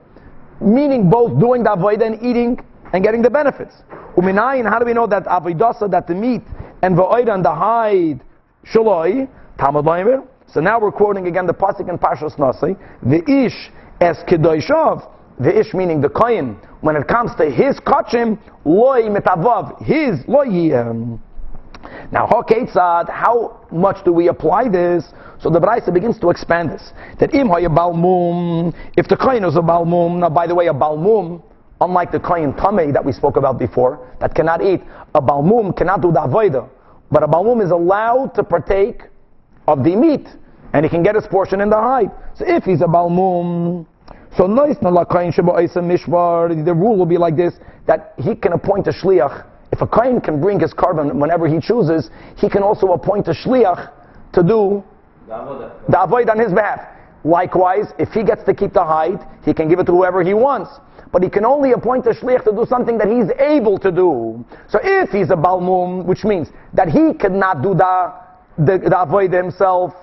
meaning 0.61 1.09
both 1.09 1.37
doing 1.39 1.63
the 1.63 1.73
avoid 1.73 2.01
and 2.01 2.15
eating 2.23 2.63
and 2.93 3.03
getting 3.03 3.21
the 3.21 3.29
benefits. 3.29 3.75
Uminayin, 4.15 4.67
how 4.69 4.79
do 4.79 4.85
we 4.85 4.93
know 4.93 5.07
that 5.07 5.25
avoidasa, 5.25 5.91
that 5.91 6.07
the 6.07 6.15
meat 6.15 6.41
and 6.81 6.97
the 6.97 7.03
and 7.03 7.43
the 7.43 7.53
hide, 7.53 8.21
shaloi, 8.65 9.27
Talmud. 9.60 9.86
So 10.47 10.62
now 10.62 10.80
we're 10.80 10.91
quoting 10.91 11.28
again 11.28 11.45
the 11.45 11.53
pasuk 11.53 11.89
in 11.89 11.97
Parshas 11.97 12.39
Nasi. 12.39 12.76
The 13.03 13.22
ish 13.30 13.72
es 13.99 14.18
kedoshov. 14.28 15.12
The 15.39 15.60
ish 15.60 15.74
meaning 15.74 16.01
the 16.01 16.10
kohen. 16.10 16.57
When 16.82 16.95
it 16.95 17.07
comes 17.07 17.32
to 17.36 17.49
his 17.49 17.80
kachim, 17.82 18.39
loy 18.64 19.03
metavav. 19.03 19.84
His 19.84 20.26
loy. 20.28 20.74
Um, 20.76 21.22
now, 22.12 22.28
how 22.28 23.68
much 23.72 24.03
do 24.03 24.12
we 24.12 24.28
apply 24.30 24.70
this? 24.70 25.05
So 25.41 25.49
the 25.49 25.60
Braisa 25.60 25.93
begins 25.93 26.20
to 26.20 26.30
expand 26.30 26.72
this. 26.72 26.91
That 27.20 27.34
im 27.34 27.49
if 28.97 29.07
the 29.07 29.18
kohen 29.18 29.43
is 29.43 29.55
a 29.55 29.62
balmum, 29.62 30.20
now 30.20 30.30
by 30.30 30.47
the 30.47 30.55
way, 30.55 30.68
a 30.68 30.74
balmum, 30.74 31.41
unlike 31.80 32.12
the 32.12 32.20
kohen 32.20 32.53
tamei 32.53 32.91
that 32.93 33.03
we 33.03 33.12
spoke 33.12 33.38
about 33.38 33.60
before, 33.60 34.14
that 34.20 34.36
cannot 34.36 34.64
eat, 34.64 34.82
a 35.16 35.22
balmum 35.22 35.76
cannot 35.76 36.01
do 36.01 36.12
the 36.12 36.20
avodah, 36.20 36.70
but 37.12 37.24
a 37.24 37.28
balmum 37.28 37.64
is 37.64 37.72
allowed 37.72 38.34
to 38.36 38.43
partake 38.43 39.03
of 39.72 39.84
the 39.84 39.95
meat, 39.95 40.28
and 40.74 40.84
he 40.86 40.89
can 40.89 41.03
get 41.03 41.15
his 41.15 41.28
portion 41.28 41.61
in 41.61 41.70
the 41.70 41.78
hide. 41.78 42.11
So 42.36 42.45
if 42.47 42.63
he's 42.63 42.82
a 42.82 42.86
balmum, 42.86 43.86
So 44.38 44.45
nice 44.45 44.78
na 44.82 44.91
lakayin 44.91 45.34
sheba 45.34 45.51
oisa 45.51 45.78
mishmar. 45.78 46.63
The 46.63 46.74
rule 46.74 46.97
will 46.97 47.05
be 47.05 47.17
like 47.17 47.36
this: 47.36 47.53
that 47.88 48.13
he 48.17 48.36
can 48.36 48.53
appoint 48.53 48.88
a 48.88 48.91
shliach. 48.91 49.45
If 49.72 49.82
a 49.82 49.88
kain 49.88 50.22
can 50.22 50.41
bring 50.41 50.59
his 50.59 50.74
korban 50.74 51.13
whenever 51.20 51.47
he 51.47 51.59
chooses, 51.59 52.09
he 52.38 52.49
can 52.49 52.63
also 52.63 52.88
appoint 52.93 53.28
a 53.28 53.34
shliach 53.34 53.91
to 54.34 54.43
do 54.43 54.84
the 55.28 56.01
avoid 56.01 56.30
on 56.30 56.39
his 56.39 56.51
behalf. 56.53 56.82
Likewise, 57.24 57.86
if 57.99 58.09
he 58.09 58.24
gets 58.24 58.43
to 58.45 58.53
keep 58.53 58.74
the 58.74 58.84
hide, 58.84 59.20
he 59.43 59.53
can 59.53 59.67
give 59.67 59.80
it 59.80 59.86
to 59.86 59.91
whoever 59.91 60.24
he 60.24 60.34
wants. 60.34 60.72
But 61.11 61.24
he 61.24 61.30
can 61.30 61.43
only 61.43 61.72
appoint 61.74 62.05
a 62.07 62.11
shliach 62.11 62.43
to 62.45 62.51
do 62.51 62.65
something 62.70 62.97
that 62.97 63.07
he's 63.07 63.30
able 63.39 63.78
to 63.80 63.91
do. 63.91 64.45
So 64.70 64.80
if 64.82 65.09
he's 65.09 65.30
a 65.32 65.36
balmum, 65.36 66.05
which 66.05 66.24
means 66.24 66.49
that 66.74 66.88
he 66.88 67.13
cannot 67.13 67.61
do 67.61 67.74
the 67.74 68.13
the, 68.60 68.89
the 68.89 68.99
avoid 68.99 69.32
himself, 69.32 69.93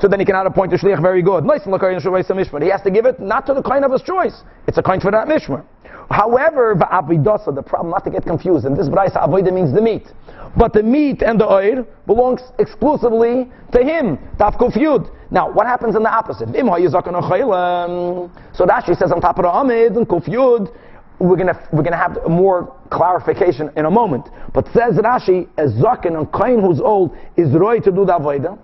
so 0.00 0.08
then 0.08 0.20
he 0.20 0.26
cannot 0.26 0.46
appoint 0.46 0.72
a 0.72 0.76
shliach 0.76 1.00
very 1.00 1.22
good. 1.22 1.44
Nice 1.44 1.66
look 1.66 1.80
But 1.82 2.62
he 2.62 2.68
has 2.68 2.82
to 2.82 2.90
give 2.90 3.06
it 3.06 3.20
not 3.20 3.46
to 3.46 3.54
the 3.54 3.62
kind 3.62 3.84
of 3.84 3.92
his 3.92 4.02
choice. 4.02 4.42
It's 4.66 4.78
a 4.78 4.82
kind 4.82 5.00
for 5.00 5.10
that 5.10 5.28
mishmer. 5.28 5.64
However, 6.10 6.74
va'avidasa, 6.74 7.54
the 7.54 7.62
problem, 7.62 7.90
not 7.90 8.04
to 8.04 8.10
get 8.10 8.24
confused, 8.24 8.66
and 8.66 8.76
this 8.76 8.88
braisa 8.88 9.24
avoida 9.26 9.52
means 9.52 9.72
the 9.72 9.80
meat. 9.80 10.08
But 10.56 10.72
the 10.72 10.82
meat 10.82 11.22
and 11.22 11.40
the 11.40 11.48
oil 11.50 11.86
belongs 12.06 12.42
exclusively 12.58 13.48
to 13.72 13.84
him. 13.84 14.18
Tafkuf 14.36 14.74
yud. 14.74 15.08
Now, 15.30 15.50
what 15.52 15.66
happens 15.68 15.94
in 15.94 16.02
the 16.02 16.10
opposite? 16.10 16.54
Im 16.56 16.66
ha'yizakon 16.66 17.14
ochaylam. 17.14 18.30
So 18.54 18.66
Rashi 18.66 18.98
says 18.98 19.12
on 19.12 19.20
top 19.20 19.38
of 19.38 19.44
the 19.44 19.50
amid 19.50 19.92
and 19.92 20.08
kuf 20.08 20.26
yud, 20.26 20.74
we're 21.20 21.36
gonna 21.36 21.68
we're 21.72 21.82
gonna 21.82 21.96
have 21.96 22.18
more 22.28 22.74
clarification 22.90 23.70
in 23.76 23.84
a 23.84 23.90
moment. 23.90 24.28
But 24.54 24.66
says 24.68 24.94
Rashi, 24.96 25.46
a 25.58 25.66
zaken 25.68 26.18
and 26.18 26.32
kain 26.32 26.60
who's 26.60 26.80
old 26.80 27.14
is 27.36 27.52
roy 27.52 27.78
to 27.80 27.90
do 27.92 28.04
the 28.06 28.18
avodah. 28.18 28.58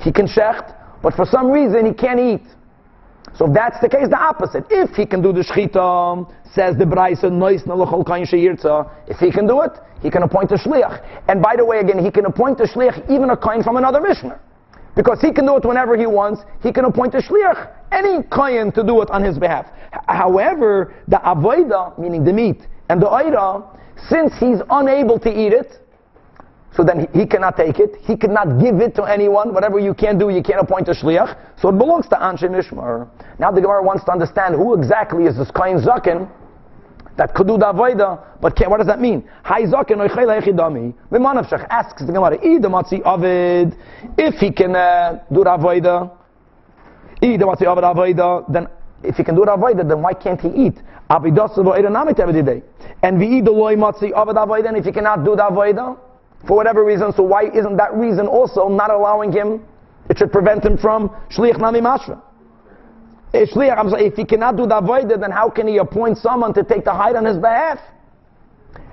He 0.00 0.10
can 0.10 0.26
shecht, 0.26 0.74
but 1.02 1.14
for 1.14 1.26
some 1.26 1.50
reason 1.50 1.86
he 1.86 1.92
can't 1.92 2.18
eat. 2.18 2.46
So 3.36 3.46
if 3.46 3.54
that's 3.54 3.80
the 3.80 3.88
case, 3.88 4.08
the 4.08 4.18
opposite. 4.18 4.64
If 4.70 4.90
he 4.96 5.06
can 5.06 5.22
do 5.22 5.32
the 5.32 5.40
shchita, 5.40 6.32
says 6.52 6.76
the 6.76 6.84
Braisa, 6.84 7.30
nois 7.30 7.64
nalochol 7.66 8.06
kain 8.06 8.26
sheyirtza, 8.26 8.90
if 9.08 9.18
he 9.18 9.30
can 9.30 9.46
do 9.46 9.62
it, 9.62 9.72
he 10.02 10.10
can 10.10 10.22
appoint 10.22 10.50
a 10.50 10.56
shliach. 10.56 11.22
And 11.28 11.40
by 11.40 11.56
the 11.56 11.64
way, 11.64 11.78
again, 11.78 12.04
he 12.04 12.10
can 12.10 12.26
appoint 12.26 12.60
a 12.60 12.64
shliach, 12.64 13.10
even 13.10 13.30
a 13.30 13.36
kain 13.36 13.62
from 13.62 13.76
another 13.76 14.00
mishmar. 14.00 14.38
Because 14.94 15.20
he 15.20 15.32
can 15.32 15.46
do 15.46 15.56
it 15.56 15.64
whenever 15.64 15.96
he 15.96 16.06
wants, 16.06 16.42
he 16.62 16.72
can 16.72 16.84
appoint 16.84 17.14
a 17.14 17.18
shliach, 17.18 17.72
any 17.92 18.22
kohen, 18.24 18.72
to 18.72 18.82
do 18.82 19.00
it 19.00 19.10
on 19.10 19.22
his 19.22 19.38
behalf. 19.38 19.66
However, 20.06 20.94
the 21.08 21.16
avoida, 21.16 21.98
meaning 21.98 22.24
the 22.24 22.32
meat, 22.32 22.66
and 22.88 23.00
the 23.00 23.06
oira, 23.06 23.64
since 24.08 24.32
he's 24.38 24.58
unable 24.70 25.18
to 25.20 25.30
eat 25.30 25.52
it, 25.52 25.78
so 26.74 26.82
then 26.82 27.06
he, 27.12 27.26
cannot 27.26 27.56
take 27.56 27.78
it. 27.78 27.96
He 28.00 28.16
cannot 28.16 28.58
give 28.58 28.80
it 28.80 28.94
to 28.94 29.04
anyone. 29.04 29.52
Whatever 29.52 29.78
you 29.78 29.92
can 29.92 30.18
do, 30.18 30.30
you 30.30 30.42
can't 30.42 30.60
appoint 30.60 30.88
a 30.88 30.92
shliach. 30.92 31.36
So 31.60 31.68
it 31.68 31.76
belongs 31.76 32.08
to 32.08 32.16
Anshe 32.16 32.44
Mishmar. 32.44 33.08
Now 33.38 33.50
the 33.50 33.60
Gemara 33.60 33.82
wants 33.82 34.04
to 34.04 34.12
understand 34.12 34.54
who 34.54 34.72
exactly 34.74 35.24
is 35.24 35.36
this 35.36 35.50
kohen 35.50 35.82
Zakin 35.82 36.30
that 37.16 37.34
could 37.34 37.46
do 37.46 37.58
the 37.58 37.66
avoida, 37.66 38.20
but. 38.40 38.58
What 38.68 38.78
does 38.78 38.86
that 38.86 39.00
mean? 39.00 39.28
Mimanavshach 39.44 41.66
asks 41.68 42.04
the 42.04 42.12
Gemara, 42.12 42.38
Idamatzi 42.38 43.02
Avid, 43.04 43.76
if 44.16 44.34
he 44.36 44.50
can 44.50 44.74
uh, 44.74 45.22
do 45.32 45.44
the 45.44 45.50
avoida, 45.50 46.10
Idamatzi 47.20 47.66
Avid 47.66 47.84
avoida, 47.84 48.52
then 48.52 48.66
if 49.02 49.16
he 49.16 49.24
can 49.24 49.34
do 49.34 49.44
the 49.44 49.50
avoida, 49.50 49.86
then 49.86 50.00
why 50.00 50.14
can't 50.14 50.40
he 50.40 50.48
eat? 50.48 50.78
Avidasav 51.10 51.78
edanamit 51.78 52.18
every 52.18 52.42
day. 52.42 52.62
And 53.02 53.18
v'idoloi 53.18 53.76
matzi 53.76 54.12
Avid 54.12 54.36
avoida, 54.36 54.68
and 54.68 54.76
if 54.76 54.84
he 54.84 54.92
cannot 54.92 55.24
do 55.24 55.36
the 55.36 55.42
avoida, 55.42 55.98
for 56.46 56.56
whatever 56.56 56.84
reason, 56.84 57.12
so 57.12 57.22
why 57.22 57.44
isn't 57.44 57.76
that 57.76 57.94
reason 57.94 58.26
also 58.26 58.68
not 58.68 58.90
allowing 58.90 59.32
him, 59.32 59.64
it 60.08 60.18
should 60.18 60.32
prevent 60.32 60.64
him 60.64 60.78
from 60.78 61.10
shliach 61.30 61.58
nami 61.58 61.80
mashra? 61.80 62.20
If 63.34 64.16
he 64.16 64.24
cannot 64.24 64.56
do 64.56 64.66
the 64.66 64.80
avodah, 64.80 65.20
then 65.20 65.30
how 65.30 65.48
can 65.48 65.66
he 65.66 65.78
appoint 65.78 66.18
someone 66.18 66.52
to 66.54 66.62
take 66.62 66.84
the 66.84 66.92
hide 66.92 67.16
on 67.16 67.24
his 67.24 67.38
behalf? 67.38 67.78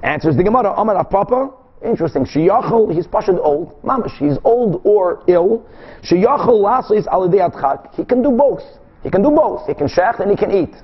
Answers 0.02 0.38
the 0.38 0.44
Gemara, 0.44 0.74
Amar 0.78 1.04
Papa, 1.06 1.52
interesting, 1.84 2.26
sheyachol, 2.26 2.94
he's 2.94 3.06
pashad 3.08 3.38
old, 3.38 3.82
mamash, 3.84 4.18
he's 4.18 4.38
old 4.46 4.82
or 4.86 5.24
ill, 5.28 5.66
sheyachol 6.04 6.62
lasis 6.62 7.06
alidei 7.08 7.96
he 7.96 8.06
can 8.06 8.22
do 8.22 8.32
both. 8.32 8.64
He 9.04 9.10
can 9.10 9.22
do 9.22 9.32
both. 9.32 9.68
He 9.68 9.74
can 9.74 9.88
shecht 9.88 10.20
and 10.20 10.30
he 10.30 10.38
can 10.38 10.52
eat. 10.52 10.76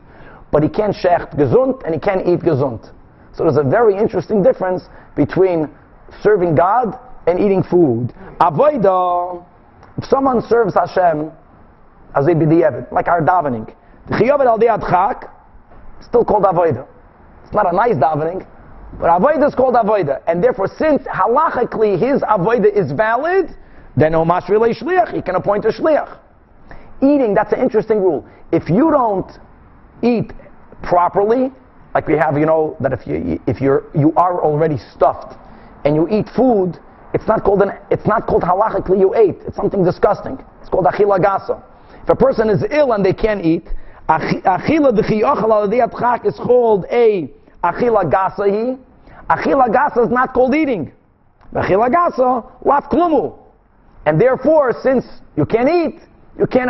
But 0.51 0.63
he 0.63 0.69
can't 0.69 0.95
shecht 0.95 1.35
gesund 1.35 1.83
and 1.83 1.93
he 1.93 1.99
can't 1.99 2.25
eat 2.27 2.39
gesund. 2.39 2.91
So 3.33 3.43
there's 3.43 3.57
a 3.57 3.63
very 3.63 3.97
interesting 3.97 4.41
difference 4.41 4.83
between 5.15 5.69
serving 6.21 6.55
God 6.55 6.97
and 7.27 7.39
eating 7.39 7.63
food. 7.63 8.13
Avoida, 8.39 9.43
if 9.97 10.05
someone 10.05 10.41
serves 10.41 10.73
Hashem 10.75 11.31
as 12.15 12.25
a 12.27 12.31
b'di'evet, 12.31 12.91
like 12.91 13.07
our 13.07 13.21
davening, 13.21 13.73
the 14.07 14.15
chiyaved 14.15 14.45
al 14.45 14.57
adchak, 14.57 15.29
still 16.01 16.23
called 16.23 16.43
avoida. 16.43 16.87
It's 17.43 17.53
not 17.53 17.71
a 17.71 17.75
nice 17.75 17.95
davening, 17.95 18.47
but 18.99 19.09
avoida 19.09 19.47
is 19.47 19.53
called 19.53 19.75
avoida, 19.75 20.21
and 20.27 20.43
therefore, 20.43 20.67
since 20.67 21.01
halachically 21.03 21.99
his 21.99 22.21
avoida 22.21 22.71
is 22.73 22.91
valid, 22.91 23.55
then 23.97 24.13
omash 24.13 24.47
relay 24.49 24.73
shliach, 24.73 25.13
he 25.13 25.21
can 25.21 25.35
appoint 25.35 25.65
a 25.65 25.69
shliach. 25.69 26.17
Eating, 27.01 27.33
that's 27.33 27.51
an 27.51 27.59
interesting 27.59 27.99
rule. 27.99 28.25
If 28.51 28.69
you 28.69 28.89
don't 28.89 29.29
eat 30.01 30.31
properly, 30.81 31.51
like 31.93 32.07
we 32.07 32.13
have, 32.13 32.37
you 32.37 32.45
know, 32.45 32.77
that 32.79 32.93
if 32.93 33.05
you 33.05 33.39
if 33.47 33.59
you're 33.59 33.83
you 33.93 34.13
are 34.15 34.41
already 34.41 34.77
stuffed 34.93 35.37
and 35.83 35.95
you 35.95 36.07
eat 36.09 36.27
food, 36.35 36.79
it's 37.13 37.27
not 37.27 37.43
called 37.43 37.61
an 37.61 37.71
it's 37.91 38.05
not 38.05 38.27
called 38.27 38.43
halachically 38.43 38.99
you 38.99 39.13
ate. 39.15 39.37
It's 39.47 39.55
something 39.55 39.83
disgusting. 39.83 40.37
It's 40.61 40.69
called 40.69 40.85
achila 40.85 41.19
gasa. 41.19 41.61
If 42.05 42.09
a 42.09 42.15
person 42.15 42.49
is 42.51 42.63
ill 42.69 42.93
and 42.93 43.03
they 43.03 43.13
can't 43.13 43.43
eat, 43.43 43.65
achi- 44.07 44.41
achila 44.41 44.95
d'chiyachal 44.95 45.49
al 45.49 46.27
is 46.27 46.35
called 46.35 46.85
a 46.91 47.27
achila 47.63 48.05
gasahi. 48.11 48.77
Achila 49.27 49.67
gasa 49.73 50.05
is 50.05 50.11
not 50.11 50.31
called 50.31 50.53
eating. 50.53 50.91
Achila 51.51 51.89
gasa 51.91 52.45
laf 52.63 52.91
klumu. 52.91 53.39
And 54.05 54.21
therefore, 54.21 54.75
since 54.83 55.03
you 55.35 55.47
can't 55.47 55.67
eat, 55.67 55.99
you 56.37 56.45
can't 56.45 56.69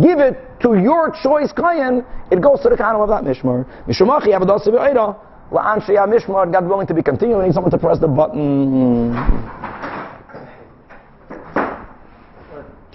give 0.00 0.20
it 0.20 0.38
to 0.60 0.78
your 0.78 1.12
choice 1.24 1.52
kayan, 1.52 2.04
it 2.30 2.40
goes 2.40 2.60
to 2.60 2.68
the 2.68 2.76
kanim 2.76 3.02
of 3.02 3.08
that 3.08 3.24
mishmar. 3.24 3.66
Mishumachi 3.88 4.28
avadasi 4.28 4.70
be'eira, 4.70 5.16
la'an 5.50 5.80
sheya 5.80 6.06
mishmar, 6.06 6.52
God 6.52 6.68
willing 6.68 6.86
to 6.86 6.94
be 6.94 7.02
continuing, 7.02 7.50
someone 7.50 7.72
to 7.72 7.78
press 7.78 7.98
the 7.98 8.06
button. 8.06 9.12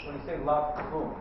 When 0.06 0.16
you 0.16 0.22
say 0.26 0.38
love 0.46 0.76
boom, 0.92 1.16